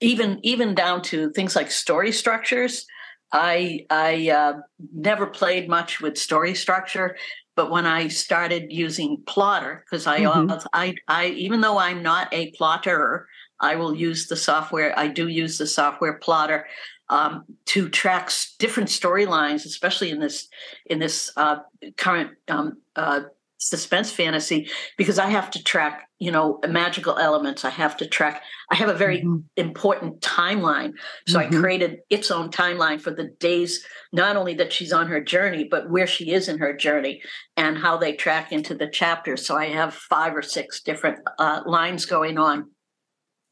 even 0.00 0.40
even 0.42 0.74
down 0.74 1.02
to 1.02 1.30
things 1.32 1.56
like 1.56 1.70
story 1.70 2.12
structures 2.12 2.86
I 3.34 3.84
I 3.90 4.30
uh, 4.30 4.60
never 4.94 5.26
played 5.26 5.68
much 5.68 6.00
with 6.00 6.16
story 6.16 6.54
structure, 6.54 7.16
but 7.56 7.70
when 7.70 7.84
I 7.84 8.08
started 8.08 8.72
using 8.72 9.22
Plottr, 9.26 9.80
because 9.80 10.06
I, 10.06 10.20
mm-hmm. 10.20 10.66
I 10.72 10.94
I 11.08 11.26
even 11.26 11.60
though 11.60 11.76
I'm 11.76 12.02
not 12.02 12.32
a 12.32 12.52
plotter, 12.52 13.26
I 13.60 13.74
will 13.74 13.94
use 13.94 14.28
the 14.28 14.36
software. 14.36 14.96
I 14.96 15.08
do 15.08 15.26
use 15.26 15.58
the 15.58 15.66
software 15.66 16.20
Plottr 16.20 16.62
um, 17.08 17.44
to 17.66 17.88
track 17.88 18.30
different 18.60 18.88
storylines, 18.88 19.66
especially 19.66 20.10
in 20.10 20.20
this 20.20 20.48
in 20.86 21.00
this 21.00 21.32
uh, 21.36 21.56
current 21.96 22.30
um, 22.48 22.78
uh, 22.94 23.22
suspense 23.58 24.10
fantasy 24.10 24.68
because 24.98 25.18
I 25.18 25.26
have 25.30 25.50
to 25.52 25.62
track, 25.62 26.08
you 26.18 26.30
know, 26.30 26.58
magical 26.68 27.16
elements. 27.18 27.64
I 27.64 27.70
have 27.70 27.96
to 27.98 28.06
track, 28.06 28.42
I 28.70 28.74
have 28.74 28.88
a 28.88 28.94
very 28.94 29.18
mm-hmm. 29.18 29.38
important 29.56 30.20
timeline. 30.20 30.92
So 31.26 31.38
mm-hmm. 31.38 31.56
I 31.56 31.60
created 31.60 31.98
its 32.10 32.30
own 32.30 32.50
timeline 32.50 33.00
for 33.00 33.10
the 33.10 33.30
days, 33.40 33.84
not 34.12 34.36
only 34.36 34.54
that 34.54 34.72
she's 34.72 34.92
on 34.92 35.06
her 35.06 35.22
journey, 35.22 35.64
but 35.64 35.90
where 35.90 36.06
she 36.06 36.32
is 36.32 36.48
in 36.48 36.58
her 36.58 36.76
journey 36.76 37.22
and 37.56 37.78
how 37.78 37.96
they 37.96 38.14
track 38.14 38.52
into 38.52 38.74
the 38.74 38.88
chapters. 38.88 39.46
So 39.46 39.56
I 39.56 39.66
have 39.66 39.94
five 39.94 40.36
or 40.36 40.42
six 40.42 40.82
different 40.82 41.20
uh, 41.38 41.62
lines 41.64 42.06
going 42.06 42.38
on. 42.38 42.70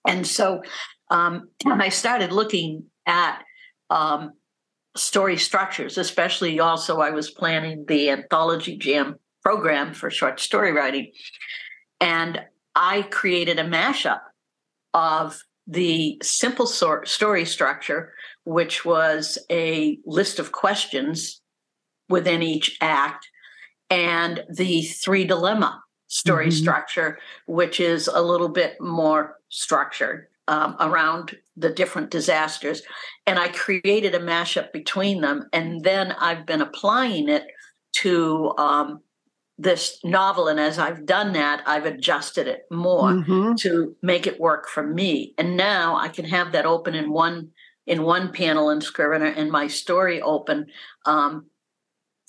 And 0.06 0.26
so 0.26 0.62
um, 1.10 1.48
I 1.64 1.88
started 1.88 2.32
looking 2.32 2.86
at 3.06 3.42
um, 3.88 4.32
story 4.96 5.36
structures, 5.36 5.96
especially 5.96 6.60
also 6.60 7.00
I 7.00 7.10
was 7.10 7.30
planning 7.30 7.84
the 7.86 8.10
anthology 8.10 8.76
jam 8.76 9.16
program 9.42 9.94
for 9.94 10.10
short 10.10 10.40
story 10.40 10.72
writing. 10.72 11.12
And 12.00 12.40
I 12.74 13.02
created 13.02 13.58
a 13.58 13.64
mashup 13.64 14.20
of 14.94 15.42
the 15.66 16.20
simple 16.22 16.66
story 16.66 17.44
structure, 17.44 18.12
which 18.44 18.84
was 18.84 19.38
a 19.50 19.98
list 20.04 20.38
of 20.38 20.52
questions 20.52 21.40
within 22.08 22.42
each 22.42 22.76
act, 22.80 23.28
and 23.88 24.44
the 24.50 24.82
three 24.82 25.24
dilemma 25.24 25.82
story 26.08 26.48
mm-hmm. 26.48 26.62
structure, 26.62 27.18
which 27.46 27.80
is 27.80 28.08
a 28.08 28.20
little 28.20 28.48
bit 28.48 28.80
more 28.80 29.36
structured 29.48 30.26
um, 30.48 30.76
around 30.80 31.36
the 31.56 31.70
different 31.70 32.10
disasters. 32.10 32.82
And 33.26 33.38
I 33.38 33.48
created 33.48 34.14
a 34.14 34.20
mashup 34.20 34.72
between 34.72 35.20
them. 35.20 35.48
And 35.52 35.82
then 35.84 36.12
I've 36.12 36.44
been 36.44 36.60
applying 36.60 37.28
it 37.28 37.46
to 37.96 38.52
um, 38.58 39.00
this 39.62 39.98
novel 40.02 40.48
and 40.48 40.58
as 40.58 40.78
i've 40.78 41.06
done 41.06 41.32
that 41.32 41.62
i've 41.66 41.86
adjusted 41.86 42.46
it 42.46 42.62
more 42.70 43.10
mm-hmm. 43.10 43.54
to 43.54 43.94
make 44.02 44.26
it 44.26 44.40
work 44.40 44.68
for 44.68 44.82
me 44.82 45.34
and 45.38 45.56
now 45.56 45.96
i 45.96 46.08
can 46.08 46.24
have 46.24 46.52
that 46.52 46.66
open 46.66 46.94
in 46.94 47.10
one 47.10 47.50
in 47.86 48.02
one 48.02 48.32
panel 48.32 48.70
in 48.70 48.80
scrivener 48.80 49.26
and 49.26 49.50
my 49.50 49.66
story 49.66 50.20
open 50.20 50.66
um, 51.06 51.46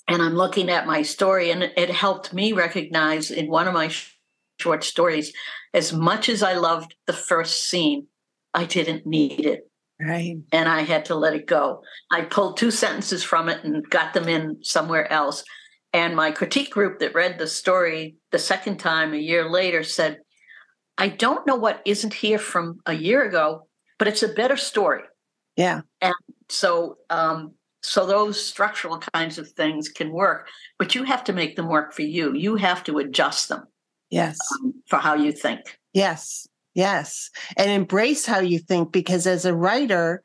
and 0.08 0.22
i'm 0.22 0.34
looking 0.34 0.70
at 0.70 0.86
my 0.86 1.02
story 1.02 1.50
and 1.50 1.62
it 1.62 1.90
helped 1.90 2.32
me 2.32 2.52
recognize 2.52 3.30
in 3.30 3.48
one 3.48 3.66
of 3.66 3.74
my 3.74 3.88
sh- 3.88 4.16
short 4.58 4.84
stories 4.84 5.32
as 5.72 5.92
much 5.92 6.28
as 6.28 6.42
i 6.42 6.54
loved 6.54 6.94
the 7.06 7.12
first 7.12 7.68
scene 7.68 8.06
i 8.52 8.64
didn't 8.64 9.06
need 9.06 9.44
it 9.44 9.68
Right. 10.00 10.38
And 10.50 10.68
I 10.68 10.82
had 10.82 11.04
to 11.06 11.14
let 11.14 11.34
it 11.34 11.46
go. 11.46 11.82
I 12.10 12.22
pulled 12.22 12.56
two 12.56 12.72
sentences 12.72 13.22
from 13.22 13.48
it 13.48 13.62
and 13.64 13.88
got 13.88 14.12
them 14.12 14.28
in 14.28 14.58
somewhere 14.62 15.10
else. 15.10 15.44
And 15.94 16.16
my 16.16 16.32
critique 16.32 16.70
group 16.70 16.98
that 16.98 17.14
read 17.14 17.38
the 17.38 17.46
story 17.46 18.16
the 18.32 18.38
second 18.38 18.78
time 18.78 19.14
a 19.14 19.18
year 19.18 19.48
later 19.48 19.84
said, 19.84 20.18
I 20.98 21.08
don't 21.08 21.46
know 21.46 21.56
what 21.56 21.80
isn't 21.86 22.12
here 22.12 22.38
from 22.38 22.80
a 22.84 22.92
year 22.92 23.26
ago, 23.26 23.68
but 23.98 24.08
it's 24.08 24.22
a 24.22 24.28
better 24.28 24.56
story. 24.56 25.02
Yeah. 25.56 25.82
And 26.00 26.14
so 26.48 26.98
um, 27.10 27.54
so 27.82 28.06
those 28.06 28.44
structural 28.44 28.98
kinds 28.98 29.38
of 29.38 29.48
things 29.52 29.88
can 29.88 30.10
work, 30.10 30.48
but 30.78 30.94
you 30.94 31.04
have 31.04 31.22
to 31.24 31.32
make 31.32 31.54
them 31.54 31.68
work 31.68 31.92
for 31.92 32.02
you. 32.02 32.34
You 32.34 32.56
have 32.56 32.82
to 32.84 32.98
adjust 32.98 33.48
them. 33.48 33.64
Yes. 34.10 34.38
Um, 34.52 34.74
for 34.88 34.98
how 34.98 35.14
you 35.14 35.32
think. 35.32 35.78
Yes. 35.92 36.48
Yes. 36.74 37.30
And 37.56 37.70
embrace 37.70 38.26
how 38.26 38.40
you 38.40 38.58
think 38.58 38.90
because 38.90 39.26
as 39.26 39.44
a 39.44 39.54
writer, 39.54 40.22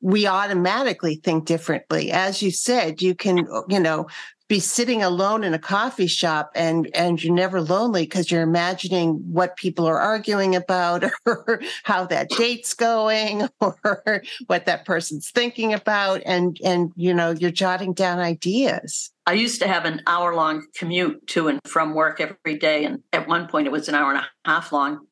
we 0.00 0.26
automatically 0.26 1.20
think 1.22 1.44
differently. 1.44 2.10
As 2.10 2.42
you 2.42 2.50
said, 2.50 3.02
you 3.02 3.14
can, 3.14 3.46
you 3.68 3.78
know, 3.78 4.06
be 4.50 4.58
sitting 4.58 5.00
alone 5.00 5.44
in 5.44 5.54
a 5.54 5.60
coffee 5.60 6.08
shop 6.08 6.50
and 6.56 6.90
and 6.92 7.22
you're 7.22 7.32
never 7.32 7.60
lonely 7.60 8.02
because 8.02 8.32
you're 8.32 8.42
imagining 8.42 9.12
what 9.32 9.56
people 9.56 9.86
are 9.86 10.00
arguing 10.00 10.56
about 10.56 11.04
or 11.24 11.62
how 11.84 12.04
that 12.04 12.28
date's 12.30 12.74
going 12.74 13.48
or 13.60 14.22
what 14.48 14.66
that 14.66 14.84
person's 14.84 15.30
thinking 15.30 15.72
about 15.72 16.20
and 16.26 16.58
and 16.64 16.92
you 16.96 17.14
know 17.14 17.30
you're 17.30 17.52
jotting 17.52 17.92
down 17.92 18.18
ideas. 18.18 19.12
I 19.24 19.34
used 19.34 19.62
to 19.62 19.68
have 19.68 19.84
an 19.84 20.02
hour 20.08 20.34
long 20.34 20.66
commute 20.74 21.28
to 21.28 21.46
and 21.46 21.60
from 21.64 21.94
work 21.94 22.20
every 22.20 22.58
day 22.58 22.84
and 22.84 23.04
at 23.12 23.28
one 23.28 23.46
point 23.46 23.68
it 23.68 23.72
was 23.72 23.88
an 23.88 23.94
hour 23.94 24.10
and 24.10 24.18
a 24.18 24.28
half 24.44 24.72
long. 24.72 25.06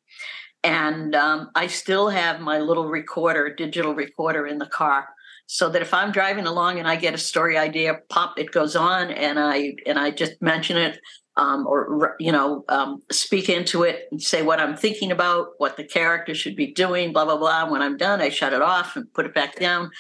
And 0.65 1.15
um, 1.15 1.51
i 1.55 1.69
still 1.69 2.09
have 2.09 2.41
my 2.41 2.59
little 2.59 2.89
recorder 2.89 3.55
digital 3.55 3.95
recorder 3.95 4.49
in 4.49 4.59
the 4.59 4.67
car 4.67 5.07
so 5.51 5.71
that 5.71 5.81
if 5.81 5.95
I'm 5.95 6.13
driving 6.13 6.47
along 6.47 6.79
and 6.79 6.87
I 6.87 6.97
get 6.97 7.15
a 7.15 7.19
story 7.19 7.57
idea, 7.57 8.01
pop, 8.11 8.39
it 8.39 8.53
goes 8.53 8.77
on, 8.77 9.11
and 9.11 9.41
I 9.41 9.77
and 9.87 9.99
I 9.99 10.11
just 10.11 10.41
mention 10.43 10.77
it, 10.77 11.01
um, 11.39 11.67
or 11.67 12.17
you 12.21 12.31
know, 12.31 12.67
um, 12.69 13.03
speak 13.11 13.49
into 13.49 13.83
it 13.83 14.09
and 14.11 14.23
say 14.23 14.43
what 14.43 14.61
I'm 14.61 14.77
thinking 14.77 15.11
about, 15.11 15.53
what 15.57 15.79
the 15.79 15.85
character 15.85 16.35
should 16.35 16.55
be 16.55 16.71
doing, 16.73 17.15
blah 17.15 17.25
blah 17.25 17.39
blah. 17.39 17.71
When 17.71 17.81
I'm 17.81 17.97
done, 17.97 18.21
I 18.21 18.29
shut 18.29 18.53
it 18.53 18.61
off 18.61 18.95
and 18.95 19.13
put 19.15 19.25
it 19.25 19.35
back 19.35 19.57
down, 19.57 19.91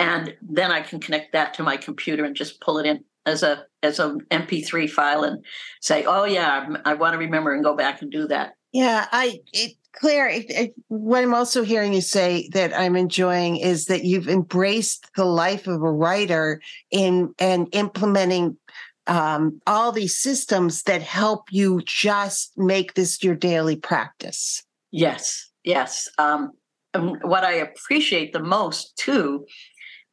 and 0.00 0.34
then 0.42 0.72
I 0.72 0.80
can 0.80 0.98
connect 0.98 1.32
that 1.34 1.54
to 1.54 1.62
my 1.62 1.76
computer 1.76 2.24
and 2.24 2.34
just 2.34 2.60
pull 2.60 2.78
it 2.78 2.86
in 2.86 3.04
as 3.26 3.44
a 3.44 3.64
as 3.84 4.00
an 4.00 4.22
MP3 4.32 4.90
file 4.90 5.22
and 5.22 5.44
say, 5.80 6.04
oh 6.04 6.24
yeah, 6.24 6.66
I 6.84 6.94
want 6.94 7.12
to 7.14 7.18
remember 7.18 7.54
and 7.54 7.62
go 7.62 7.76
back 7.76 8.02
and 8.02 8.10
do 8.10 8.26
that. 8.26 8.54
Yeah, 8.76 9.06
I 9.10 9.40
it, 9.54 9.72
Claire, 9.92 10.28
it, 10.28 10.50
it, 10.50 10.74
what 10.88 11.22
I'm 11.22 11.32
also 11.32 11.62
hearing 11.62 11.94
you 11.94 12.02
say 12.02 12.50
that 12.52 12.78
I'm 12.78 12.94
enjoying 12.94 13.56
is 13.56 13.86
that 13.86 14.04
you've 14.04 14.28
embraced 14.28 15.08
the 15.16 15.24
life 15.24 15.66
of 15.66 15.82
a 15.82 15.90
writer 15.90 16.60
in 16.90 17.34
and 17.38 17.68
implementing 17.72 18.58
um, 19.06 19.62
all 19.66 19.92
these 19.92 20.18
systems 20.18 20.82
that 20.82 21.00
help 21.00 21.50
you 21.50 21.80
just 21.86 22.52
make 22.58 22.92
this 22.92 23.22
your 23.22 23.34
daily 23.34 23.76
practice. 23.76 24.62
Yes, 24.90 25.50
yes. 25.64 26.06
Um, 26.18 26.50
what 27.22 27.44
I 27.44 27.52
appreciate 27.52 28.34
the 28.34 28.42
most 28.42 28.94
too 28.98 29.46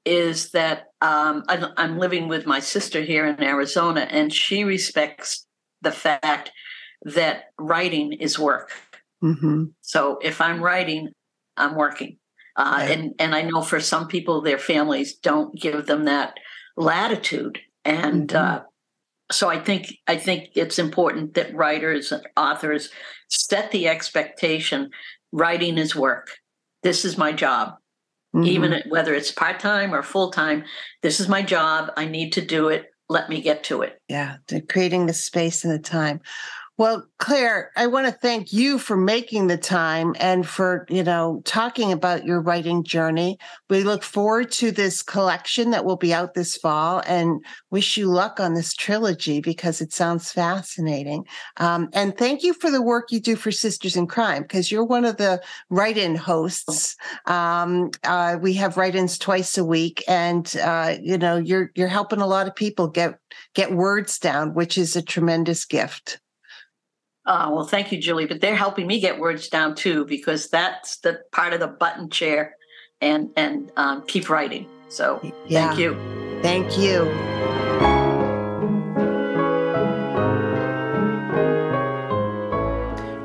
is 0.06 0.52
that 0.52 0.86
um, 1.02 1.44
I'm 1.50 2.00
living 2.00 2.30
with 2.30 2.46
my 2.46 2.62
sister 2.62 3.02
here 3.02 3.26
in 3.26 3.44
Arizona, 3.44 4.08
and 4.10 4.34
she 4.34 4.64
respects 4.64 5.46
the 5.82 5.92
fact 5.92 6.54
that 7.04 7.46
writing 7.60 8.14
is 8.14 8.40
work 8.40 8.72
Mm-hmm. 9.24 9.66
So 9.82 10.20
if 10.22 10.42
I'm 10.42 10.62
writing, 10.62 11.10
I'm 11.56 11.76
working. 11.76 12.18
Uh, 12.56 12.76
right. 12.78 12.92
And 12.92 13.14
and 13.18 13.34
I 13.34 13.44
know 13.44 13.62
for 13.62 13.80
some 13.80 14.08
people, 14.08 14.42
their 14.42 14.60
families 14.60 15.16
don't 15.16 15.60
give 15.60 15.88
them 15.88 16.06
that 16.06 16.36
latitude, 16.78 17.60
and 17.84 18.28
mm-hmm. 18.28 18.60
uh, 18.60 18.60
so 19.32 19.50
I 19.50 19.60
think 19.60 19.94
I 20.08 20.18
think 20.18 20.50
it's 20.54 20.78
important 20.78 21.34
that 21.34 21.56
writers 21.56 22.12
and 22.12 22.28
authors 22.38 22.90
set 23.30 23.72
the 23.72 23.88
expectation. 23.88 24.92
Writing 25.32 25.80
is 25.80 25.96
work. 25.96 26.30
This 26.84 27.06
is 27.06 27.18
my 27.18 27.32
job, 27.32 27.70
mm-hmm. 28.36 28.46
even 28.46 28.84
whether 28.90 29.16
it's 29.16 29.32
part 29.32 29.60
time 29.60 29.96
or 29.96 30.04
full 30.04 30.30
time. 30.30 30.64
This 31.02 31.20
is 31.20 31.28
my 31.28 31.42
job. 31.42 31.92
I 31.98 32.06
need 32.06 32.34
to 32.34 32.42
do 32.42 32.68
it 32.68 32.94
let 33.10 33.30
me 33.30 33.42
get 33.42 33.64
to 33.66 33.82
it. 33.82 34.02
Yeah, 34.10 34.38
creating 34.70 35.06
the 35.06 35.14
space 35.14 35.64
and 35.64 35.74
the 35.74 35.80
time. 35.80 36.22
Well, 36.76 37.08
Claire, 37.20 37.70
I 37.78 37.86
want 37.86 38.08
to 38.08 38.12
thank 38.12 38.52
you 38.52 38.80
for 38.80 38.98
making 38.98 39.46
the 39.46 39.60
time 39.60 40.16
and 40.20 40.48
for, 40.48 40.88
you 40.90 41.04
know, 41.04 41.44
talking 41.46 41.92
about 41.92 42.26
your 42.26 42.42
writing 42.42 42.84
journey. 42.84 43.38
We 43.70 43.84
look 43.84 44.02
forward 44.02 44.52
to 44.54 44.72
this 44.72 45.04
collection 45.04 45.70
that 45.70 45.86
will 45.86 45.98
be 45.98 46.12
out 46.12 46.34
this 46.34 46.58
fall 46.58 47.04
and 47.06 47.46
wish 47.70 47.96
you 47.96 48.08
luck 48.08 48.40
on 48.40 48.56
this 48.56 48.74
trilogy 48.74 49.40
because 49.40 49.82
it 49.82 49.94
sounds 49.94 50.32
fascinating. 50.32 51.26
Um, 51.58 51.90
and 51.94 52.18
thank 52.18 52.42
you 52.42 52.56
for 52.56 52.72
the 52.72 52.82
work 52.82 53.12
you 53.12 53.20
do 53.20 53.36
for 53.36 53.52
Sisters 53.52 53.96
in 53.96 54.08
Crime 54.08 54.42
because 54.42 54.72
you're 54.72 54.84
one 54.84 55.06
of 55.06 55.18
the 55.18 55.44
write-in 55.70 56.16
hosts. 56.16 56.96
Um, 57.28 57.92
uh, 58.04 58.38
we 58.42 58.56
have 58.56 58.78
write-ins 58.78 59.20
twice 59.20 59.60
a 59.60 59.64
week 59.64 60.04
and, 60.08 60.52
uh, 60.58 60.96
you 61.00 61.20
know, 61.20 61.38
you're, 61.38 61.70
you're 61.76 61.88
helping 61.88 62.20
a 62.20 62.28
lot 62.28 62.48
of 62.48 62.56
people 62.56 62.88
get, 62.88 63.20
get 63.54 63.74
words 63.74 64.18
down, 64.18 64.56
which 64.56 64.76
is 64.76 64.96
a 64.96 65.04
tremendous 65.04 65.66
gift. 65.66 66.20
Oh, 67.26 67.56
well, 67.56 67.66
thank 67.66 67.92
you, 67.92 68.00
Julie. 68.00 68.26
But 68.26 68.42
they're 68.42 68.56
helping 68.56 68.86
me 68.86 69.00
get 69.00 69.20
words 69.20 69.48
down 69.48 69.76
too, 69.76 70.06
because 70.06 70.50
that's 70.50 70.98
the 70.98 71.22
part 71.32 71.54
of 71.54 71.60
the 71.60 71.68
button 71.68 72.10
chair 72.10 72.58
and 73.02 73.30
and 73.38 73.72
um, 73.78 74.04
keep 74.08 74.30
writing. 74.30 74.68
So 74.90 75.20
yeah. 75.48 75.68
thank 75.68 75.80
you. 75.80 76.42
Thank 76.42 76.78
you. 76.78 77.06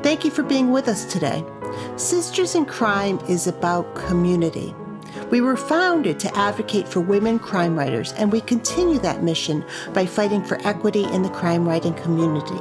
Thank 0.01 0.25
you 0.25 0.31
for 0.31 0.43
being 0.43 0.71
with 0.71 0.87
us 0.87 1.05
today. 1.05 1.43
Sisters 1.97 2.55
in 2.55 2.65
Crime 2.65 3.19
is 3.27 3.47
about 3.47 3.93
community. 3.95 4.73
We 5.29 5.41
were 5.41 5.57
founded 5.57 6.19
to 6.21 6.37
advocate 6.37 6.87
for 6.87 7.01
women 7.01 7.37
crime 7.37 7.77
writers, 7.77 8.13
and 8.13 8.31
we 8.31 8.41
continue 8.41 8.99
that 8.99 9.21
mission 9.21 9.63
by 9.93 10.05
fighting 10.05 10.43
for 10.43 10.57
equity 10.65 11.03
in 11.03 11.21
the 11.21 11.29
crime 11.29 11.67
writing 11.67 11.93
community. 11.93 12.59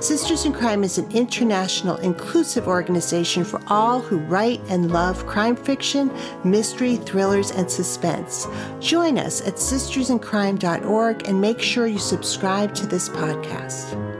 Sisters 0.00 0.44
in 0.44 0.52
Crime 0.52 0.84
is 0.84 0.98
an 0.98 1.10
international, 1.12 1.96
inclusive 1.96 2.68
organization 2.68 3.44
for 3.44 3.60
all 3.66 4.00
who 4.00 4.18
write 4.18 4.60
and 4.68 4.90
love 4.90 5.26
crime 5.26 5.56
fiction, 5.56 6.10
mystery, 6.44 6.96
thrillers, 6.96 7.50
and 7.50 7.70
suspense. 7.70 8.46
Join 8.80 9.18
us 9.18 9.46
at 9.46 9.54
sistersincrime.org 9.54 11.28
and 11.28 11.40
make 11.40 11.60
sure 11.60 11.86
you 11.86 11.98
subscribe 11.98 12.74
to 12.74 12.86
this 12.86 13.08
podcast. 13.08 14.19